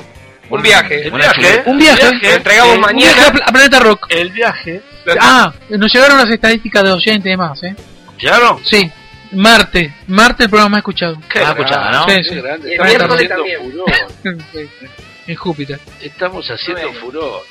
Un 0.50 0.62
viaje. 0.62 1.04
El 1.08 1.12
viaje. 1.12 1.64
un 1.66 1.78
viaje. 1.78 2.34
Entregamos 2.36 2.76
Un 2.76 2.82
mañana. 2.82 3.14
viaje 3.14 3.22
a 3.30 3.32
Pla- 3.32 3.46
a 3.48 3.52
Planeta 3.52 3.80
Rock. 3.80 4.06
El 4.10 4.30
viaje. 4.32 4.82
Ah, 5.20 5.52
nos 5.70 5.92
llegaron 5.94 6.18
las 6.18 6.30
estadísticas 6.30 6.84
de 6.84 6.92
oyentes 6.92 7.26
y 7.26 7.30
demás, 7.30 7.64
¿eh? 7.64 7.76
¿Claro? 8.20 8.60
Sí, 8.64 8.92
Marte, 9.34 9.94
Marte 10.08 10.44
el 10.44 10.50
programa 10.50 10.70
más 10.72 10.78
escuchado. 10.80 11.16
Más 11.16 11.50
escuchada, 11.50 11.92
¿no? 11.92 12.04
Sí, 12.04 12.16
Qué 12.16 12.24
sí. 12.24 12.42
grande. 12.42 12.70
Y 12.70 12.74
el 12.74 12.82
Estamos 12.82 13.16
haciendo 13.16 13.36
también. 13.36 13.72
furor. 13.72 13.88
En 15.28 15.36
Júpiter. 15.36 15.80
Estamos 16.02 16.48
haciendo 16.50 16.94
furor. 16.94 17.44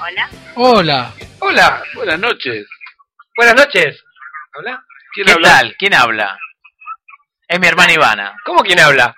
Hola. 0.00 0.30
Hola. 0.56 1.12
Hola, 1.40 1.82
Buenas 1.94 2.18
noches. 2.18 2.66
buenas 3.36 3.54
noches. 3.54 4.04
¿Habla? 4.54 4.82
¿Quién 5.14 5.26
¿Qué 5.26 5.32
habla? 5.32 5.48
tal? 5.48 5.76
¿Quién 5.78 5.94
habla? 5.94 6.38
Es 7.46 7.58
mi 7.60 7.66
hermana 7.68 7.92
Ivana. 7.92 8.36
¿Cómo 8.44 8.60
quién 8.62 8.80
habla? 8.80 9.14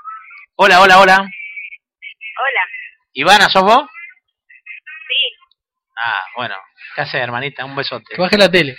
Hola, 0.57 0.81
hola, 0.83 0.99
hola. 1.01 1.17
Hola. 1.17 2.62
Ivana, 3.15 3.49
¿sos 3.49 3.62
vos? 3.62 3.83
Sí. 5.09 5.37
Ah, 5.97 6.21
bueno. 6.37 6.55
¿Qué 6.95 7.01
haces, 7.01 7.15
hermanita? 7.21 7.65
Un 7.65 7.75
besote. 7.75 8.15
Que 8.15 8.21
baje 8.21 8.37
la 8.39 8.51
tele. 8.51 8.77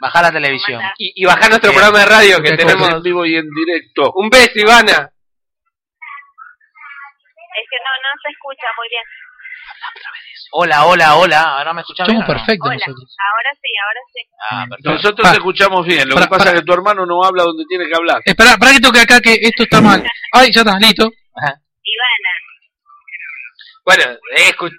Baja 0.00 0.22
la 0.22 0.30
televisión. 0.32 0.80
Y, 0.98 1.12
y 1.22 1.24
bajar 1.26 1.48
nuestro 1.50 1.70
Bien. 1.70 1.80
programa 1.82 1.98
de 2.04 2.06
radio 2.06 2.42
que 2.42 2.56
tenemos. 2.56 2.88
en 2.88 3.02
vivo 3.02 3.26
y 3.26 3.36
en 3.36 3.48
directo. 3.50 4.12
Un 4.14 4.30
beso, 4.30 4.52
Ivana. 4.54 4.92
Es 7.58 7.66
que 7.70 7.76
no, 7.82 7.90
no 8.02 8.10
se 8.22 8.28
escucha 8.30 8.66
muy 8.76 8.88
bien. 8.90 9.02
Hola, 10.52 10.86
hola, 10.86 11.16
hola. 11.16 11.42
¿Ahora 11.58 11.72
me 11.74 11.82
o 11.82 11.84
no? 12.12 12.26
perfectos 12.26 12.66
Hola. 12.70 12.74
nosotros. 12.86 13.16
Ahora 13.18 13.50
sí, 13.60 13.68
ahora 13.84 14.00
sí. 14.14 14.20
Ah, 14.50 14.64
perfecto. 14.68 14.90
Nosotros 14.92 15.24
Pa- 15.26 15.30
te 15.32 15.36
escuchamos 15.38 15.86
bien. 15.86 16.08
Lo 16.08 16.14
para- 16.14 16.26
que 16.26 16.30
pasa 16.30 16.44
para- 16.44 16.54
es 16.56 16.60
que 16.60 16.66
tu 16.66 16.72
hermano 16.72 17.04
no 17.04 17.22
habla 17.24 17.42
donde 17.42 17.64
tiene 17.68 17.86
que 17.88 17.94
hablar. 17.96 18.22
Espera, 18.24 18.56
para 18.56 18.72
que 18.72 18.80
toque 18.80 19.00
acá 19.00 19.20
que 19.20 19.34
esto 19.34 19.64
está 19.64 19.80
mal. 19.82 20.02
Ay, 20.32 20.50
ya 20.52 20.60
está, 20.62 20.78
listo. 20.78 21.04
Ivana. 21.04 22.32
Bueno, 23.84 24.04
eh, 24.36 24.50
escu- 24.54 24.72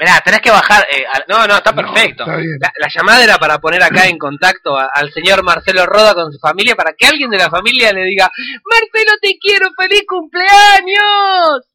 Mirá, 0.00 0.20
tenés 0.24 0.40
que 0.40 0.50
bajar. 0.50 0.86
eh, 0.90 1.04
al- 1.12 1.24
no, 1.28 1.46
no, 1.46 1.56
está 1.56 1.72
perfecto. 1.74 2.22
está 2.22 2.36
bien. 2.36 2.56
La, 2.60 2.72
la 2.78 2.88
llamada 2.88 3.24
era 3.24 3.36
para 3.38 3.58
poner 3.58 3.82
acá 3.82 4.06
en 4.06 4.16
contacto 4.18 4.78
a- 4.78 4.88
al 4.94 5.10
señor 5.12 5.42
Marcelo 5.42 5.86
Roda 5.86 6.14
con 6.14 6.30
su 6.32 6.38
familia 6.38 6.76
para 6.76 6.92
que 6.96 7.06
alguien 7.06 7.30
de 7.30 7.38
la 7.38 7.50
familia 7.50 7.92
le 7.92 8.04
diga, 8.04 8.30
Marcelo, 8.64 9.12
te 9.20 9.36
quiero, 9.40 9.68
feliz 9.76 10.04
cumpleaños. 10.06 11.66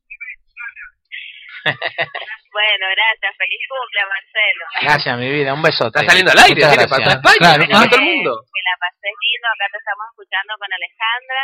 Bueno, 2.54 2.86
gracias. 2.95 3.34
Feliz 3.36 3.62
cumple, 3.68 4.02
Marcelo. 4.14 4.66
Gracias, 4.84 5.18
mi 5.18 5.32
vida. 5.32 5.54
Un 5.56 5.62
besote. 5.64 6.00
Está 6.00 6.06
saliendo 6.06 6.32
al 6.32 6.38
aire, 6.38 6.54
tiene 6.54 6.70
para 6.70 6.86
gracias. 6.86 7.00
toda 7.02 7.16
España, 7.16 7.38
Claro. 7.40 7.66
para 7.72 7.90
todo 7.90 8.00
el 8.00 8.06
mundo. 8.06 8.32
Que 8.45 8.62
la 8.62 8.76
pases 8.78 9.16
lindo. 9.26 9.48
Acá 9.50 9.66
te 9.74 9.78
estamos 9.82 10.06
escuchando 10.14 10.54
con 10.62 10.70
Alejandra. 10.78 11.41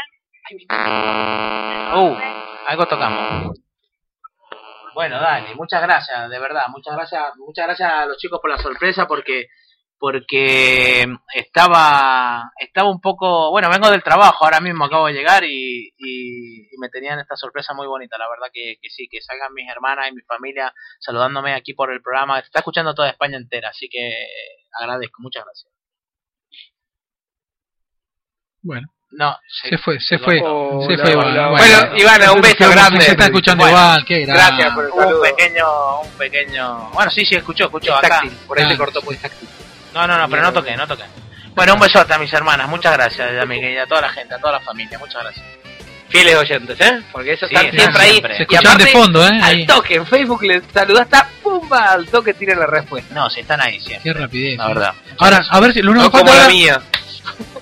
Uh, 1.97 2.13
algo 2.67 2.83
tocamos. 2.87 3.57
Bueno, 4.93 5.19
dale, 5.19 5.55
muchas 5.55 5.81
gracias, 5.81 6.29
de 6.29 6.39
verdad, 6.39 6.63
muchas 6.69 6.95
gracias, 6.95 7.35
muchas 7.37 7.65
gracias 7.67 7.91
a 7.91 8.05
los 8.05 8.17
chicos 8.17 8.39
por 8.41 8.49
la 8.49 8.57
sorpresa 8.57 9.07
porque 9.07 9.47
porque 9.97 11.05
estaba 11.35 12.51
estaba 12.57 12.89
un 12.89 13.01
poco, 13.01 13.51
bueno, 13.51 13.69
vengo 13.69 13.89
del 13.91 14.01
trabajo, 14.03 14.45
ahora 14.45 14.61
mismo 14.61 14.85
acabo 14.85 15.07
de 15.07 15.13
llegar 15.13 15.43
y, 15.43 15.93
y, 15.97 16.73
y 16.73 16.77
me 16.79 16.89
tenían 16.89 17.19
esta 17.19 17.35
sorpresa 17.35 17.73
muy 17.73 17.85
bonita, 17.87 18.17
la 18.17 18.29
verdad 18.29 18.47
que, 18.53 18.77
que 18.81 18.89
sí, 18.89 19.07
que 19.09 19.21
salgan 19.21 19.53
mis 19.53 19.69
hermanas 19.69 20.09
y 20.09 20.15
mi 20.15 20.21
familia 20.21 20.73
saludándome 20.99 21.53
aquí 21.53 21.73
por 21.73 21.91
el 21.91 22.01
programa, 22.01 22.39
está 22.39 22.59
escuchando 22.59 22.93
toda 22.93 23.09
España 23.09 23.37
entera, 23.37 23.69
así 23.69 23.89
que 23.89 24.27
agradezco, 24.79 25.21
muchas 25.21 25.43
gracias. 25.43 25.73
Bueno, 28.61 28.87
No, 29.11 29.35
se 29.63 29.77
fue, 29.79 29.99
se 29.99 30.19
fue. 30.19 30.39
Hola, 30.41 30.85
se 30.87 30.97
fue, 31.01 31.15
hola, 31.15 31.31
Iván. 31.31 31.49
Bueno, 31.51 31.97
Ivana, 31.97 32.31
un 32.31 32.41
beso 32.41 32.55
bueno, 32.59 32.71
grande. 32.73 33.01
Se 33.01 33.11
está 33.11 33.25
escuchando 33.25 33.63
Bueno, 33.63 33.77
igual, 33.77 34.05
qué 34.05 34.19
grande. 34.25 34.33
Gracias 34.43 34.73
por 34.75 34.85
el 34.85 34.91
un 34.91 34.99
saludo. 35.03 35.21
pequeño, 35.23 35.99
un 36.01 36.11
pequeño, 36.11 36.89
bueno, 36.93 37.11
sí, 37.11 37.25
sí, 37.25 37.35
escuchó, 37.35 37.63
escuchó 37.65 37.91
Es 37.93 37.97
acá. 37.97 38.09
táctil, 38.09 38.31
por 38.47 38.59
ahí 38.59 38.65
Ah. 38.65 38.69
te 38.69 38.77
cortó 38.77 39.01
muy 39.01 39.15
táctil. 39.17 39.49
No, 39.95 40.05
no, 40.07 40.17
no, 40.17 40.29
pero 40.29 40.43
no 40.43 40.53
toqué, 40.53 40.75
no 40.77 40.87
toqué. 40.87 41.03
Bueno, 41.55 41.73
un 41.73 41.79
besote 41.79 42.13
a 42.13 42.19
mis 42.19 42.31
hermanas, 42.31 42.69
muchas 42.69 42.93
gracias, 42.93 43.41
a, 43.41 43.45
mi, 43.45 43.77
a 43.77 43.85
toda 43.87 44.01
la 44.01 44.09
gente, 44.09 44.35
a 44.35 44.37
toda 44.37 44.53
la 44.53 44.59
familia, 44.59 44.99
muchas 44.99 45.23
gracias. 45.23 45.45
Fieles 46.09 46.35
oyentes, 46.35 46.79
¿eh? 46.81 47.01
Porque 47.11 47.33
eso 47.33 47.47
Sí, 47.47 47.55
están 47.55 47.71
siempre 47.71 48.01
ahí. 48.03 48.09
siempre. 48.11 48.37
Se 48.37 48.43
Y 48.43 48.77
de 48.85 48.91
fondo, 48.91 49.27
¿eh? 49.27 49.39
Al 49.41 49.65
toque, 49.65 49.95
en 49.95 50.05
Facebook 50.07 50.43
les 50.43 50.63
saludaste, 50.73 51.17
¡pumba! 51.43 51.85
Al 51.93 52.07
toque 52.07 52.33
tienen 52.35 52.59
la 52.59 52.65
respuesta. 52.67 53.13
No, 53.13 53.29
si 53.29 53.41
están 53.41 53.59
ahí 53.61 53.79
siempre, 53.79 54.11
Qué 54.13 54.19
rapidez. 54.19 54.57
la 54.57 54.67
verdad. 54.67 54.93
Ahora, 55.17 55.43
a 55.49 55.59
ver 55.59 55.73
si 55.73 55.81
lo 55.81 55.91
único 55.91 56.05
No 56.05 56.11
que 56.11 56.19
como 56.19 56.33
la 56.33 56.47
mía. 56.47 56.81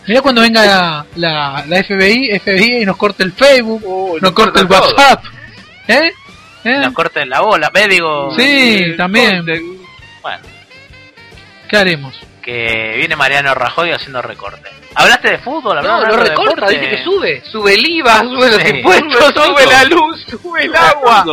Mirá 0.08 0.22
cuando 0.22 0.42
venga 0.42 0.66
la, 0.66 1.06
la, 1.16 1.64
la 1.68 1.84
FBI, 1.84 2.40
FBI 2.40 2.82
y 2.82 2.86
nos 2.86 2.98
corte 2.98 3.24
el 3.24 3.34
Facebook, 3.34 3.82
Uy, 3.86 4.22
nos 4.22 4.32
corte 4.32 4.60
el 4.62 4.68
todo. 4.68 4.80
WhatsApp. 4.82 5.24
¿Eh? 5.88 6.12
¿Eh? 6.64 6.78
Nos 6.80 6.94
corten 6.94 7.30
la 7.30 7.42
bola, 7.42 7.70
ve, 7.74 7.88
digo, 7.88 8.34
Sí, 8.38 8.94
también. 8.98 9.46
bueno, 10.22 10.40
¿Qué 11.70 11.78
haremos? 11.78 12.16
que 12.42 12.94
viene 12.96 13.18
Mariano 13.18 13.54
Rajoy 13.54 13.92
haciendo 13.92 14.22
recorte. 14.22 14.70
¿Hablaste 14.96 15.32
de 15.32 15.38
fútbol? 15.40 15.84
No, 15.84 15.96
¿Hablaste 15.96 16.16
lo 16.18 16.24
de 16.24 16.30
recorta, 16.30 16.70
dice 16.70 16.90
que 16.90 17.04
sube. 17.04 17.44
Sube 17.52 17.74
el 17.74 17.86
IVA, 17.86 18.20
sube 18.20 18.52
los 18.52 18.62
Sí. 18.62 18.70
impuestos, 18.70 19.34
sube 19.36 19.66
la 19.66 19.84
luz, 19.84 20.26
sube 20.30 20.64
el 20.64 20.74
agua. 20.76 21.26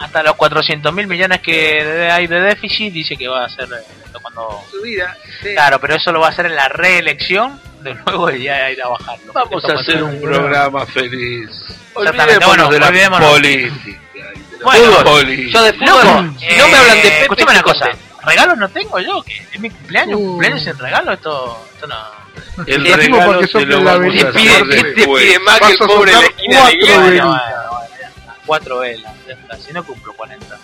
Hasta 0.00 0.22
los 0.22 0.34
400 0.36 0.92
mil 0.92 1.06
millones 1.06 1.40
que 1.40 2.08
hay 2.10 2.26
de 2.26 2.40
déficit 2.40 2.92
dice 2.92 3.16
que 3.16 3.26
va 3.28 3.42
a 3.42 3.46
hacer 3.46 3.64
eh, 3.72 4.12
cuando... 4.22 4.62
Subida. 4.70 5.16
sí. 5.42 5.48
Claro, 5.54 5.80
pero 5.80 5.94
eso 5.96 6.12
lo 6.12 6.20
va 6.20 6.26
a 6.28 6.30
hacer 6.30 6.46
en 6.46 6.54
la 6.56 6.68
reelección 6.68 7.60
de 7.82 7.94
nuevo 7.94 8.30
y 8.30 8.44
ya 8.44 8.70
ir 8.70 8.82
a 8.82 8.88
bajarlo. 8.88 9.32
Vamos 9.32 9.64
a 9.64 9.72
hacer 9.74 10.02
un 10.02 10.20
programa 10.20 10.86
feliz. 10.86 11.50
Olvidémonos 11.94 12.46
bueno, 12.46 12.68
de 12.70 12.78
la 12.80 12.86
olvidémonos. 12.88 13.30
política. 13.30 14.00
de 14.14 14.20
la 14.58 14.64
Bueno, 14.64 15.04
política. 15.04 15.50
Yo 15.58 15.62
de 15.64 15.72
fútbol, 15.72 15.86
Loco, 15.88 16.22
no 16.22 16.68
me 16.68 16.76
hablan 16.76 16.96
de 16.96 16.98
eh, 16.98 17.02
Pepe, 17.02 17.22
escúchame 17.22 17.50
una 17.52 17.62
cosa. 17.62 17.86
Regalos 18.24 18.58
no 18.58 18.68
tengo 18.68 18.98
yo, 19.00 19.22
que 19.22 19.34
es 19.52 19.60
mi 19.60 19.70
cumpleaños, 19.70 20.18
Uh. 20.20 20.24
cumpleaños 20.26 20.62
sin 20.62 20.76
regalo, 20.78 21.12
esto, 21.12 21.66
esto 21.74 21.86
no. 21.86 21.96
El 22.66 22.82
Decimos 22.84 23.18
regalo 23.20 23.32
porque 23.40 23.46
te 23.46 23.66
lo 23.66 23.84
vamos 23.84 24.14
a 24.14 24.28
hacer 24.28 24.32
Pide, 24.32 24.52
¿qué 24.68 24.82
te 24.82 24.94
después. 24.94 25.24
pide 25.24 25.38
más 25.40 25.58
que 25.60 25.72
el 25.72 25.78
pobre 25.78 26.10
de 26.12 26.18
la 26.20 26.26
esquina 26.26 26.66
de 26.66 27.22
cuatro 28.48 28.78
velas. 28.80 29.14
Ya 29.28 29.34
está. 29.34 29.56
Si 29.58 29.72
no 29.72 29.84
cumplo 29.84 30.12
40. 30.14 30.58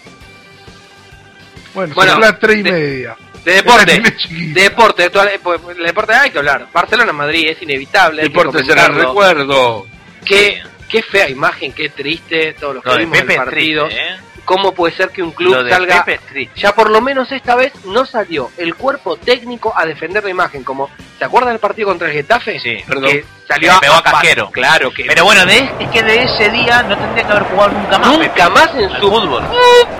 Bueno, 1.75 1.95
Bueno, 1.95 2.13
son 2.13 2.21
las 2.21 2.39
tres 2.39 2.57
y 2.59 2.63
de- 2.63 2.73
media. 2.73 3.17
De 3.45 3.53
deporte, 3.57 4.01
de 4.01 4.63
deporte, 4.63 5.05
actual, 5.05 5.29
eh, 5.29 5.41
pues, 5.43 5.61
el 5.77 5.85
deporte 5.85 6.15
hay 6.15 6.31
que 6.31 6.39
hablar. 6.39 6.67
Barcelona-Madrid 6.73 7.49
es 7.51 7.61
inevitable. 7.61 8.23
que 8.23 8.29
Deporte 8.29 8.65
será 8.65 8.89
recuerdo. 8.89 9.87
Qué, 10.25 10.63
qué 10.89 11.03
fea 11.03 11.29
imagen, 11.29 11.73
qué 11.73 11.91
triste, 11.91 12.55
todos 12.55 12.77
los 12.77 12.83
que 12.83 12.89
Lo 12.89 12.97
de 12.97 13.05
vimos 13.05 13.19
el 13.19 13.37
partido. 13.37 13.85
triste, 13.87 14.03
¿eh? 14.03 14.17
¿Cómo 14.45 14.73
puede 14.73 14.95
ser 14.95 15.11
que 15.11 15.23
un 15.23 15.33
club 15.33 15.55
salga... 15.69 16.05
Pepe. 16.05 16.51
Ya 16.57 16.75
por 16.75 16.91
lo 16.91 17.01
menos 17.01 17.31
esta 17.33 17.55
vez 17.55 17.73
no 17.87 18.05
salió 18.05 18.51
el 18.59 18.75
cuerpo 18.75 19.17
técnico 19.17 19.73
a 19.77 19.87
defender 19.87 20.23
la 20.25 20.31
imagen. 20.31 20.63
Como, 20.65 20.91
¿Se 21.19 21.25
acuerdan 21.25 21.53
del 21.55 21.61
partido 21.61 21.89
contra 21.89 22.09
el 22.09 22.15
Getafe? 22.15 22.59
Sí, 22.61 22.77
Perdón. 22.87 23.11
Que 23.11 23.25
salió 23.49 23.73
Le 23.73 23.79
pegó 23.81 23.95
a 23.95 24.03
Casquero. 24.03 24.51
Claro 24.51 24.91
que... 24.93 25.05
Pero 25.05 25.25
bueno, 25.25 25.47
de, 25.47 25.59
es 25.81 25.89
que 25.91 26.03
de 26.03 26.23
ese 26.25 26.51
día 26.51 26.83
no 26.83 26.97
tendría 26.97 27.25
que 27.27 27.33
haber 27.33 27.45
jugado 27.45 27.71
nunca 27.73 27.99
más. 27.99 28.11
Pepe, 28.19 28.29
Nunca 28.29 28.51
más 28.51 28.75
en 28.75 28.91
su 28.91 29.11
fútbol. 29.11 29.45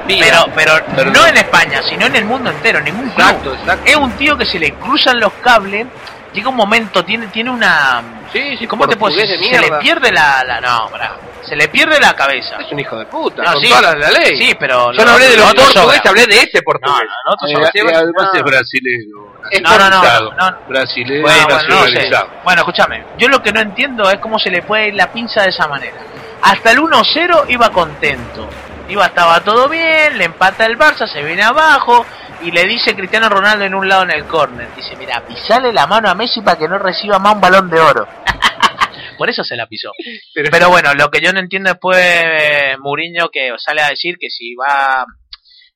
vida. 0.07 0.47
Pero, 0.55 0.73
pero 0.95 1.11
no 1.11 1.27
en 1.27 1.37
España, 1.39 1.81
sino 1.89 2.07
en 2.07 2.17
el 2.17 2.25
mundo 2.25 2.51
entero, 2.51 2.79
en 2.81 2.85
ningún 2.85 3.09
club. 3.11 3.19
Exacto, 3.19 3.55
exacto. 3.55 3.91
Es 3.91 3.97
un 3.97 4.11
tío 4.13 4.37
que 4.37 4.45
se 4.45 4.59
le 4.59 4.73
cruzan 4.75 5.19
los 5.21 5.33
cables, 5.35 5.87
llega 6.35 6.49
un 6.51 6.57
momento, 6.57 7.05
tiene, 7.05 7.29
tiene 7.29 7.51
una... 7.51 8.03
Sí, 8.33 8.57
sí, 8.59 8.67
¿Cómo 8.67 8.87
te 8.89 8.97
puedo 8.97 9.15
decir? 9.17 9.39
de 9.39 9.45
Se 9.45 9.61
le 9.61 9.79
pierde 9.79 10.11
la... 10.13 10.43
la 10.45 10.61
no, 10.61 10.89
pará. 10.91 11.17
Se 11.43 11.55
le 11.57 11.69
pierde 11.69 12.01
la 12.01 12.15
cabeza. 12.15 12.57
Es 12.59 12.73
un 12.73 12.81
hijo 12.81 12.97
de 12.99 13.05
puta, 13.07 13.43
No, 13.43 13.53
con 13.53 13.63
sí. 13.63 13.69
toda 13.69 13.83
la, 13.83 13.95
la 13.95 14.11
ley. 14.11 14.37
Sí, 14.39 14.55
pero... 14.59 14.93
Yo 14.93 15.05
no 15.05 15.11
hablé 15.13 15.29
de 15.29 15.37
los 15.37 15.51
otros 15.51 15.73
portugueses, 15.75 16.07
hablé 16.07 16.27
de 16.27 16.37
ese 16.43 16.63
portugués. 16.63 17.03
No, 17.27 17.31
no, 17.31 17.49
Eh, 17.49 17.55
somos- 17.55 17.75
y 17.75 17.81
además 17.95 18.29
no. 18.33 18.39
es 18.39 18.43
brasilero. 18.43 19.35
Es 19.51 19.63
No, 19.63 19.79
no, 19.79 19.91
no, 19.91 20.03
no, 20.03 20.31
no. 20.51 20.59
Brasilero, 20.69 21.23
Bueno, 21.23 21.45
bueno, 21.45 21.55
no 21.55 21.61
sé. 21.61 21.69
nacionalizado. 21.69 22.29
Bueno, 22.45 22.61
escúchame. 22.63 23.05
Yo 23.19 23.29
lo 23.29 23.43
que 23.43 23.53
no 23.53 23.61
entiendo 23.61 24.11
es 24.11 24.19
cómo 24.21 24.39
se 24.39 24.51
le 24.51 24.63
puede 24.63 24.89
ir 24.89 24.95
la 24.95 25.13
pinza 25.13 25.43
de 25.43 25.51
esa 25.51 25.69
manera. 25.69 25.97
Hasta 26.43 26.71
el 26.73 26.79
1-0 26.79 27.45
iba 27.49 27.71
contento. 27.71 28.49
Iba, 28.89 29.07
estaba 29.07 29.41
todo 29.41 29.69
bien, 29.69 30.17
le 30.19 30.25
empata 30.25 30.67
el 30.67 30.79
Barça, 30.79 31.07
se 31.07 31.23
viene 31.23 31.43
abajo 31.43 32.05
y 32.43 32.51
le 32.51 32.65
dice 32.65 32.95
Cristiano 32.95 33.29
Ronaldo 33.29 33.65
en 33.65 33.75
un 33.75 33.89
lado 33.89 34.03
en 34.05 34.11
el 34.11 34.25
córner. 34.27 34.69
Dice, 34.75 34.97
mira, 34.97 35.25
pisale 35.27 35.73
la 35.73 35.87
mano 35.87 36.09
a 36.09 36.15
Messi 36.15 36.41
para 36.43 36.59
que 36.59 36.69
no 36.69 36.79
reciba 36.79 37.19
más 37.19 37.35
un 37.35 37.41
balón 37.41 37.71
de 37.71 37.81
oro. 37.81 38.07
Por 39.19 39.31
eso 39.31 39.45
se 39.45 39.57
la 39.57 39.67
pisó. 39.67 39.93
Pero, 40.35 40.51
bueno, 40.71 40.93
lo 40.95 41.11
que 41.11 41.21
yo 41.21 41.33
no 41.33 41.39
entiendo 41.41 41.71
después 41.71 41.99
eh, 42.01 42.77
Mourinho 42.81 43.29
que 43.29 43.53
sale 43.59 43.83
a 43.83 43.89
decir 43.91 44.17
que 44.19 44.29
si 44.29 44.55
va 44.57 45.05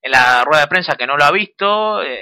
en 0.02 0.10
la 0.12 0.44
rueda 0.44 0.62
de 0.62 0.68
prensa 0.68 0.96
que 0.96 1.06
no 1.06 1.16
lo 1.16 1.24
ha 1.24 1.30
visto. 1.30 2.02
eh, 2.02 2.18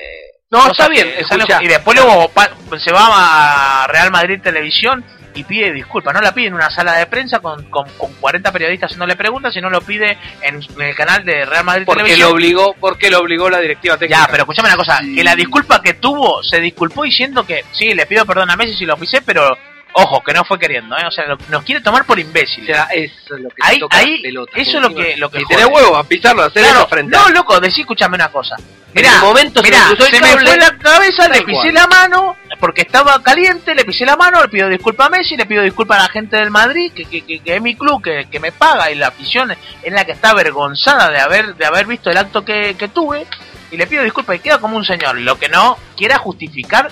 No, 0.50 0.70
está 0.70 0.88
bien, 0.88 1.08
que 1.46 1.64
y 1.64 1.68
después 1.68 1.98
luego 1.98 2.28
pa- 2.28 2.50
se 2.78 2.92
va 2.92 3.84
a 3.84 3.86
Real 3.86 4.10
Madrid 4.10 4.40
Televisión 4.42 5.04
y 5.36 5.44
pide 5.44 5.72
disculpas. 5.72 6.12
No 6.14 6.20
la 6.20 6.32
pide 6.32 6.48
en 6.48 6.54
una 6.54 6.70
sala 6.70 6.94
de 6.94 7.06
prensa 7.06 7.38
con, 7.38 7.64
con, 7.70 7.88
con 7.96 8.12
40 8.14 8.50
periodistas 8.50 8.88
haciéndole 8.88 9.14
preguntas, 9.14 9.54
sino 9.54 9.70
lo 9.70 9.80
pide 9.80 10.18
en, 10.42 10.56
en 10.76 10.82
el 10.82 10.94
canal 10.96 11.24
de 11.24 11.44
Real 11.44 11.64
Madrid 11.64 11.84
Porque 11.86 12.02
Televisión. 12.02 12.28
lo 12.28 12.34
obligó, 12.34 12.74
porque 12.80 13.10
lo 13.10 13.20
obligó 13.20 13.48
la 13.48 13.60
directiva 13.60 13.96
técnica. 13.96 14.22
Ya, 14.22 14.28
pero 14.28 14.42
escúchame 14.42 14.68
una 14.68 14.76
cosa, 14.76 15.00
que 15.14 15.22
la 15.22 15.36
disculpa 15.36 15.80
que 15.80 15.94
tuvo, 15.94 16.42
se 16.42 16.60
disculpó 16.60 17.04
diciendo 17.04 17.46
que 17.46 17.64
sí, 17.72 17.94
le 17.94 18.06
pido 18.06 18.26
perdón 18.26 18.50
a 18.50 18.56
Messi 18.56 18.74
si 18.74 18.86
lo 18.86 18.96
pisé, 18.96 19.22
pero 19.22 19.56
ojo, 19.98 20.23
que 20.23 20.32
no 20.35 20.44
fue 20.44 20.59
queriendo, 20.59 20.97
¿eh? 20.97 21.05
o 21.06 21.10
sea, 21.10 21.27
lo- 21.27 21.39
nos 21.48 21.62
quiere 21.64 21.81
tomar 21.81 22.05
por 22.05 22.18
imbéciles. 22.18 22.68
O 22.70 22.73
sea, 22.74 22.85
eso 22.93 23.35
es 23.35 23.40
lo 23.43 23.48
que 23.48 23.56
ahí, 23.62 23.78
toca 23.81 23.97
ahí, 23.98 24.20
pelota. 24.23 24.52
eso 24.55 24.77
es 24.77 24.82
lo 24.82 24.94
que, 24.94 25.16
lo 25.16 25.31
que 25.31 25.40
Y 25.40 25.44
tenés 25.47 25.66
huevo 25.66 25.97
a 25.97 26.05
pisarlo, 26.05 26.43
a 26.43 26.47
hacer 26.47 26.62
Claro, 26.62 26.81
eso 26.81 26.89
frente 26.89 27.16
No, 27.16 27.28
loco, 27.31 27.59
decí, 27.60 27.81
escúchame 27.81 28.14
una 28.14 28.28
cosa. 28.31 28.56
En 28.59 29.02
Mirá, 29.02 29.14
el 29.16 29.20
momento 29.20 29.60
se 29.60 29.66
mirá, 29.70 29.89
el 29.90 29.97
se 29.98 30.20
me 30.23 30.28
fue 30.39 30.56
la 30.56 30.78
cabeza, 30.78 31.28
le 31.28 31.43
pisé 31.43 31.60
cual. 31.60 31.74
la 31.74 31.86
mano, 31.86 32.36
porque 32.59 32.81
estaba 32.82 33.23
caliente, 33.23 33.74
le 33.74 33.85
pisé 33.85 34.06
la 34.06 34.16
mano, 34.16 34.40
le 34.40 34.48
pido 34.48 34.68
disculpas 34.70 35.09
a 35.09 35.10
Messi, 35.10 35.36
le 35.36 35.44
pido 35.44 35.62
disculpas 35.62 35.98
a 35.98 36.02
la 36.05 36.09
gente 36.09 36.36
del 36.36 36.51
Madrid, 36.51 36.93
que, 36.94 37.05
que, 37.05 37.20
que, 37.23 37.40
que 37.40 37.56
es 37.56 37.60
mi 37.62 37.74
club, 37.74 38.02
que, 38.02 38.27
que 38.31 38.40
me 38.40 38.52
paga, 38.52 38.90
y 38.90 38.94
la 38.94 39.09
afición 39.09 39.51
es 39.82 39.93
la 39.93 40.05
que 40.06 40.12
está 40.12 40.31
avergonzada 40.31 41.10
de 41.10 41.20
haber, 41.20 41.55
de 41.56 41.66
haber 41.66 41.85
visto 41.86 42.10
el 42.10 42.16
acto 42.16 42.43
que, 42.43 42.74
que 42.78 42.89
tuve, 42.89 43.27
y 43.70 43.77
le 43.77 43.86
pido 43.86 44.02
disculpas 44.02 44.36
y 44.36 44.39
queda 44.39 44.59
como 44.60 44.77
un 44.78 44.85
señor. 44.85 45.18
Lo 45.18 45.39
que 45.39 45.51
no 45.51 45.77
quiera 45.97 46.16
justificar 46.18 46.89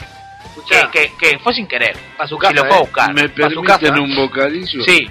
que, 0.68 0.90
que, 0.92 1.12
que 1.18 1.38
fue 1.38 1.54
sin 1.54 1.66
querer. 1.66 1.96
A 2.18 2.26
su 2.26 2.36
casa, 2.38 2.54
lo 2.54 2.64
fue 2.64 2.74
a 2.74 2.76
eh. 2.76 2.80
buscar. 2.80 3.14
¿Me 3.14 3.22
su 3.22 3.34
permiten 3.34 3.64
casa. 3.64 4.00
un 4.00 4.14
bocadillo? 4.14 4.84
Sí, 4.84 5.08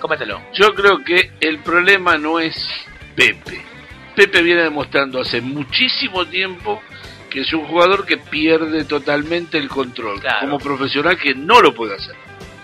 cómetelo. 0.00 0.40
Yo 0.54 0.74
creo 0.74 1.04
que 1.04 1.32
el 1.40 1.58
problema 1.58 2.16
no 2.16 2.38
es 2.40 2.68
Pepe. 3.14 3.62
Pepe 4.14 4.42
viene 4.42 4.62
demostrando 4.62 5.20
hace 5.20 5.40
muchísimo 5.40 6.26
tiempo 6.26 6.80
que 7.30 7.42
es 7.42 7.52
un 7.52 7.66
jugador 7.66 8.06
que 8.06 8.16
pierde 8.16 8.84
totalmente 8.84 9.58
el 9.58 9.68
control. 9.68 10.20
Claro. 10.20 10.40
Como 10.40 10.58
profesional 10.58 11.18
que 11.18 11.34
no 11.34 11.60
lo 11.60 11.74
puede 11.74 11.94
hacer. 11.94 12.16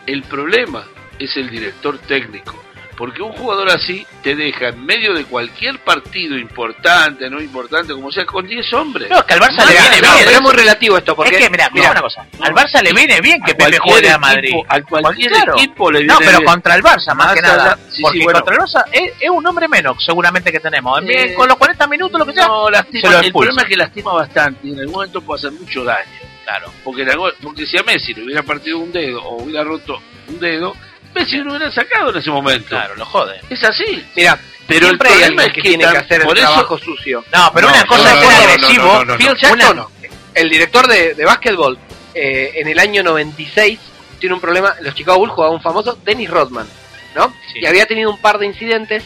El 0.06 0.22
problema 0.22 0.84
es 1.18 1.36
el 1.36 1.50
director 1.50 1.98
técnico. 1.98 2.62
Porque 2.96 3.22
un 3.22 3.32
jugador 3.32 3.70
así 3.70 4.06
te 4.22 4.36
deja 4.36 4.68
en 4.68 4.86
medio 4.86 5.14
de 5.14 5.24
cualquier 5.24 5.80
partido 5.80 6.38
importante, 6.38 7.28
no 7.28 7.40
importante, 7.40 7.92
como 7.92 8.12
sea, 8.12 8.24
con 8.24 8.46
10 8.46 8.72
hombres. 8.72 9.10
No, 9.10 9.18
es 9.18 9.24
que 9.24 9.34
al 9.34 9.40
Barça 9.40 9.56
No, 9.58 9.64
le 9.66 9.74
no, 9.74 9.80
viene 9.80 9.96
no, 9.96 10.12
bien. 10.14 10.24
pero 10.26 10.30
es 10.36 10.42
muy 10.42 10.52
relativo 10.52 10.98
esto, 10.98 11.16
porque- 11.16 11.34
Es 11.36 11.42
que, 11.44 11.50
mira, 11.50 11.68
mira, 11.72 11.90
una 11.90 12.00
cosa. 12.00 12.24
Al 12.40 12.54
Barça 12.54 12.82
le 12.82 12.92
viene 12.92 13.20
bien 13.20 13.40
que 13.42 13.52
a 13.52 13.56
Pepe 13.56 13.78
juegue 13.78 14.08
a 14.08 14.12
equipo- 14.12 14.20
Madrid. 14.20 14.54
a 14.68 14.82
cualquier 14.82 15.32
Claro. 15.32 15.52
equipo 15.58 15.90
le 15.90 16.04
No, 16.04 16.18
viene 16.18 16.26
pero 16.26 16.38
bien. 16.38 16.50
contra 16.52 16.74
el 16.76 16.82
Barça, 16.82 17.06
más, 17.08 17.16
Más 17.26 17.34
que 17.34 17.42
nada. 17.42 17.76
sí, 17.88 17.96
sí, 17.96 18.02
porque 18.02 18.22
bueno. 18.22 18.38
contra 18.40 18.54
el 18.54 18.60
Barça 18.62 18.84
es, 18.92 19.12
es 19.20 19.30
un 19.30 19.46
hombre 19.46 19.66
menos, 19.68 20.04
seguramente, 20.04 20.52
que 20.52 20.60
tenemos. 20.60 21.00
En- 21.02 21.10
Eh, 21.10 21.34
con 21.34 21.48
los 21.48 21.56
40 21.56 21.86
minutos, 21.88 22.18
lo 22.18 22.26
que 22.26 22.32
sea, 22.32 22.46
No, 22.46 22.66
se 22.66 22.70
lastima, 22.72 23.10
lo 23.10 23.18
el 23.20 23.32
problema 23.32 23.62
es 23.62 23.68
que 23.68 23.76
lastima 23.76 24.12
bastante 24.12 24.68
y 24.68 24.72
en 24.72 24.78
algún 24.80 24.94
momento 24.94 25.20
puede 25.20 25.38
hacer 25.40 25.52
mucho 25.52 25.82
daño. 25.84 26.10
Claro. 26.44 26.70
Porque, 26.84 27.06
porque 27.42 27.66
si 27.66 27.78
a 27.78 27.82
Messi 27.82 28.12
le 28.14 28.22
hubiera 28.24 28.42
partido 28.42 28.78
un 28.78 28.92
dedo 28.92 29.22
o 29.22 29.42
hubiera 29.42 29.64
roto 29.64 30.00
un 30.28 30.38
dedo, 30.38 30.74
Messi 31.14 31.36
lo 31.38 31.50
hubiera 31.50 31.70
sacado 31.70 32.10
en 32.10 32.16
ese 32.16 32.30
momento. 32.30 32.68
Claro, 32.68 32.96
lo 32.96 33.04
jode. 33.06 33.40
Es 33.50 33.62
así. 33.64 34.04
Mira, 34.16 34.38
Pero 34.66 34.80
el 34.86 34.90
siempre 34.92 35.08
hay 35.10 35.14
problema 35.16 35.42
es 35.44 35.48
que 35.52 35.62
que 35.62 35.68
tiene 35.68 35.84
que 35.90 35.96
hacer 35.98 36.20
el 36.20 36.26
por 36.26 36.36
eso- 36.38 36.46
trabajo 36.48 36.78
sucio. 36.78 37.24
No, 37.32 37.50
pero 37.54 37.68
No, 37.68 37.74
una 37.74 37.84
cosa 37.86 38.14
no, 38.14 38.20
es 38.20 38.26
ser 38.28 38.50
agresivo. 38.50 38.84
no, 38.84 38.92
no, 38.94 39.04
no. 39.04 39.16
Phil 39.18 39.30
Una- 39.30 39.38
Jackson, 39.40 39.86
el 40.34 40.48
director 40.48 40.86
de, 40.88 41.14
de 41.14 41.24
básquetbol, 41.24 41.78
eh, 42.14 42.52
en 42.56 42.68
el 42.68 42.78
año 42.78 43.02
96 43.02 43.78
tiene 44.18 44.34
un 44.34 44.40
problema. 44.40 44.74
Los 44.80 44.94
Chicago 44.94 45.18
Bulls 45.18 45.32
jugaban 45.34 45.56
un 45.56 45.62
famoso 45.62 45.98
Dennis 46.04 46.30
Rodman, 46.30 46.66
¿no? 47.14 47.32
Sí. 47.52 47.60
Y 47.60 47.66
había 47.66 47.86
tenido 47.86 48.10
un 48.10 48.18
par 48.20 48.38
de 48.38 48.46
incidentes 48.46 49.04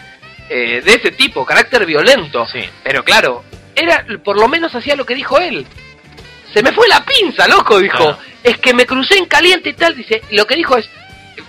eh, 0.51 0.81
de 0.83 0.95
ese 0.95 1.11
tipo, 1.11 1.45
carácter 1.45 1.85
violento. 1.85 2.47
Sí. 2.51 2.61
Pero 2.83 3.05
claro, 3.05 3.45
era 3.75 4.05
por 4.25 4.39
lo 4.41 4.49
menos 4.49 4.75
hacía 4.75 4.97
lo 4.97 5.05
que 5.05 5.15
dijo 5.15 5.39
él. 5.39 5.67
Se 6.55 6.63
me 6.63 6.73
fue 6.73 6.89
la 6.89 7.05
pinza, 7.05 7.47
loco, 7.47 7.79
dijo. 7.79 7.99
Claro. 7.99 8.19
Es 8.43 8.57
que 8.59 8.73
me 8.73 8.87
crucé 8.87 9.19
en 9.19 9.27
caliente 9.27 9.69
y 9.71 9.75
tal. 9.75 9.95
Dice, 9.95 10.23
lo 10.31 10.47
que 10.47 10.55
dijo 10.57 10.77
es, 10.79 10.89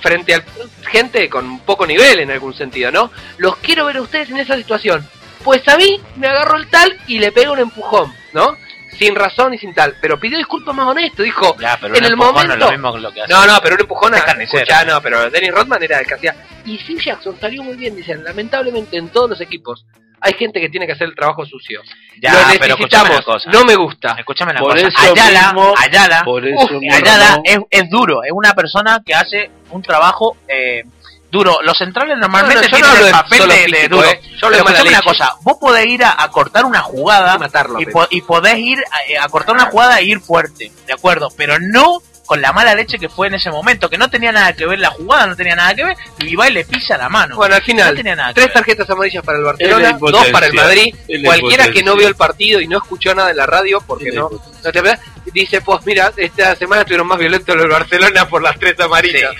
frente 0.01 0.35
a 0.35 0.43
gente 0.89 1.29
con 1.29 1.59
poco 1.59 1.85
nivel 1.85 2.19
en 2.19 2.31
algún 2.31 2.53
sentido, 2.53 2.91
¿no? 2.91 3.11
Los 3.37 3.57
quiero 3.57 3.85
ver 3.85 3.97
a 3.97 4.01
ustedes 4.01 4.29
en 4.29 4.37
esa 4.37 4.55
situación. 4.55 5.07
Pues 5.43 5.67
a 5.67 5.77
mí 5.77 5.99
me 6.17 6.27
agarró 6.27 6.57
el 6.57 6.67
tal 6.67 6.97
y 7.07 7.19
le 7.19 7.31
pega 7.31 7.51
un 7.51 7.59
empujón, 7.59 8.13
¿no? 8.33 8.57
Sin 8.97 9.15
razón 9.15 9.53
y 9.53 9.57
sin 9.57 9.73
tal. 9.73 9.95
Pero 10.01 10.19
pidió 10.19 10.37
disculpas 10.37 10.75
más 10.75 10.87
honesto, 10.87 11.23
dijo. 11.23 11.55
Ya, 11.59 11.77
pero 11.79 11.95
en 11.95 12.03
un 12.03 12.09
el 12.11 12.17
momento. 12.17 12.47
no 12.47 12.53
es 12.53 12.59
lo 12.59 12.71
mismo 12.71 12.93
que 12.93 12.99
lo 12.99 13.11
que 13.11 13.21
hace. 13.21 13.33
No, 13.33 13.45
no, 13.45 13.59
pero 13.61 13.75
un 13.75 13.81
empujón 13.81 14.13
a 14.13 14.17
escuchá, 14.17 14.83
no, 14.83 15.01
pero 15.01 15.29
Dennis 15.29 15.51
Rodman 15.51 15.81
era 15.81 15.99
el 15.99 16.05
que 16.05 16.15
hacía. 16.15 16.35
Y 16.65 16.77
Phil 16.77 16.99
Jackson 16.99 17.37
salió 17.39 17.63
muy 17.63 17.77
bien, 17.77 17.95
dicen. 17.95 18.23
Lamentablemente 18.23 18.97
en 18.97 19.09
todos 19.09 19.29
los 19.29 19.41
equipos 19.41 19.85
hay 20.21 20.33
gente 20.33 20.59
que 20.59 20.69
tiene 20.69 20.85
que 20.85 20.93
hacer 20.93 21.07
el 21.07 21.15
trabajo 21.15 21.45
sucio. 21.45 21.81
Ya, 22.21 22.33
Lo 22.33 22.39
pero 22.59 22.75
necesitamos. 22.77 23.21
cosa. 23.21 23.49
No 23.51 23.63
me 23.63 23.75
gusta. 23.75 24.15
Escúchame 24.19 24.51
una 24.51 24.59
Por 24.61 24.73
cosa. 24.73 24.87
eso 24.87 25.13
Ayala, 25.13 25.53
mismo- 25.53 25.73
Ayala, 25.77 26.23
por 26.25 26.45
eso 26.47 26.65
uf, 26.65 26.71
mismo 26.71 26.95
Ayala 26.95 27.37
no. 27.37 27.41
es, 27.45 27.59
es 27.69 27.89
duro. 27.89 28.23
Es 28.23 28.31
una 28.33 28.53
persona 28.53 29.01
que 29.05 29.13
hace 29.15 29.49
un 29.71 29.81
trabajo 29.81 30.35
eh, 30.47 30.83
duro. 31.31 31.59
Los 31.63 31.77
centrales 31.77 32.17
normalmente 32.17 32.55
No, 32.55 32.61
no, 32.61 32.67
yo 32.67 32.71
no 32.71 32.75
tienen 32.77 32.91
hablo 32.91 33.05
el 33.05 33.05
de 33.05 33.11
papel 33.11 33.37
solo 33.39 33.53
de, 33.53 33.59
de 33.59 33.67
físico, 33.67 33.95
duro. 33.95 34.07
eh. 34.09 34.21
Yo 34.21 34.45
hablo 34.47 34.57
de 34.57 34.63
Pero 34.63 34.63
mala 34.65 34.81
una 34.81 34.89
leche. 34.91 35.03
cosa. 35.03 35.31
Vos 35.43 35.57
podés 35.59 35.85
ir 35.85 36.03
a, 36.03 36.23
a 36.23 36.29
cortar 36.31 36.65
una 36.65 36.81
jugada 36.81 37.35
Y 37.35 37.39
matarlo, 37.39 37.79
po- 37.91 38.07
podés 38.27 38.57
ir 38.57 38.79
a, 39.19 39.23
a 39.23 39.29
cortar 39.29 39.55
una 39.55 39.65
jugada 39.65 39.99
e 39.99 40.03
ir 40.05 40.19
fuerte, 40.19 40.71
¿de 40.87 40.93
acuerdo? 40.93 41.29
Pero 41.37 41.57
no 41.59 41.99
con 42.29 42.43
la 42.43 42.53
mala 42.53 42.75
leche 42.75 42.99
que 42.99 43.09
fue 43.09 43.25
en 43.25 43.33
ese 43.33 43.49
momento, 43.49 43.89
que 43.89 43.97
no 43.97 44.07
tenía 44.07 44.31
nada 44.31 44.53
que 44.53 44.63
ver 44.67 44.77
la 44.77 44.91
jugada, 44.91 45.25
no 45.25 45.35
tenía 45.35 45.55
nada 45.55 45.73
que 45.73 45.83
ver, 45.83 45.97
y 46.19 46.35
va 46.35 46.47
y 46.47 46.53
le 46.53 46.63
pisa 46.63 46.95
la 46.95 47.09
mano. 47.09 47.35
Bueno, 47.35 47.55
al 47.55 47.63
final, 47.63 47.89
no 47.89 47.97
tenía 47.97 48.15
nada 48.15 48.35
tres 48.35 48.53
tarjetas 48.53 48.87
amarillas 48.87 49.25
para 49.25 49.39
el 49.39 49.45
Barcelona, 49.45 49.97
dos 49.99 50.27
para 50.27 50.45
el 50.45 50.53
Madrid. 50.53 50.93
Cualquiera 51.25 51.71
que 51.71 51.81
no 51.81 51.95
vio 51.95 52.07
el 52.07 52.13
partido 52.13 52.61
y 52.61 52.67
no 52.67 52.77
escuchó 52.77 53.15
nada 53.15 53.31
en 53.31 53.37
la 53.37 53.47
radio, 53.47 53.81
porque 53.81 54.11
no, 54.11 54.29
no 54.29 54.71
te 54.71 54.79
verdad, 54.79 54.99
dice, 55.33 55.61
pues 55.61 55.83
mira, 55.87 56.13
esta 56.17 56.55
semana 56.55 56.81
estuvieron 56.81 57.07
más 57.07 57.17
violentos 57.17 57.55
los 57.55 57.67
Barcelona 57.67 58.29
por 58.29 58.43
las 58.43 58.59
tres 58.59 58.79
amarillas. 58.79 59.31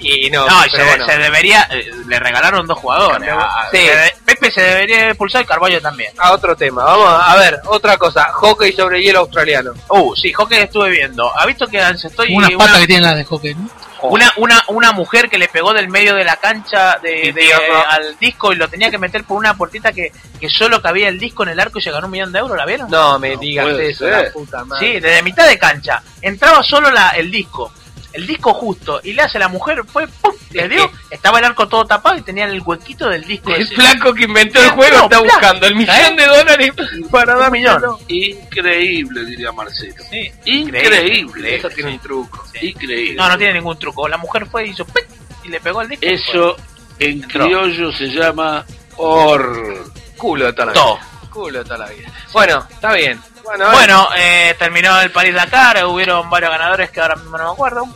Y 0.00 0.30
no, 0.30 0.46
No, 0.46 0.62
se, 0.64 0.82
bueno. 0.84 1.06
se 1.06 1.18
debería, 1.18 1.66
eh, 1.70 1.90
le 2.06 2.18
regalaron 2.20 2.66
dos 2.66 2.78
jugadores. 2.78 3.28
a- 3.30 3.68
Sí. 3.70 3.78
se 3.78 3.96
de- 3.96 4.14
Pepe 4.24 4.50
se 4.50 4.60
debería 4.60 5.08
expulsar 5.08 5.42
y 5.42 5.46
Carballo 5.46 5.80
también. 5.80 6.12
A 6.18 6.32
otro 6.32 6.54
tema, 6.56 6.84
vamos 6.84 7.08
a, 7.26 7.36
ver, 7.36 7.60
otra 7.66 7.96
cosa, 7.96 8.24
hockey 8.32 8.72
sobre 8.72 9.02
hielo 9.02 9.20
australiano. 9.20 9.72
Uh, 9.88 10.14
sí, 10.14 10.32
hockey 10.32 10.58
estuve 10.60 10.90
viendo. 10.90 11.30
¿Ha 11.36 11.46
visto 11.46 11.66
que 11.66 11.78
estoy 11.78 12.34
Unas 12.36 12.50
una, 12.50 12.58
patas 12.58 12.80
que 12.80 12.86
tienen 12.86 13.04
las 13.04 13.16
de 13.16 13.24
hockey, 13.24 13.54
¿no? 13.54 13.68
una, 14.02 14.32
una, 14.36 14.62
una 14.68 14.92
mujer 14.92 15.28
que 15.28 15.38
le 15.38 15.48
pegó 15.48 15.72
del 15.74 15.88
medio 15.88 16.14
de 16.14 16.22
la 16.24 16.36
cancha 16.36 16.98
de, 17.02 17.32
de- 17.32 17.42
tío, 17.42 17.56
no. 17.68 17.84
al 17.90 18.16
disco 18.20 18.52
y 18.52 18.56
lo 18.56 18.68
tenía 18.68 18.92
que 18.92 18.98
meter 18.98 19.24
por 19.24 19.36
una 19.36 19.54
puertita 19.56 19.92
que, 19.92 20.12
que 20.38 20.48
solo 20.48 20.80
cabía 20.80 21.08
el 21.08 21.18
disco 21.18 21.42
en 21.42 21.48
el 21.48 21.58
arco 21.58 21.80
y 21.80 21.82
se 21.82 21.90
ganó 21.90 22.06
un 22.06 22.12
millón 22.12 22.30
de 22.30 22.38
euros, 22.38 22.56
¿la 22.56 22.64
vieron? 22.64 22.88
No 22.88 23.18
me 23.18 23.36
digas 23.36 23.64
puede 23.66 23.90
eso, 23.90 24.06
la 24.06 24.30
puta 24.30 24.64
madre. 24.64 24.86
Sí, 24.94 25.00
desde 25.00 25.22
mitad 25.24 25.48
de 25.48 25.58
cancha. 25.58 26.00
Entraba 26.22 26.62
solo 26.62 26.90
la, 26.92 27.10
el 27.10 27.28
disco. 27.30 27.72
El 28.12 28.26
disco 28.26 28.54
justo. 28.54 29.00
Y 29.04 29.12
le 29.12 29.22
hace 29.22 29.38
la 29.38 29.48
mujer, 29.48 29.82
fue 29.86 30.06
¡pum! 30.08 30.32
Les 30.50 30.68
digo, 30.70 30.90
estaba 31.10 31.38
el 31.40 31.44
arco 31.44 31.68
todo 31.68 31.84
tapado 31.84 32.16
y 32.16 32.22
tenían 32.22 32.48
el 32.50 32.62
huequito 32.62 33.08
del 33.08 33.22
disco. 33.24 33.50
El 33.54 33.62
ese. 33.62 33.74
flaco 33.74 34.14
que 34.14 34.24
inventó 34.24 34.58
el 34.62 34.70
juego 34.70 34.96
No, 34.96 35.02
está 35.04 35.18
buscando 35.20 35.66
el 35.66 35.74
millón 35.74 36.16
de 36.16 36.26
dólares 36.26 36.72
para 37.10 37.34
Un 37.34 37.40
dar 37.40 37.52
millón. 37.52 37.82
Increíble, 38.08 39.24
diría 39.26 39.52
Marcelo. 39.52 39.94
Sí, 40.10 40.32
Increíble. 40.46 41.56
Eso 41.56 41.68
tiene 41.70 41.92
un 41.92 41.98
truco. 41.98 42.44
Increíble. 42.62 43.14
No, 43.16 43.28
no 43.28 43.36
tiene 43.36 43.54
ningún 43.54 43.78
truco. 43.78 44.08
La 44.08 44.16
mujer 44.16 44.46
fue 44.46 44.66
y 44.66 44.70
hizo 44.70 44.84
¡pic! 44.86 45.06
y 45.44 45.48
le 45.48 45.60
pegó 45.60 45.82
el 45.82 45.88
disco. 45.88 46.06
Eso 46.06 46.56
en 46.98 47.20
criollo 47.22 47.92
se 47.92 48.06
llama 48.08 48.64
or. 48.96 49.92
Culo 50.16 50.46
de 50.46 50.52
toda 50.52 50.66
la 50.66 50.72
Todo. 50.72 50.96
vida. 50.96 51.06
Culo 51.30 51.58
de 51.58 51.64
toda 51.64 51.78
la 51.78 51.88
vida. 51.90 52.12
Bueno, 52.32 52.66
está 52.70 52.92
bien. 52.94 53.20
Bueno, 53.56 54.08
eh, 54.16 54.54
terminó 54.58 55.00
el 55.00 55.10
París 55.10 55.34
Dakar, 55.34 55.84
hubieron 55.86 56.28
varios 56.28 56.50
ganadores 56.50 56.90
que 56.90 57.00
ahora 57.00 57.16
mismo 57.16 57.38
no 57.38 57.44
me 57.44 57.52
acuerdo. 57.52 57.88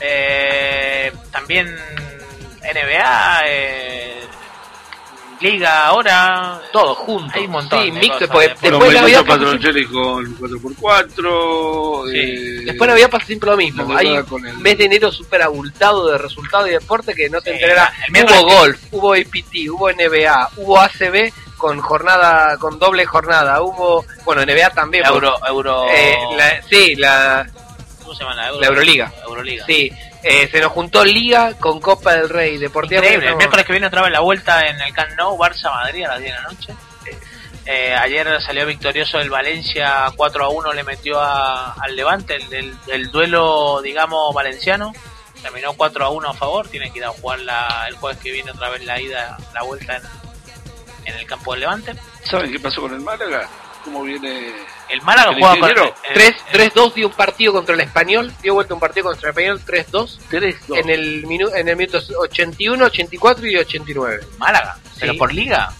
Eh, 0.00 1.12
también 1.30 1.66
NBA, 2.62 3.42
eh, 3.46 4.28
Liga 5.42 5.86
ahora, 5.86 6.60
todo 6.72 6.94
junto. 6.94 7.36
Hay 7.38 7.46
un 7.46 7.50
montón. 7.52 7.82
Sí, 7.82 7.90
de 7.90 7.98
mixto, 8.00 8.28
cosas, 8.28 8.28
porque 8.30 8.46
de- 8.46 8.52
después 8.52 8.70
Los 8.70 8.80
la 8.82 9.00
con 9.90 10.36
4x4. 10.36 12.04
eh, 12.14 12.62
Después 12.64 12.86
la 12.88 12.92
había 12.94 13.08
pasado 13.08 13.26
siempre 13.26 13.50
lo 13.50 13.56
mismo. 13.56 13.96
Hay 13.96 14.06
un 14.08 14.46
el- 14.46 14.58
mes 14.58 14.78
de 14.78 14.84
enero 14.84 15.10
súper 15.12 15.42
abultado 15.42 16.08
de 16.10 16.18
resultados 16.18 16.68
y 16.68 16.72
deporte 16.72 17.14
que 17.14 17.28
no 17.28 17.40
te 17.40 17.50
Sí, 17.50 17.56
enterarás. 17.56 17.92
Hubo 18.08 18.46
que- 18.46 18.54
golf, 18.54 18.78
hubo 18.92 19.14
APT, 19.14 19.68
hubo 19.70 19.90
NBA, 19.90 20.48
hubo 20.56 20.78
ACB 20.80 21.32
con 21.56 21.80
jornada, 21.80 22.56
con 22.58 22.78
doble 22.78 23.04
jornada, 23.06 23.60
hubo, 23.62 24.04
bueno, 24.24 24.42
NBA 24.42 24.70
también. 24.70 25.02
La 25.02 25.10
Euro, 25.10 25.34
Euro, 25.46 25.86
eh, 25.90 26.16
la- 26.36 26.62
sí, 26.68 26.94
la, 26.96 27.46
¿cómo 28.02 28.14
se 28.14 28.22
llama 28.24 28.34
la 28.36 28.48
Euro? 28.48 28.60
la 28.60 28.66
Euroliga. 28.68 29.12
Euroliga. 29.24 29.64
Sí, 29.66 29.90
eh, 30.22 30.48
se 30.50 30.60
nos 30.60 30.72
juntó 30.72 31.04
Liga 31.04 31.54
con 31.58 31.80
Copa 31.80 32.12
del 32.14 32.28
Rey, 32.28 32.58
Deportiva. 32.58 33.00
Increíble. 33.02 33.28
El 33.30 33.36
miércoles 33.36 33.66
que 33.66 33.72
viene 33.72 33.86
otra 33.88 34.02
vez 34.02 34.12
la 34.12 34.20
vuelta 34.20 34.66
en 34.66 34.80
el 34.80 34.92
Camp 34.92 35.10
Nou, 35.18 35.36
Barça 35.38 35.70
Madrid 35.72 36.04
a 36.04 36.08
las 36.14 36.20
10 36.20 36.32
de 36.34 36.40
la 36.40 36.48
noche. 36.48 36.74
Eh, 37.64 37.94
ayer 37.94 38.26
salió 38.44 38.66
victorioso 38.66 39.20
el 39.20 39.30
Valencia 39.30 40.06
4 40.16 40.44
a 40.44 40.48
1, 40.48 40.72
le 40.72 40.82
metió 40.82 41.20
a- 41.20 41.72
al 41.74 41.94
Levante 41.94 42.34
el, 42.36 42.52
el- 42.52 42.76
el 42.88 43.10
duelo, 43.12 43.80
digamos, 43.82 44.34
valenciano. 44.34 44.92
Terminó 45.40 45.72
4 45.74 46.04
a 46.04 46.08
1 46.10 46.28
a 46.30 46.34
favor. 46.34 46.66
Tiene 46.68 46.90
que 46.92 46.98
ir 46.98 47.04
a 47.04 47.10
jugar 47.10 47.38
la- 47.40 47.84
el 47.88 47.94
jueves 47.96 48.18
que 48.20 48.32
viene 48.32 48.50
otra 48.50 48.68
vez 48.70 48.84
la 48.84 49.00
ida, 49.00 49.36
la 49.54 49.62
vuelta 49.62 49.96
en, 49.96 50.02
en 51.04 51.14
el 51.20 51.26
campo 51.26 51.52
del 51.52 51.60
Levante. 51.60 51.94
¿Saben 52.24 52.50
qué 52.50 52.58
pasó 52.58 52.80
con 52.80 52.94
el 52.94 53.00
Málaga? 53.00 53.48
¿Cómo 53.84 54.02
viene 54.02 54.52
El 54.92 55.02
Málaga 55.02 55.30
el 55.30 55.38
juega 55.40 55.58
con. 55.58 55.70
ingeniero? 55.70 55.94
3 56.14 56.34
3-2 56.74 56.94
dio 56.94 57.06
un 57.08 57.14
partido 57.14 57.52
contra 57.52 57.74
el 57.74 57.80
Español, 57.80 58.32
dio 58.42 58.54
vuelta 58.54 58.74
un 58.74 58.80
partido 58.80 59.06
contra 59.06 59.30
el 59.30 59.30
Español 59.30 59.60
3-2 59.66 60.18
3-2. 60.30 60.78
en 60.78 60.90
el 60.90 61.26
minu 61.26 61.48
en 61.54 61.68
el 61.68 61.76
minuto 61.76 61.98
81, 62.18 62.84
84 62.84 63.46
y 63.46 63.56
89. 63.56 64.20
Málaga, 64.38 64.76
pero 65.00 65.12
Sí. 65.12 65.18
por 65.18 65.32
liga. 65.32 65.72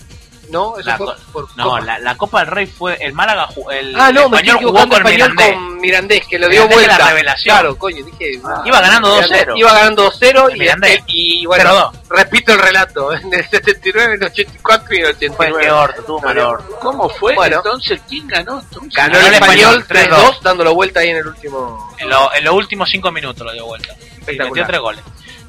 No, 0.52 0.76
eso 0.78 0.86
La 0.88 0.96
fue 0.98 1.06
por 1.32 1.56
No, 1.56 1.64
Copa. 1.64 1.80
la, 1.80 1.98
la 1.98 2.16
Copa 2.16 2.40
del 2.40 2.48
Rey 2.48 2.66
fue 2.66 2.96
el 3.00 3.12
Málaga, 3.14 3.48
el, 3.72 3.94
Ah, 3.98 4.12
no, 4.12 4.24
el 4.24 4.30
me 4.30 4.36
español 4.36 4.56
jugó 4.58 4.72
con 4.80 4.92
español 4.92 5.12
Mirandés. 5.12 5.52
con 5.54 5.80
Mirandés, 5.80 6.26
que 6.28 6.38
lo 6.38 6.48
dio 6.48 6.60
Mirandés 6.62 6.78
de 6.80 6.86
la 6.86 6.94
vuelta. 6.96 7.08
revelación. 7.10 7.54
Claro, 7.56 7.78
coño, 7.78 8.04
dije. 8.04 8.40
ah, 8.44 8.62
Iba 8.64 8.80
ganando 8.80 9.14
Mirandés 9.14 9.46
2-0. 9.46 9.58
Iba 9.58 9.72
ganando 9.72 10.10
2-0 10.12 10.50
y, 10.54 10.58
Mirandés. 10.58 11.00
y, 11.06 11.42
y 11.42 11.46
bueno, 11.46 11.70
0-2. 11.92 11.92
repito 12.10 12.52
el 12.52 12.58
relato, 12.60 13.12
en 13.16 13.32
el 13.34 13.48
79, 13.48 14.14
en 14.14 14.22
el 14.22 14.28
84 14.28 14.94
y 14.94 14.98
en 14.98 15.06
el 15.06 15.14
Fue 15.14 15.26
89. 15.46 15.60
que 15.64 15.70
orto, 15.70 16.18
Salió. 16.20 16.48
orto. 16.50 16.78
¿Cómo 16.80 17.08
fue? 17.08 17.34
Bueno. 17.34 17.56
Entonces, 17.56 18.00
¿quién 18.08 18.28
ganó? 18.28 18.60
Entonces? 18.60 18.94
Ganó 18.94 19.18
el 19.18 19.26
el 19.26 19.34
español 19.34 19.78
Español 19.88 20.10
3-2, 20.10 20.40
dándolo 20.42 20.74
vuelta 20.74 21.00
ahí 21.00 21.08
en 21.08 21.16
el 21.16 21.26
último. 21.26 21.94
En, 21.98 22.10
lo- 22.10 22.34
en 22.34 22.44
los 22.44 22.54
últimos 22.54 22.90
5 22.90 23.10
minutos 23.10 23.46
lo 23.46 23.52
dio 23.52 23.64
vuelta. 23.64 23.94
Y 24.28 24.36
metió 24.36 24.66
3 24.66 24.80
goles. 24.80 25.02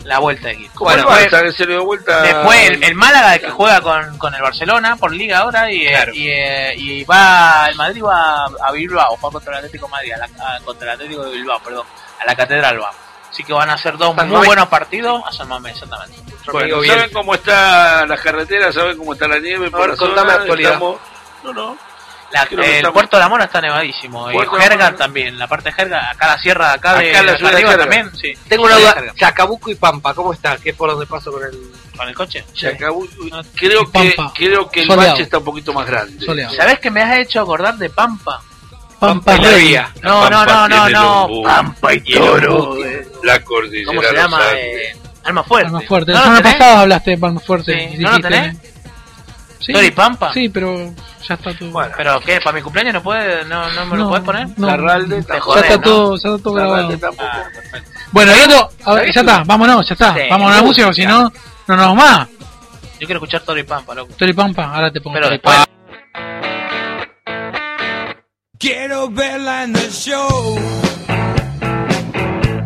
La 0.04 0.20
vuelta 0.20 0.48
de 0.50 0.54
aquí. 0.56 0.70
¿Cómo 0.74 0.90
Bueno, 0.90 1.04
el 1.04 1.08
fue- 1.30 1.30
Barça, 1.40 1.44
que 1.44 1.52
se 1.54 1.66
le 1.66 1.74
dio 1.74 1.86
vuelta? 1.86 2.22
Después 2.22 2.70
el, 2.70 2.84
el 2.84 2.96
Málaga 2.96 3.40
que 3.40 3.50
juega 3.50 3.82
con, 3.82 4.18
con 4.18 4.36
el 4.36 4.42
Barcelona 4.42 4.96
por 4.98 5.12
liga 5.14 5.40
ahora 5.40 5.72
y, 5.72 5.88
eh, 5.88 5.92
Claro. 5.92 6.12
y, 6.14 6.28
eh, 6.30 6.74
y 6.78 7.04
va 7.06 7.68
el 7.70 7.76
Madrid 7.76 8.04
va 8.04 8.46
a 8.46 8.72
Bilbao, 8.72 9.16
juega 9.18 9.32
contra 9.34 9.52
el 9.54 9.58
Atlético 9.60 9.86
de 9.88 9.92
Madrid, 9.92 10.12
a 10.14 10.18
la- 10.18 10.26
a- 10.56 10.60
contra 10.62 10.88
el 10.90 10.94
Atlético 10.96 11.24
de 11.24 11.32
Bilbao, 11.32 11.60
perdón, 11.64 11.86
a 12.20 12.26
la 12.26 12.36
Catedral 12.36 12.82
va. 12.82 12.92
Así 13.30 13.44
que 13.44 13.54
van 13.54 13.70
a 13.70 13.78
ser 13.78 13.98
dos 13.98 14.16
San 14.16 14.30
muy 14.30 14.46
buenos 14.46 14.68
partidos 14.68 15.24
a 15.26 15.32
San 15.32 15.48
Mamés, 15.48 15.74
exactamente. 15.74 16.22
Bueno, 16.52 16.84
¿saben 16.84 17.12
cómo 17.14 17.34
está 17.34 18.06
las 18.06 18.20
carreteras? 18.22 18.76
¿Saben 18.76 18.98
cómo 18.98 19.14
está 19.14 19.28
la 19.28 19.40
nieve? 19.40 19.72
por 19.72 19.96
contame 19.98 20.34
actualidad. 20.34 20.74
Estamos- 20.74 20.98
No, 21.44 21.54
no. 21.54 21.78
La- 22.34 22.44
el 22.66 22.92
puerto 22.92 23.16
de 23.18 23.22
la 23.24 23.30
Mora 23.30 23.46
está 23.46 23.62
nevadísimo. 23.62 24.32
Y 24.32 24.36
Jerga 24.60 24.96
también, 24.96 25.38
la 25.38 25.48
parte 25.48 25.70
de 25.70 25.74
Jerga, 25.76 26.10
acá 26.12 26.28
la 26.28 26.38
sierra 26.40 26.68
de 26.70 26.74
acá, 26.74 26.96
de, 26.96 27.14
la 27.14 27.22
de 27.34 27.48
arriba 27.48 27.78
también, 27.78 28.12
sí. 28.16 28.34
Tengo 28.48 28.66
una 28.66 28.76
duda. 28.78 28.96
Chacabuco 29.16 29.70
y 29.70 29.76
Pampa, 29.76 30.14
¿cómo 30.14 30.34
está? 30.34 30.58
¿Qué 30.58 30.72
es 30.72 30.76
por 30.76 30.90
donde 30.90 31.06
paso 31.06 31.32
con 31.32 31.44
el...? 31.44 31.58
¿Con 31.96 32.08
el 32.08 32.16
coche? 32.16 32.44
Chacabuco. 32.54 33.08
Creo 33.56 33.82
Y 33.84 33.86
que, 33.92 34.16
creo 34.34 34.70
que 34.70 34.82
el 34.82 34.88
Soleado. 34.88 35.12
bache 35.12 35.24
está 35.24 35.38
un 35.38 35.44
poquito 35.44 35.74
más 35.74 35.86
grande. 35.86 36.26
Soleado. 36.26 36.56
¿Sabés 36.56 36.80
que 36.80 36.90
me 36.90 37.02
has 37.04 37.18
hecho 37.20 37.42
acordar 37.42 37.78
de 37.78 37.90
Pampa? 37.92 38.42
Pampa 39.00 39.34
vía. 39.38 39.92
No, 40.02 40.30
no, 40.30 40.46
no, 40.46 40.68
no, 40.68 40.90
no. 40.90 41.30
Pampa 41.44 41.94
y 41.94 42.00
Toro. 42.02 42.78
La 43.24 43.44
cordillera. 43.44 43.86
¿Cómo 43.88 44.02
se 44.02 44.14
llama? 44.16 44.42
Eh, 44.56 44.96
Alma 45.26 45.44
Fuerte. 45.44 45.66
Palma 45.72 45.88
Fuerte. 45.88 46.12
¿No 46.14 46.18
La 46.18 46.24
semana 46.24 46.42
pasada 46.44 46.80
hablaste 46.82 47.12
de 47.12 47.18
Palma 47.18 47.40
Fuerte. 47.42 47.74
¿no 48.00 48.12
lo 48.12 48.18
dijiste- 48.18 48.30
tenés? 48.30 48.58
Sí, 49.66 49.72
¿Tori 49.74 49.92
Pampa? 49.92 50.34
Sí, 50.34 50.50
pero 50.50 50.94
ya 51.28 51.36
está 51.36 51.54
todo. 51.58 51.72
Bueno, 51.72 51.94
¿Pero 51.96 52.20
qué? 52.22 52.40
¿Para 52.44 52.56
mi 52.58 52.62
cumpleaños 52.62 52.96
no 52.96 53.04
puede, 53.04 53.46
no, 53.46 53.72
no 53.72 53.86
me 53.86 53.98
lo 53.98 54.04
No, 54.04 54.10
puedes 54.10 54.26
poner? 54.26 54.48
no. 54.58 54.68
Larralde, 54.68 55.24
Te 55.24 55.32
ya 55.34 55.38
está 55.62 55.76
¿no? 55.78 55.82
todo, 55.82 56.18
ya 56.18 56.30
está 56.30 56.44
todo 56.44 56.54
grabado. 56.54 57.00
Ah. 57.20 57.44
Bueno, 58.12 58.32
el 58.34 58.42
otro, 58.52 58.70
a 58.86 58.94
ver, 58.96 59.12
ya 59.14 59.22
está, 59.22 59.44
vámonos, 59.46 59.88
ya 59.88 59.94
está. 59.94 60.14
Sí, 60.14 60.20
Vamos 60.30 60.52
a 60.52 60.56
la 60.58 60.62
música, 60.64 60.94
si 60.94 61.06
no, 61.06 61.22
no 61.24 61.76
nos 61.76 61.78
vamos 61.78 61.98
más. 61.98 62.28
Yo 63.00 63.08
quiero 63.08 63.16
escuchar 63.20 63.42
Tori 63.42 63.64
Pampa, 63.64 63.94
loco. 63.96 64.14
Tori 64.18 64.34
Pampa, 64.34 64.66
ahora 64.74 64.92
te 64.92 65.00
pongo 65.02 65.16
Pero 65.16 65.30
después. 65.30 65.58
Quiero 68.60 69.10
verla 69.10 69.64
en 69.64 69.76
el 69.76 69.92
show. 69.92 70.60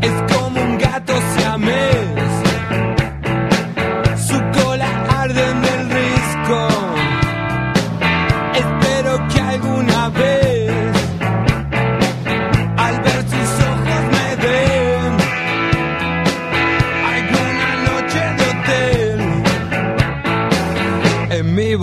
Es 0.01 0.33
como 0.33 0.61
un 0.61 0.77
gato 0.77 1.13
siamés. 1.35 2.16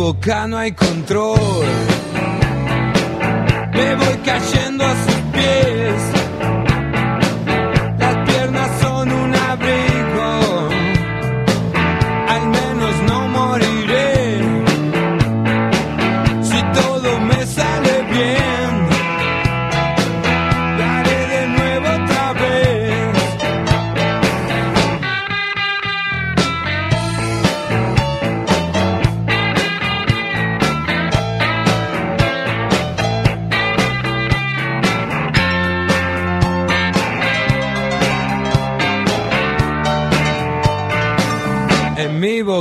Boca 0.05 0.47
no 0.47 0.59
hay 0.59 0.73
control. 0.73 1.94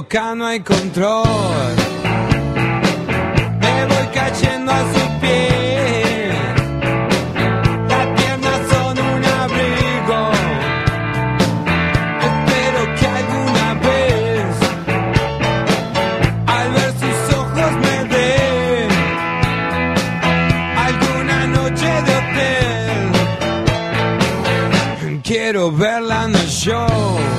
No 0.01 0.47
hay 0.47 0.59
control. 0.61 1.75
Me 3.59 3.85
voy 3.85 4.07
cayendo 4.11 4.71
a 4.71 4.79
sus 4.79 5.09
pies. 5.21 6.35
Las 7.87 8.07
piernas 8.19 8.59
son 8.71 8.97
un 8.97 9.23
abrigo. 9.23 10.31
Espero 12.29 12.81
que 12.97 13.05
alguna 13.05 13.73
vez, 13.85 14.55
al 16.47 16.67
ver 16.71 16.91
sus 17.01 17.19
ojos, 17.35 17.71
me 17.83 17.97
den 18.13 18.89
alguna 20.87 21.39
noche 21.47 21.89
de 22.07 22.13
hotel. 22.21 23.11
Quiero 25.23 25.71
verla 25.71 26.23
en 26.23 26.35
el 26.35 26.47
show. 26.47 27.32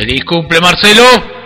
¡Feliz 0.00 0.24
cumple, 0.24 0.58
Marcelo! 0.62 1.39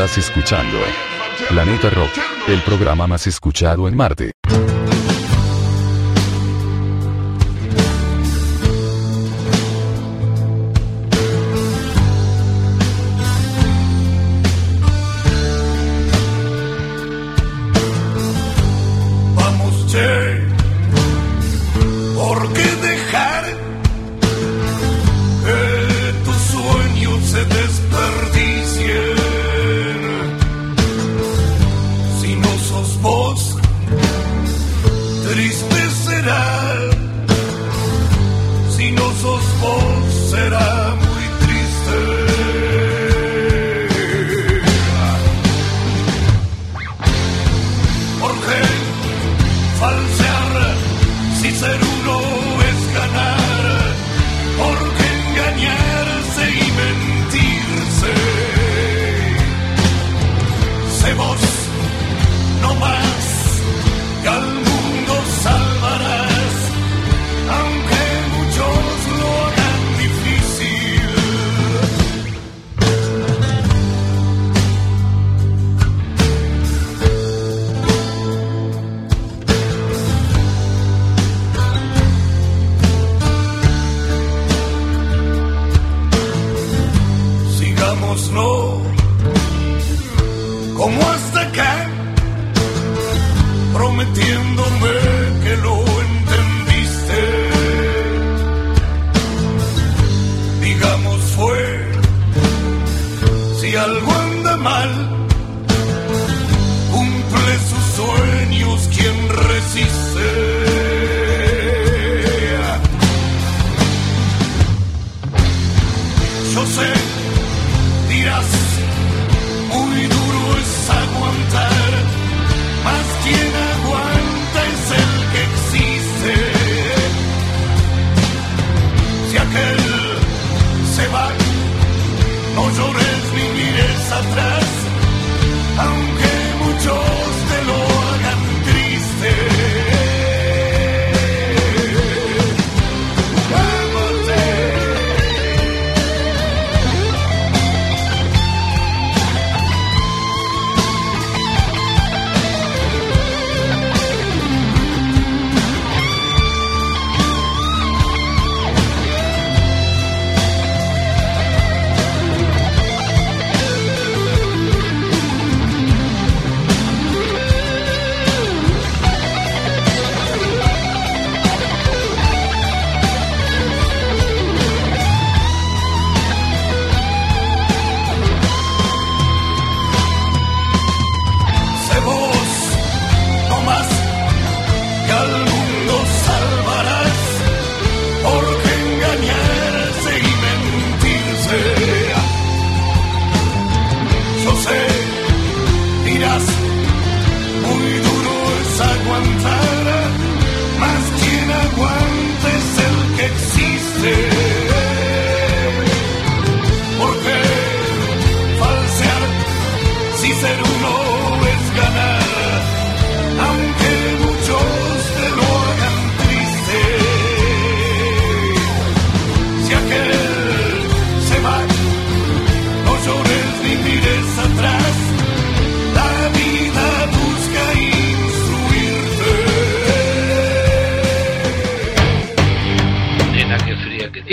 Estás 0.00 0.16
escuchando 0.16 0.78
Planeta 1.50 1.90
Rock, 1.90 2.08
el 2.48 2.62
programa 2.62 3.06
más 3.06 3.26
escuchado 3.26 3.86
en 3.86 3.94
Marte. 3.94 4.39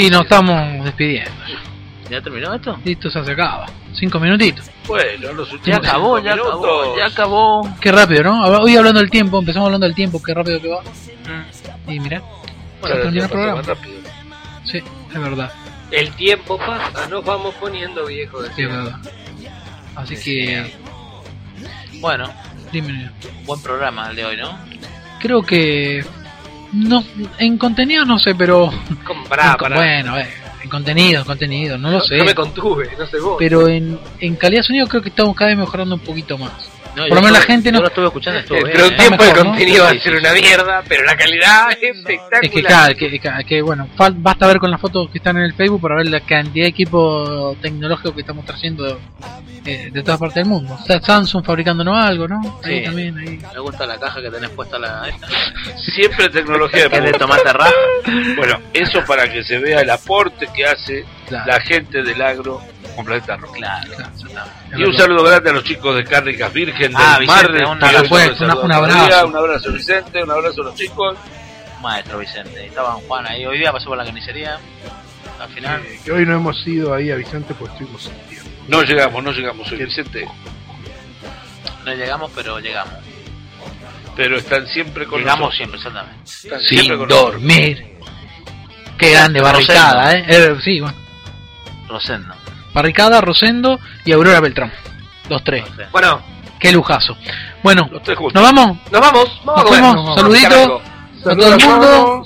Y 0.08 0.10
nos 0.10 0.22
estamos 0.24 0.86
despidiendo. 0.86 1.32
¿Ya 2.10 2.22
terminó 2.22 2.54
esto? 2.54 2.80
Listo, 2.86 3.10
se 3.10 3.20
acaba. 3.20 3.66
Cinco 3.94 4.20
minutitos. 4.22 4.70
Bueno, 4.88 5.34
los 5.34 5.50
Ya 5.50 5.54
últimos 5.56 5.80
acabó, 5.80 6.16
cinco 6.18 6.26
ya 6.30 6.36
minutos. 6.36 6.54
acabó, 6.56 6.98
ya 6.98 7.06
acabó. 7.08 7.76
Qué 7.82 7.92
rápido, 7.92 8.24
¿no? 8.24 8.44
Hoy 8.46 8.78
hablando 8.78 9.02
del 9.02 9.10
tiempo, 9.10 9.40
empezamos 9.40 9.66
hablando 9.68 9.86
del 9.86 9.96
tiempo, 9.96 10.24
qué 10.24 10.34
rápido 10.34 10.62
que 10.62 10.70
va. 10.70 10.82
Y 11.88 12.00
mira, 12.00 12.22
Bueno, 12.80 13.12
se 13.12 13.18
el 13.20 13.30
programa. 13.30 13.62
rápido. 13.62 13.96
Sí, 14.64 14.78
es 15.14 15.20
verdad, 15.20 15.52
El 15.92 16.12
tiempo 16.12 16.58
pasa, 16.58 17.08
nos 17.10 17.26
vamos 17.26 17.54
poniendo 17.56 18.06
viejos. 18.06 18.46
es 18.50 18.56
verdad. 18.56 18.96
Así 19.96 20.16
que, 20.16 20.74
Bueno, 22.00 22.30
dime, 22.72 23.12
buen 23.46 23.62
programa 23.62 24.10
el 24.12 24.16
de 24.16 24.26
hoy, 24.26 24.38
¿no? 24.38 24.58
creo 25.20 25.42
que 25.42 26.06
no 26.74 27.04
en 27.40 27.58
contenido 27.58 28.06
no 28.06 28.20
sé, 28.20 28.36
pero 28.36 28.72
pará, 29.38 29.52
en- 29.52 29.58
pará. 29.58 29.76
bueno, 29.78 30.18
eh, 30.20 30.28
en 30.64 30.70
contenido, 30.70 31.20
en 31.22 31.26
contenido, 31.26 31.78
no 31.78 31.92
lo 31.92 32.00
sé. 32.02 32.18
No 32.18 32.26
me 32.26 32.36
contuve, 32.36 32.90
no 32.98 33.06
sé 33.06 33.20
vos. 33.20 33.36
pero 33.40 33.68
en, 33.68 34.00
en 34.20 34.36
calidad 34.36 34.62
de 34.62 34.68
sonido 34.68 34.88
creo 34.88 35.02
que 35.02 35.10
estamos 35.10 35.36
cada 35.36 35.50
vez 35.52 35.58
mejorando 35.60 35.96
un 35.96 36.02
poquito 36.02 36.38
más. 36.38 36.52
No, 36.96 37.04
Por 37.04 37.18
lo 37.18 37.22
menos 37.22 37.32
la 37.34 37.42
gente 37.46 37.72
no 37.72 37.78
Yo 37.78 37.82
lo 37.84 37.88
estuve 37.90 38.06
escuchando, 38.08 38.40
estuvo 38.40 38.58
bien. 38.58 38.72
Pero 38.74 38.88
un 38.88 38.94
¿eh? 38.94 38.98
tiempo 38.98 39.24
el 39.24 39.30
¿no? 39.30 39.36
contenido 39.46 39.84
va 39.84 39.90
a 39.92 40.00
ser 40.00 40.16
una 40.16 40.34
mierda, 40.34 40.84
pero 40.88 41.04
la 41.04 41.16
calidad 41.16 41.72
es 41.74 41.96
espectacular. 41.96 42.40
Es 42.44 42.50
que, 42.52 42.64
claro, 42.64 42.96
que, 42.98 43.20
que- 43.20 43.46
que, 43.46 43.62
bueno, 43.62 43.88
basta 44.16 44.48
ver 44.48 44.58
con 44.58 44.72
las 44.72 44.82
fotos 44.82 45.08
que 45.12 45.20
están 45.20 45.38
en 45.38 45.44
el 45.44 45.54
Facebook 45.54 45.80
para 45.80 45.98
ver 45.98 46.08
la 46.08 46.22
cantidad 46.22 46.64
de 46.66 46.70
equipo 46.70 47.56
tecnológico 47.62 48.16
que 48.16 48.22
estamos 48.22 48.46
trayendo 48.46 49.00
eh, 49.68 49.90
de 49.92 50.02
todas 50.04 50.20
partes 50.20 50.36
del 50.36 50.46
mundo. 50.46 50.78
O 50.82 50.86
sea, 50.86 51.00
Samsung 51.02 51.44
fabricándonos 51.46 51.96
algo, 52.04 52.28
¿no? 52.28 52.60
Ahí 52.64 52.80
Sí. 52.80 52.86
también, 52.86 53.18
ahí. 53.18 53.40
Me 53.54 53.60
gusta 53.60 53.86
la 53.86 53.98
caja 54.00 54.22
que 54.22 54.30
tenés 54.32 54.50
puesta 54.52 54.80
la 54.80 55.08
esta. 55.10 55.28
Siempre 55.94 56.30
tecnología 56.30 56.88
de 56.90 57.02
de 57.02 57.12
tomate 57.14 57.52
raja. 57.54 57.72
Bueno, 58.38 58.60
eso 58.74 59.04
para 59.06 59.30
que 59.32 59.44
se 59.44 59.58
vea 59.60 59.82
el 59.82 59.90
aporte 59.90 60.48
que 60.56 60.66
hace 60.66 61.06
Claro. 61.28 61.46
la 61.52 61.60
gente 61.62 62.02
del 62.04 62.22
agro 62.22 62.62
con 62.96 63.06
Planeta 63.06 63.36
Rock. 63.38 63.56
Claro, 63.58 63.92
Y 64.78 64.84
un 64.84 64.94
saludo 64.96 65.24
grande 65.24 65.50
a 65.50 65.54
los 65.54 65.64
chicos 65.64 65.96
de 65.96 66.04
Cárnicas 66.04 66.52
Virgen 66.54 66.92
Ah, 66.96 67.18
del 67.20 67.28
Vicente, 67.28 67.64
Mar. 67.64 67.78
un 67.78 67.84
abrazo. 67.84 68.06
Pues, 68.10 68.38
saludos 68.38 68.64
un 68.64 68.72
abrazo. 68.72 69.28
Un 69.28 69.36
abrazo 69.36 69.72
Vicente, 69.74 70.24
un 70.24 70.32
abrazo 70.32 70.62
a 70.62 70.66
los 70.66 70.76
chicos. 70.76 71.18
Maestro 71.82 72.18
Vicente. 72.20 72.66
Estaban 72.66 72.96
Juan 73.08 73.28
ahí. 73.28 73.46
Hoy 73.46 73.60
día 73.60 73.72
pasó 73.72 73.90
por 73.90 73.98
la 73.98 74.06
carnicería. 74.06 74.58
Al 75.40 75.50
final. 75.50 75.82
Eh, 75.86 76.00
que 76.04 76.12
hoy 76.12 76.26
no 76.26 76.34
hemos 76.36 76.66
ido 76.66 76.94
ahí 76.96 77.12
a 77.12 77.16
Vicente 77.16 77.54
pues 77.54 77.72
estuvimos 77.74 78.10
tiempo. 78.28 78.37
No 78.68 78.84
llegamos, 78.84 79.24
no 79.24 79.32
llegamos 79.32 79.72
hoy, 79.72 79.78
Vicente. 79.86 80.28
No 81.86 81.94
llegamos, 81.94 82.32
pero 82.36 82.60
llegamos. 82.60 82.94
Pero 84.16 84.38
están 84.38 84.68
siempre 84.68 85.06
con 85.06 85.20
Llegamos 85.20 85.54
nosotros. 85.54 85.58
siempre, 85.58 85.78
exactamente. 85.78 86.24
Están 86.26 86.60
siempre 86.62 86.88
Sin 86.88 86.98
con 86.98 87.08
dormir. 87.08 87.98
Qué 88.98 89.12
grande 89.12 89.42
barricada, 89.42 90.16
¿eh? 90.18 90.26
Eh, 90.28 90.56
Sí, 90.64 90.80
bueno. 90.82 90.98
Rosendo. 91.88 92.34
Barricada, 92.74 93.22
Rosendo 93.22 93.80
y 94.06 94.12
Aurora 94.12 94.40
Beltrán. 94.40 94.74
Los 95.30 95.44
tres. 95.44 95.64
Bueno, 95.92 96.22
Qué 96.60 96.72
lujazo. 96.72 97.16
Bueno, 97.62 97.88
Los 97.92 98.02
tres 98.02 98.18
juntos. 98.18 98.34
¿nos 98.34 98.44
vamos? 98.52 98.78
nos 98.92 99.02
vamos. 99.02 99.42
Nos 99.46 100.16
Saluditos 100.16 100.82
a 101.26 101.36
todo 101.36 101.54
el 101.54 101.64
mundo. 101.64 102.24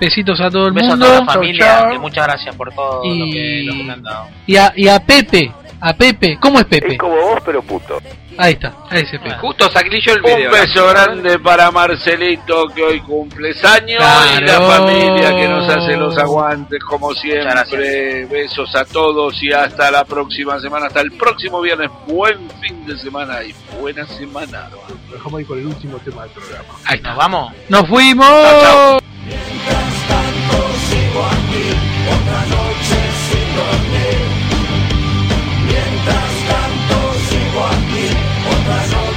Besitos 0.00 0.40
a 0.40 0.50
todo 0.50 0.66
el 0.68 0.72
beso 0.72 0.86
mundo. 0.90 1.04
a 1.06 1.08
toda 1.08 1.20
la 1.20 1.32
familia. 1.32 1.88
muchas 2.00 2.24
gracias 2.26 2.54
por 2.54 2.72
todo 2.72 3.04
Y- 3.04 3.18
lo, 3.18 3.24
que, 3.26 3.62
lo 3.66 3.72
que 3.76 3.82
me 3.84 3.92
han 3.92 4.02
dado. 4.04 4.28
Y 4.46 4.56
a, 4.56 4.72
y 4.76 4.86
a 4.88 5.00
Pepe. 5.04 5.52
A 5.84 5.92
Pepe. 5.94 6.38
¿Cómo 6.40 6.60
es 6.60 6.64
Pepe? 6.66 6.92
Es 6.92 6.98
como 6.98 7.16
vos, 7.16 7.40
pero 7.44 7.60
puto. 7.60 8.00
Ahí 8.38 8.52
está, 8.52 8.68
ASP. 8.88 9.38
Justo 9.40 9.68
saquillo 9.68 10.14
el 10.14 10.20
Un 10.24 10.36
video. 10.36 10.52
beso 10.52 10.86
grande 10.86 11.40
para 11.40 11.72
Marcelito 11.72 12.66
que 12.68 12.82
hoy 12.82 13.00
cumples 13.00 13.62
años 13.64 14.00
y 14.38 14.44
la 14.44 14.60
familia 14.60 15.34
que 15.34 15.48
nos 15.48 15.68
hace 15.68 15.96
los 15.96 16.16
aguantes 16.16 16.82
como 16.84 17.12
siempre. 17.14 18.26
Besos 18.26 18.74
a 18.76 18.84
todos 18.84 19.42
y 19.42 19.52
hasta 19.52 19.90
la 19.90 20.04
próxima 20.04 20.60
semana, 20.60 20.86
hasta 20.86 21.00
el 21.00 21.10
próximo 21.12 21.60
viernes. 21.60 21.90
Buen 22.06 22.48
fin 22.60 22.86
de 22.86 22.96
semana 22.96 23.42
y 23.42 23.52
buena 23.80 24.06
semana. 24.06 24.68
Lo 24.70 25.14
dejamos 25.16 25.40
ahí 25.40 25.44
con 25.44 25.58
el 25.58 25.66
último 25.66 25.98
tema 25.98 26.22
del 26.22 26.30
programa. 26.30 26.74
Ahí 26.84 26.96
está. 26.98 27.08
¿Nos 27.08 27.18
vamos? 27.18 27.52
¡Nos 27.68 27.88
fuimos! 27.88 28.26
sigo 30.88 31.24
aquí, 31.26 31.64
otra 32.06 32.40
noche 32.46 32.98
sin 33.28 33.56
dormir. 33.56 34.41
Mientras 35.72 36.32
tanto 36.50 37.14
sigo 37.30 37.64
aquí, 37.64 38.06
otra 38.46 38.86
noche 38.88 39.11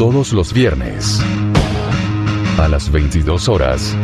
Todos 0.00 0.32
los 0.32 0.54
viernes. 0.54 1.20
A 2.56 2.68
las 2.68 2.90
22 2.90 3.50
horas. 3.50 3.94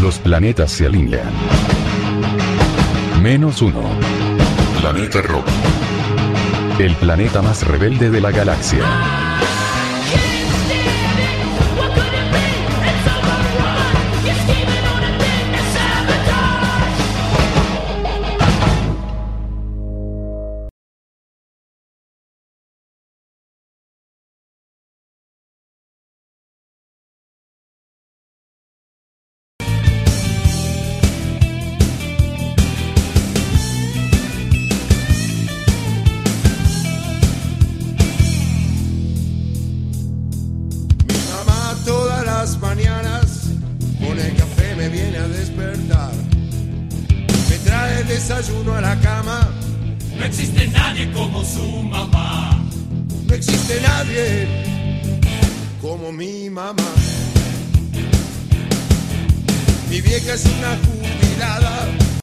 Los 0.00 0.18
planetas 0.18 0.72
se 0.72 0.86
alinean. 0.86 1.30
Menos 3.22 3.60
uno. 3.60 3.82
Planeta 4.80 5.20
Rock. 5.20 5.46
El 6.78 6.94
planeta 6.94 7.42
más 7.42 7.66
rebelde 7.66 8.08
de 8.08 8.22
la 8.22 8.30
galaxia. 8.30 9.33